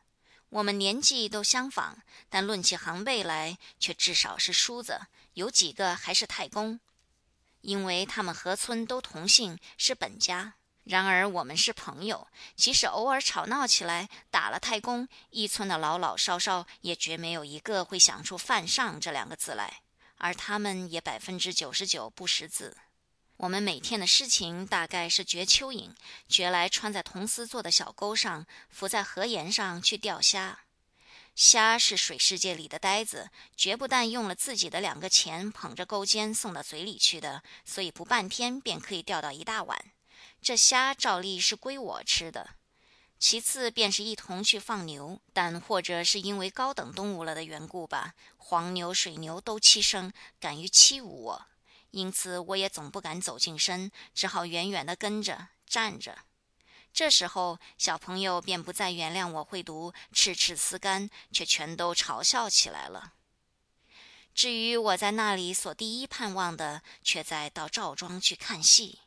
[0.49, 4.99] 我们年纪都相仿，但论起行辈来，却至少是叔子，
[5.35, 6.79] 有几个还是太公，
[7.61, 10.55] 因为他们和村都同姓，是本家。
[10.91, 12.27] 然而我们是朋友，
[12.57, 19.83] 即使偶尔吵闹起来，打了太公，一村的老老少少也绝没有一个会想出“犯上”这两个字来，
[20.17, 22.75] 而他们也百分之九十九不识字。
[23.37, 25.91] 我们每天的事情大概是掘蚯蚓，
[26.27, 30.59] 掘来穿在铜丝做的小钩上，浮在河沿上去钓虾。
[31.35, 39.81] 虾是水世界里的呆子，绝不但用了自己的两个钱捧着钩尖送到嘴里去的，所以不半天便可以钓到一大碗。
[40.41, 42.55] 这虾照例是归我吃的，
[43.19, 51.45] 其次便是一同去放牛，但或者是因为高等动物了的缘故吧，黄牛、水牛都欺生，敢于欺侮我，
[51.91, 56.17] 因此我也总不敢走近身，只好远远地跟着站着。
[56.91, 63.13] 这时候小朋友便不再原谅我会读赤赤丝竿，却全都嘲笑起来了。
[64.33, 69.01] 至于我在那里所第一盼望的，却在到赵庄去看戏。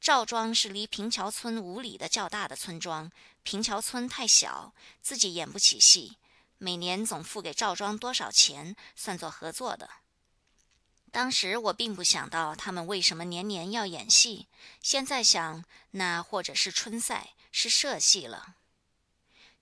[0.00, 3.10] 赵庄是离平桥村五里的较大的村庄，
[3.42, 4.72] 平桥村太小，
[5.02, 6.16] 自己演不起戏，
[6.56, 9.90] 每年总付给赵庄多少钱，算作合作的。
[11.10, 14.46] 当时我并不想到他们为什么年年要演戏，
[14.80, 18.54] 现在想，那或者是春赛，是社戏了。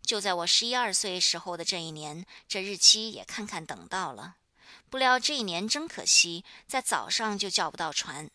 [0.02, 4.36] 就在我十一二岁时候的这一年，这日期也看看等到了，
[4.90, 8.30] 不料这一年真可惜，在早上就叫不到船。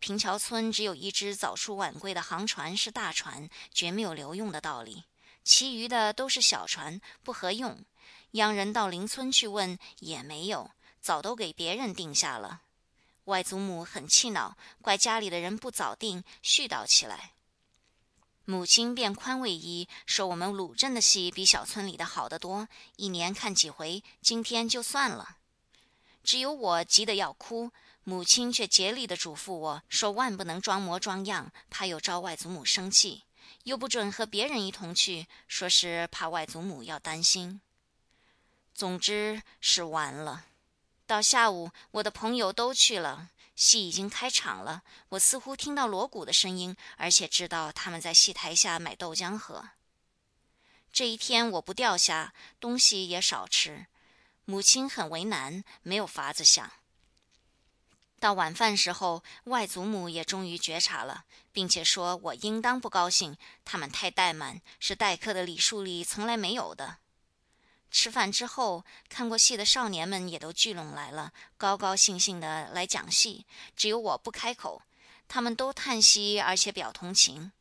[0.00, 5.04] 平桥村只有一只早出晚归的航船是大船，绝没有留用的道理。
[5.44, 7.84] 其余的都是小船，不合用。
[8.32, 10.70] 央人到邻村去问，也没有，
[11.00, 12.62] 早都给别人定下了。
[13.24, 17.32] 外祖母很气恼，怪家里的人不早定，絮叨起来。
[18.46, 22.66] 母亲便宽慰一说：“我们鲁镇的戏比小村里的好得多，
[22.96, 25.36] 一年看几回，今天就算了。”
[26.24, 27.70] 只有我急得要哭，
[28.04, 33.24] 母亲却竭力地嘱咐我说：“万不能装模装样，怕又招外祖母生气；
[33.64, 37.60] 又不准和别人一同去，说是怕外祖母要担心。”
[38.74, 40.46] 总之是完了。
[41.06, 43.30] 到下午，我的朋友都去了。
[43.54, 49.68] 戏已经开场了，我似乎听到锣鼓的声音，而且知道他们在戏台下买豆浆喝。
[50.90, 53.86] 这一天我不钓虾，东西也少吃，
[54.46, 56.72] 母亲很为难，没有法子想。
[58.20, 66.98] 到晚饭时候，外祖母也终于觉察了，并且说我应当不高兴，他们太怠慢，是待客的礼数里从来没有的。
[67.90, 73.46] 吃饭之后，看过戏的少年们也都聚拢来了，高高兴兴的来讲戏。
[73.74, 74.82] 只有我不开口，
[75.26, 77.52] 他们都叹息，而且表同情。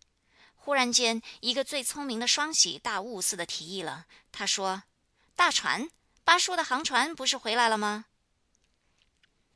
[0.58, 4.84] 忽然间，一个最聪明的双喜大悟似的提议了，他说
[5.38, 5.90] ：“大船，
[6.26, 8.06] 八叔的航船不是回来了吗？”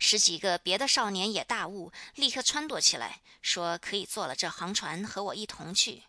[0.05, 6.03] 十几个别的少年也大悟，立刻撺掇起来，说可以坐了这航船和我一同去。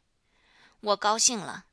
[0.80, 1.66] 我高兴了。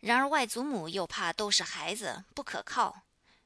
[0.00, 3.02] 然而外祖母又怕都是孩子不可靠，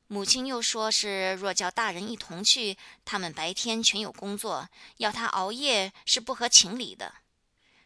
[0.07, 7.17] 母亲又说是若叫大人一同去，他们白天全有工作，要他熬夜是不合情理的。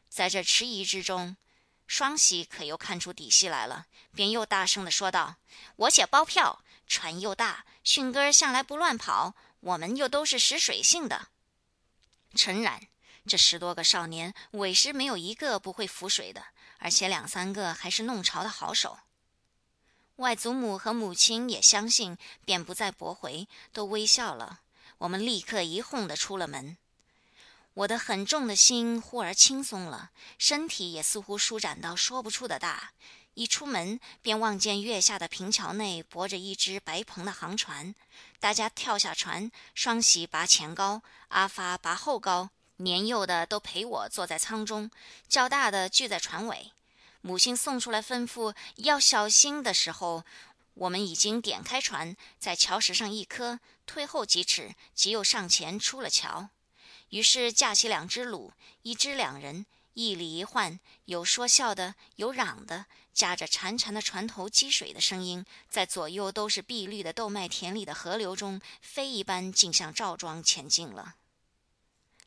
[0.09, 1.37] 在这迟疑之中，
[1.89, 5.35] 双喜可又看出底细来了，便又大声的说道
[5.75, 11.29] ：“我写包票，船又大，迅哥向来不乱跑，我们又都是识水性的。”
[12.35, 12.89] 诚然，
[13.27, 16.47] 这十多个少年，委实没有一个不会浮水的。
[16.83, 19.01] 而且两三个还是弄潮的好手。
[20.17, 22.17] 外祖母和母亲也相信，
[22.47, 24.61] 便不再驳回，都微笑了。
[24.97, 26.79] 我们立刻一哄的出了门。
[27.75, 32.93] 我的很重的心忽而轻松了，身体也似乎舒展到说不出的大。
[33.41, 37.95] 一出门，便望见月下的平桥内泊着一只白篷的航船。
[38.39, 42.51] 大家跳下船，双喜拔前高，阿发拔后高。
[42.77, 44.91] 年幼的都陪我坐在舱中，
[45.27, 46.73] 较大的聚在船尾。
[47.23, 50.23] 母亲送出来吩咐要小心的时候，
[50.75, 56.51] 我们已经点开船，在桥石上一磕，退后几尺，即又上前出了桥。
[57.09, 58.51] 于是架起两只橹，
[58.83, 59.65] 一只两人，
[59.95, 62.85] 一里一换，有说笑的，有嚷的，
[63.21, 71.17] 夹着潺潺的船头积水的声音，在左右都是碧绿的豆麦田里的河流中，飞一般竟向赵庄前进了。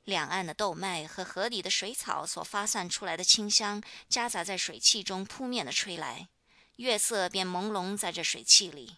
[0.03, 6.27] 两岸的豆麦和河底的水草所发散出来的清香，夹杂在水汽中扑面的吹来，
[6.75, 8.97] 月色便朦胧在这水汽里。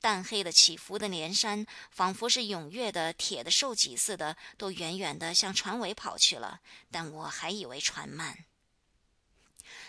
[0.00, 6.60] 淡黑的起伏的连山，仿佛是踊跃的铁的兽脊似的，都远远的向船尾跑去了。
[6.92, 8.44] 但我还以为船慢。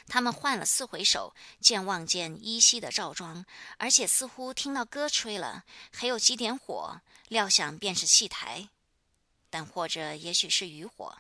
[0.08, 3.46] 他们换了四回手，见望见依稀的赵庄，
[3.78, 8.70] 而且似乎听到歌吹了，还有几点火，料想便是戏台。
[9.50, 11.20] 但或者也许是渔火，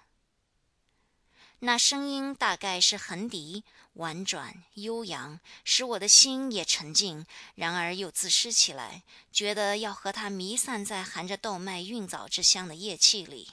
[1.59, 13.49] 那声音大概是横笛，婉转悠扬，使我的心也沉静，然而又自失起来，觉得要和它弥散在含着豆麦韵枣之香的夜气里。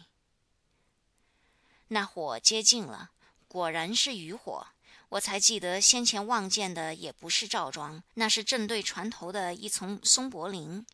[1.89, 3.12] 那火接近了，
[3.47, 4.66] 果然是渔火，
[5.10, 10.85] 我才记得先前望见的也不是赵庄，那是正对船头的一丛松柏林。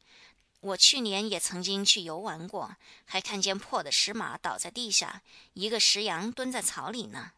[0.60, 2.76] 我去年也曾经去游玩过，
[3.06, 5.22] 还看见破的石马倒在地下，
[5.54, 7.32] 一个石羊蹲在草里呢。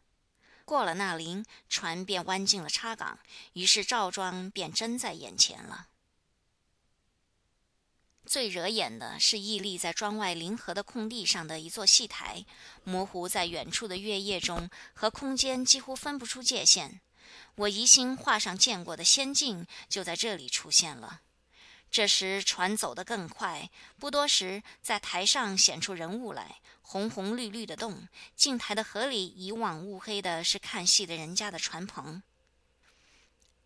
[0.65, 3.19] 过了那林，船便弯进了叉港，
[3.53, 5.87] 于是赵庄便真在眼前了。
[8.33, 12.43] 最惹眼的是屹立在庄外临河的空地上的一座戏台，
[12.83, 16.99] 模糊在远处的月夜中，和空间几乎分不出界限。
[17.53, 21.21] 我疑心画上见过的仙境就在这里出现了。
[21.91, 23.69] 这时船走得更快，
[23.99, 28.07] 不多时，在台上显出人物来，红红绿绿的洞。
[28.35, 32.23] 近台的河里，以往乌黑的是看戏的人家的船棚。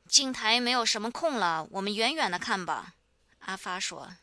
[0.10, 2.96] 近台没有什么空了，我们远远的看吧。
[3.40, 4.18] 阿发说。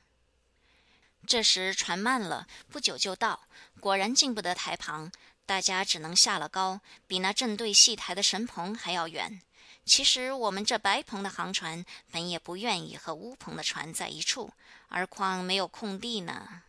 [1.26, 3.40] 这时船慢了，不久就到，
[3.80, 5.10] 果然进不得台旁，
[5.46, 9.40] 大家只能下了高，比那正对戏台的神棚还要远。
[9.84, 14.50] 其实我们这白棚的航船本也不愿意和乌篷的船在一处，
[14.88, 16.62] 而况没有空地呢。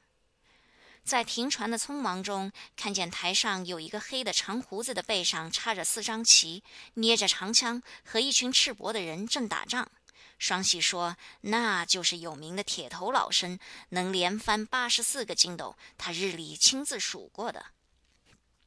[1.03, 6.63] 在停船的匆忙中，看见台上有一个黑的长胡子的背上插着四张旗，
[6.95, 9.87] 捏着长枪，和一群赤膊的人正打仗。
[10.37, 13.57] 双喜说：“那就是有名的铁头老生，
[13.89, 17.67] 能连翻八十四个筋斗，他日里亲自数过的。”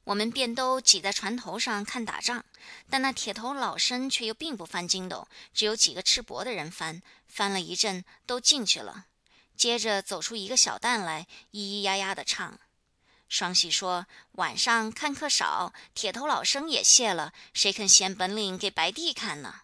[0.05, 2.43] 我们便都挤在船头上看打仗，
[2.89, 9.05] 但那铁头老生却又并不翻筋斗，只有几个赤膊的人翻，翻了一阵都进去了。
[9.55, 12.59] 接着走出一个小旦来，咿咿呀呀的唱。
[13.29, 14.07] 双喜说
[14.41, 19.61] ：“晚上看客少，铁头老生也谢了，谁肯显本领给白帝看呢？”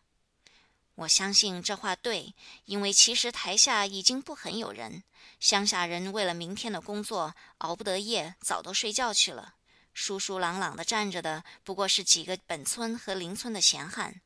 [0.96, 2.34] 我相信这话对，
[2.66, 5.02] 因为其实台下已经不很有人，
[5.40, 9.54] 乡下人为了明天的工作熬不得夜，早都睡觉去了。
[9.92, 14.20] 疏疏朗朗的站着的，不过是几个本村和邻村的闲汉。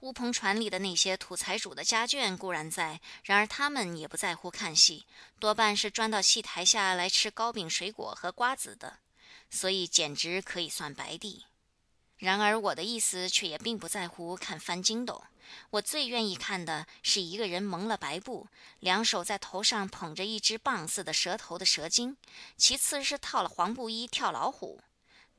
[0.00, 5.06] 乌篷船里的那些土财主的家眷固然在，然而他们也不在乎看戏，
[5.40, 8.98] 多半是钻到戏台下来吃糕饼、水果和瓜子的，
[9.48, 11.46] 所以简直可以算白地。
[12.24, 15.22] 然而我的意思却也并不在乎看翻筋斗。
[15.70, 18.48] 我最愿意看的是一个人蒙了白布，
[18.80, 22.16] 两手在头上捧着一只棒似的蛇头的蛇精；
[22.56, 24.80] 其次是套了黄布衣跳老虎。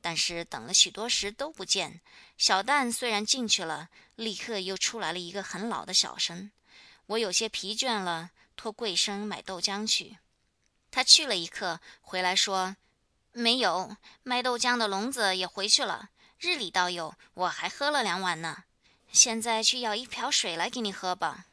[0.00, 2.00] 但是等了许多时都不见。
[2.38, 6.52] 小旦虽然进去了，立刻又出来了一个很老的小生。
[7.06, 10.18] 我有些疲倦了，托贵生买豆浆去。
[10.92, 12.76] 他去了一刻，回来说
[13.32, 16.10] ：“没有，卖豆浆的聋子也回去了。
[16.38, 18.64] 日里倒有，我还喝了两碗呢。”
[19.12, 21.46] 现在去舀一瓢水来给你喝吧。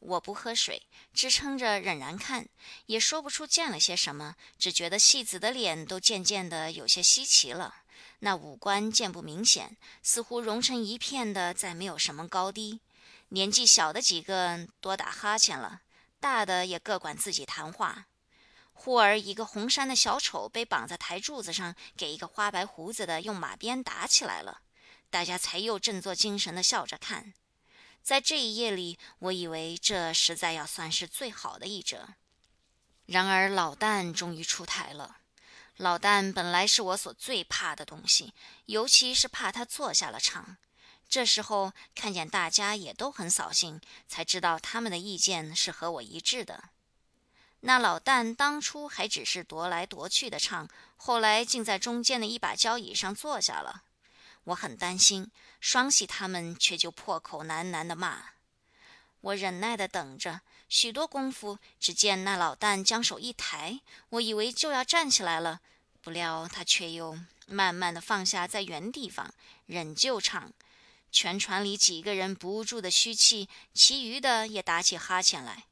[0.00, 0.82] 我不喝水，
[1.14, 2.46] 支撑着忍然看，
[2.86, 7.76] 也说不出见了些什么，只觉得戏子的脸都渐渐的有些稀奇了。
[8.18, 12.80] 那五官渐不明显，似乎融成一片的，再没有什么高低。
[13.30, 15.80] 年纪小的几个多打哈欠了，
[16.20, 18.06] 大的也各管自己谈话。
[18.84, 24.60] 忽而一个红衫的小丑被绑在台柱子上，给一个花白胡子的用马鞭打起来了。
[25.08, 27.32] 大家才又振作精神的笑着看，
[28.02, 32.10] 在这一夜里，我以为这实在要算是最好的一折。
[33.06, 35.16] 然而老旦终于出台了。
[35.78, 38.34] 老旦本来是我所最怕的东西，
[38.66, 40.58] 尤其是怕他坐下了场。
[41.08, 46.64] 这时候看见大家也都很扫兴，才知道他们的意见是和我一致的。
[47.66, 53.84] 那老旦当初还只是踱来踱去的唱，后来竟在中间的一把交椅上坐下了。
[54.44, 55.30] 我很担心，
[55.60, 58.22] 双喜他们却就破口喃喃的骂。
[59.22, 63.80] 我忍耐的等着，许多功夫，只见那老旦将手一抬，
[64.10, 65.62] 我以为就要站起来了，
[66.02, 69.32] 不料他却又慢慢的放下在原地方，
[69.64, 70.52] 仍旧唱。
[71.10, 75.64] 全船里几个人不住的嘘气，其余的也打起哈欠来。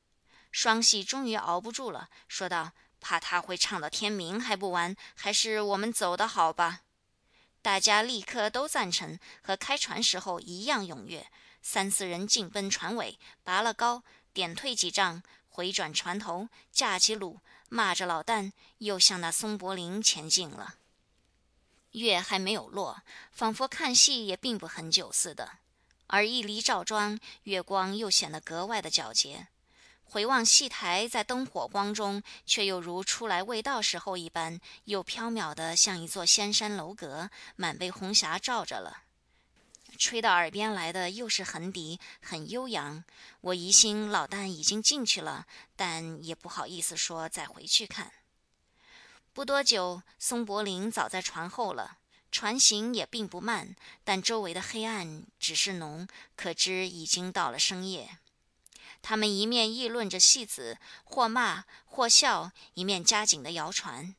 [0.52, 6.82] 双喜终于熬不住了，说道：“怕他会唱到天明还不完，还是我们走的好吧。”
[7.62, 11.26] 大家立刻都赞成，和开船时候一样踊跃。
[11.62, 14.02] 三四人进奔船尾，拔了篙，
[14.32, 17.38] 点退几丈，回转船头，架起橹，
[17.68, 20.74] 骂着老旦，又向那松柏林前进了。
[21.92, 25.58] 月还没有落，仿佛看戏也并不很久似的。
[26.08, 29.46] 而一离赵庄，月光又显得格外的皎洁。
[30.12, 39.04] 回望戏台，在灯火光中，却又如初来未到时候一般，又飘渺的像一座仙山楼阁，满被红霞照着了。
[39.96, 43.02] 吹到耳边来的又是横笛，很悠扬。
[43.40, 48.12] 我疑心老旦已经进去了，但也不好意思说再回去看。
[49.32, 51.96] 不多久，松柏林早在船后了，
[52.30, 53.74] 船行也并不慢，
[54.04, 56.06] 但周围的黑暗只是浓，
[56.36, 58.18] 可知已经到了深夜。
[59.02, 64.14] 他们一面议论着戏子，或骂或笑，一面加紧的摇船。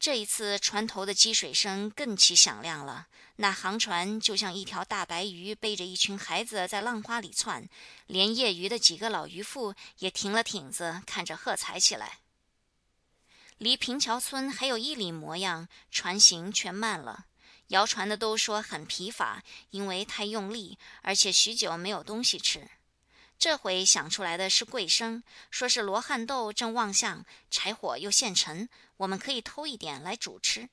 [0.00, 3.06] 这一次船头的积水声更其响亮了。
[3.36, 7.68] 那航船就像一条大白鱼背着一群孩子在浪花里窜，
[8.06, 12.20] 连业余的几个老渔夫也停了艇子，看着喝彩起来。
[13.58, 17.26] 离平桥村还有一里模样，船行却慢了。
[17.68, 22.68] 摇船的都说很疲乏，因为太用力，而且许久没有东西吃。
[23.38, 30.68] 这回想出来的是贵生，说是罗汉豆正旺相，柴火又现成，我们可以偷一点来煮吃。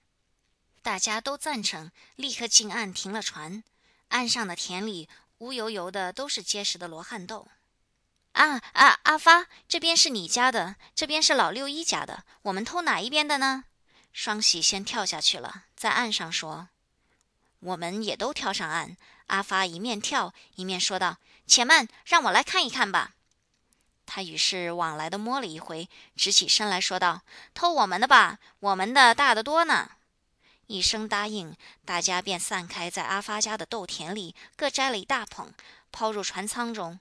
[0.81, 3.64] 大家都赞成，立刻进岸停了船。
[4.10, 5.10] 岸上的田里
[5.40, 7.48] 乌油油的，都是结实的罗汉豆。
[8.31, 8.99] 啊啊！
[9.03, 13.65] 阿发，这边是你家的，这边是老六一家的，我们偷哪一边的呢？
[14.11, 16.69] 双喜先跳下去了，在岸上说
[17.60, 18.95] ：“我们也都跳上岸。”
[19.27, 21.18] 阿发一面跳一面说道。
[21.45, 23.11] 且慢，让我来看一看吧。
[24.06, 27.22] 他于是往来的摸了一回，直起身来说道
[27.56, 29.91] ：“偷我们的吧，我们的大得多呢。”
[30.68, 31.56] 一声答应，
[31.86, 35.53] 大家便散开，在阿发家的豆田里各摘了一大捧，
[35.91, 36.99] 抛入船舱中。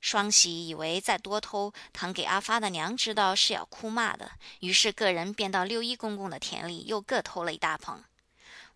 [0.00, 4.30] 双喜以为再多偷，倘给阿发的娘知道，是要哭骂的，
[4.60, 8.02] 于是个人便到六一公公的田里，又各偷了一大捧。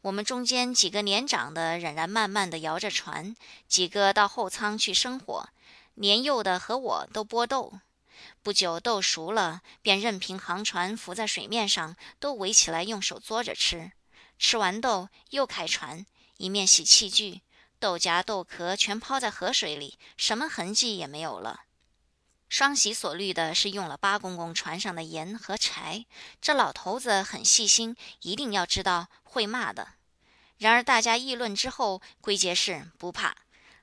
[0.03, 3.37] 我们中间几个年长的仍然慢慢地摇着船，
[3.69, 5.49] 几个到后舱去生火，
[5.95, 7.74] 年幼的和我都剥豆。
[8.43, 13.93] 不久豆熟了，便任凭航船浮在水面上，都围起来用手捉着吃。
[14.41, 16.05] 吃完豆，又开船，
[16.37, 17.43] 一面洗器具。
[17.79, 21.61] 豆荚、豆壳全抛在河水里，什么痕迹也没有了。
[22.53, 26.05] 双喜所虑的是用了八公公船上的盐和柴。
[26.39, 29.95] 这老头子很细心，一定要知道会骂的。
[30.59, 33.35] 然而大家议论之后，归结是不怕。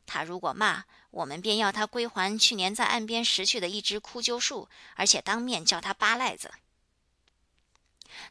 [0.05, 6.53] 他如果骂，我们便要他归还去年在岸边拾去的一只枯鸠树，而且当面叫他八赖子。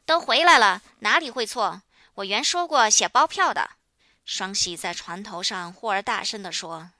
[0.06, 1.82] 都回来了，哪里会错？
[2.14, 3.70] 我原说过写包票的。
[4.24, 6.92] 双喜在船头上忽而大声地说：“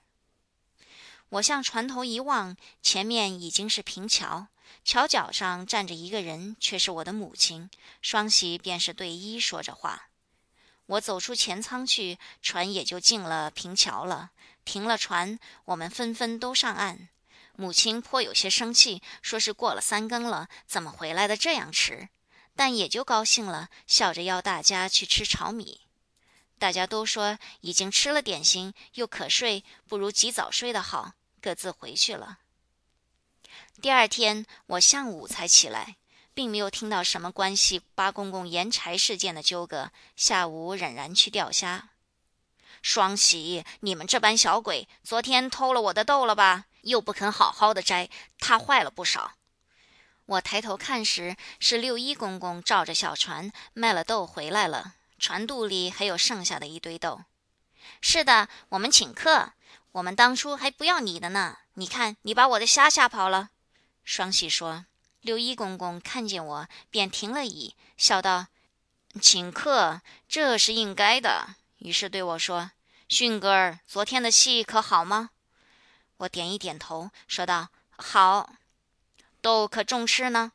[1.29, 4.47] 我向船头一望，前面已经是平桥，
[4.83, 7.69] 桥脚上站着一个人，却是我的母亲。
[8.01, 10.09] 双喜便是对一说着话。
[10.87, 14.31] 我走出前舱去，船也就进了平桥了，
[14.65, 17.09] 停了船，我们纷纷都上岸。
[17.55, 22.09] 母亲颇有些生气，说是过了三更了，怎么回来的这样迟？
[22.55, 25.81] 但也就高兴了，笑着邀大家去吃炒米。”
[26.57, 32.39] 大家都说已经吃了点心，又可睡，不如及早睡得好，各自回去了。
[33.81, 35.95] 第二天我上午才起来，
[36.33, 39.91] 并没有听到什么关系八公公盐柴事件的纠葛。
[40.15, 41.89] 下午仍然去钓虾。
[42.81, 46.65] 双喜，你们这班小鬼，昨天偷了我的豆了吧？
[46.83, 49.33] 又不肯好好的摘，踏坏了不少。
[50.25, 54.95] 我抬头看时，是六一公公照着小船卖了豆回来了。
[55.17, 57.23] 船肚里还有剩下的一堆豆。
[57.99, 59.53] 是的，我们请客。
[59.93, 61.57] 我们当初还不要你的呢。
[61.73, 63.49] 你看，你把我的虾吓跑了。
[64.03, 64.85] 双喜说
[65.21, 68.47] ：“六一公公看见我，便停了椅，笑道
[69.21, 72.71] ：‘请客，这是应该的。’于是对我说
[73.09, 75.31] ：‘迅哥儿，昨天的戏可好吗？’
[76.17, 78.53] 我点一点头，说道：‘好。’
[79.41, 80.51] 豆可重吃呢？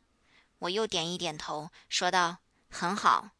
[0.60, 2.38] 我又点一点头，说道
[2.70, 3.30] ：‘很好。’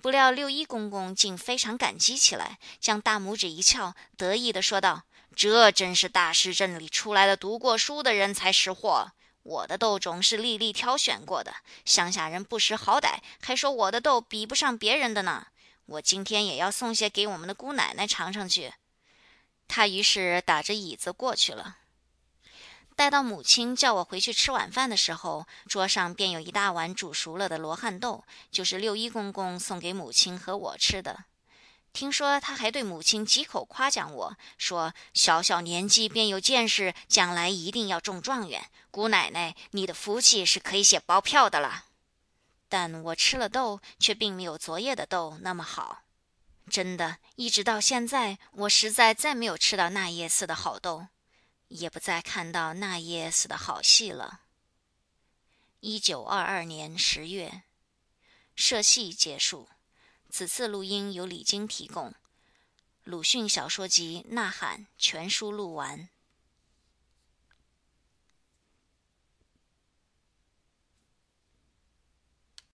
[0.00, 5.02] 不料六一公公竟非常感激起来，将大拇指一翘，得意地说道
[5.34, 9.10] ：“这真是大师镇里出来的读过书的人才识货。
[9.42, 11.52] 我的豆种是粒粒挑选过的，
[11.84, 15.46] 乡下人不识好歹，还说我的豆比不上别人的呢。
[15.86, 18.72] 我今天也要送些给我们的姑奶奶尝尝去。”
[19.66, 21.78] 他于是打着椅子过去了。
[22.98, 31.26] 待到母亲叫我回去吃晚饭的时候，桌上便有一大碗煮熟了的罗汉豆，就是六一公公送给母亲和我吃的。
[31.92, 38.64] 听说他还对母亲几口夸奖我说：“小小年纪便有见识，将来一定要中状元。
[38.90, 41.84] 姑奶奶，你的福气是可以写包票的了。”
[42.68, 46.00] 但我吃了豆，却并没有昨夜的豆那么好。
[46.68, 51.06] 真的，一直到现在，我实在再没有吃到那夜似的好豆。
[51.68, 54.40] 也不再看到那夜死的好戏了。
[55.80, 57.62] 一九二二年十月，
[58.56, 59.68] 社戏结束。
[60.30, 62.14] 此次录音由李晶提供。
[63.04, 66.10] 鲁迅小说集《呐喊》全书录完。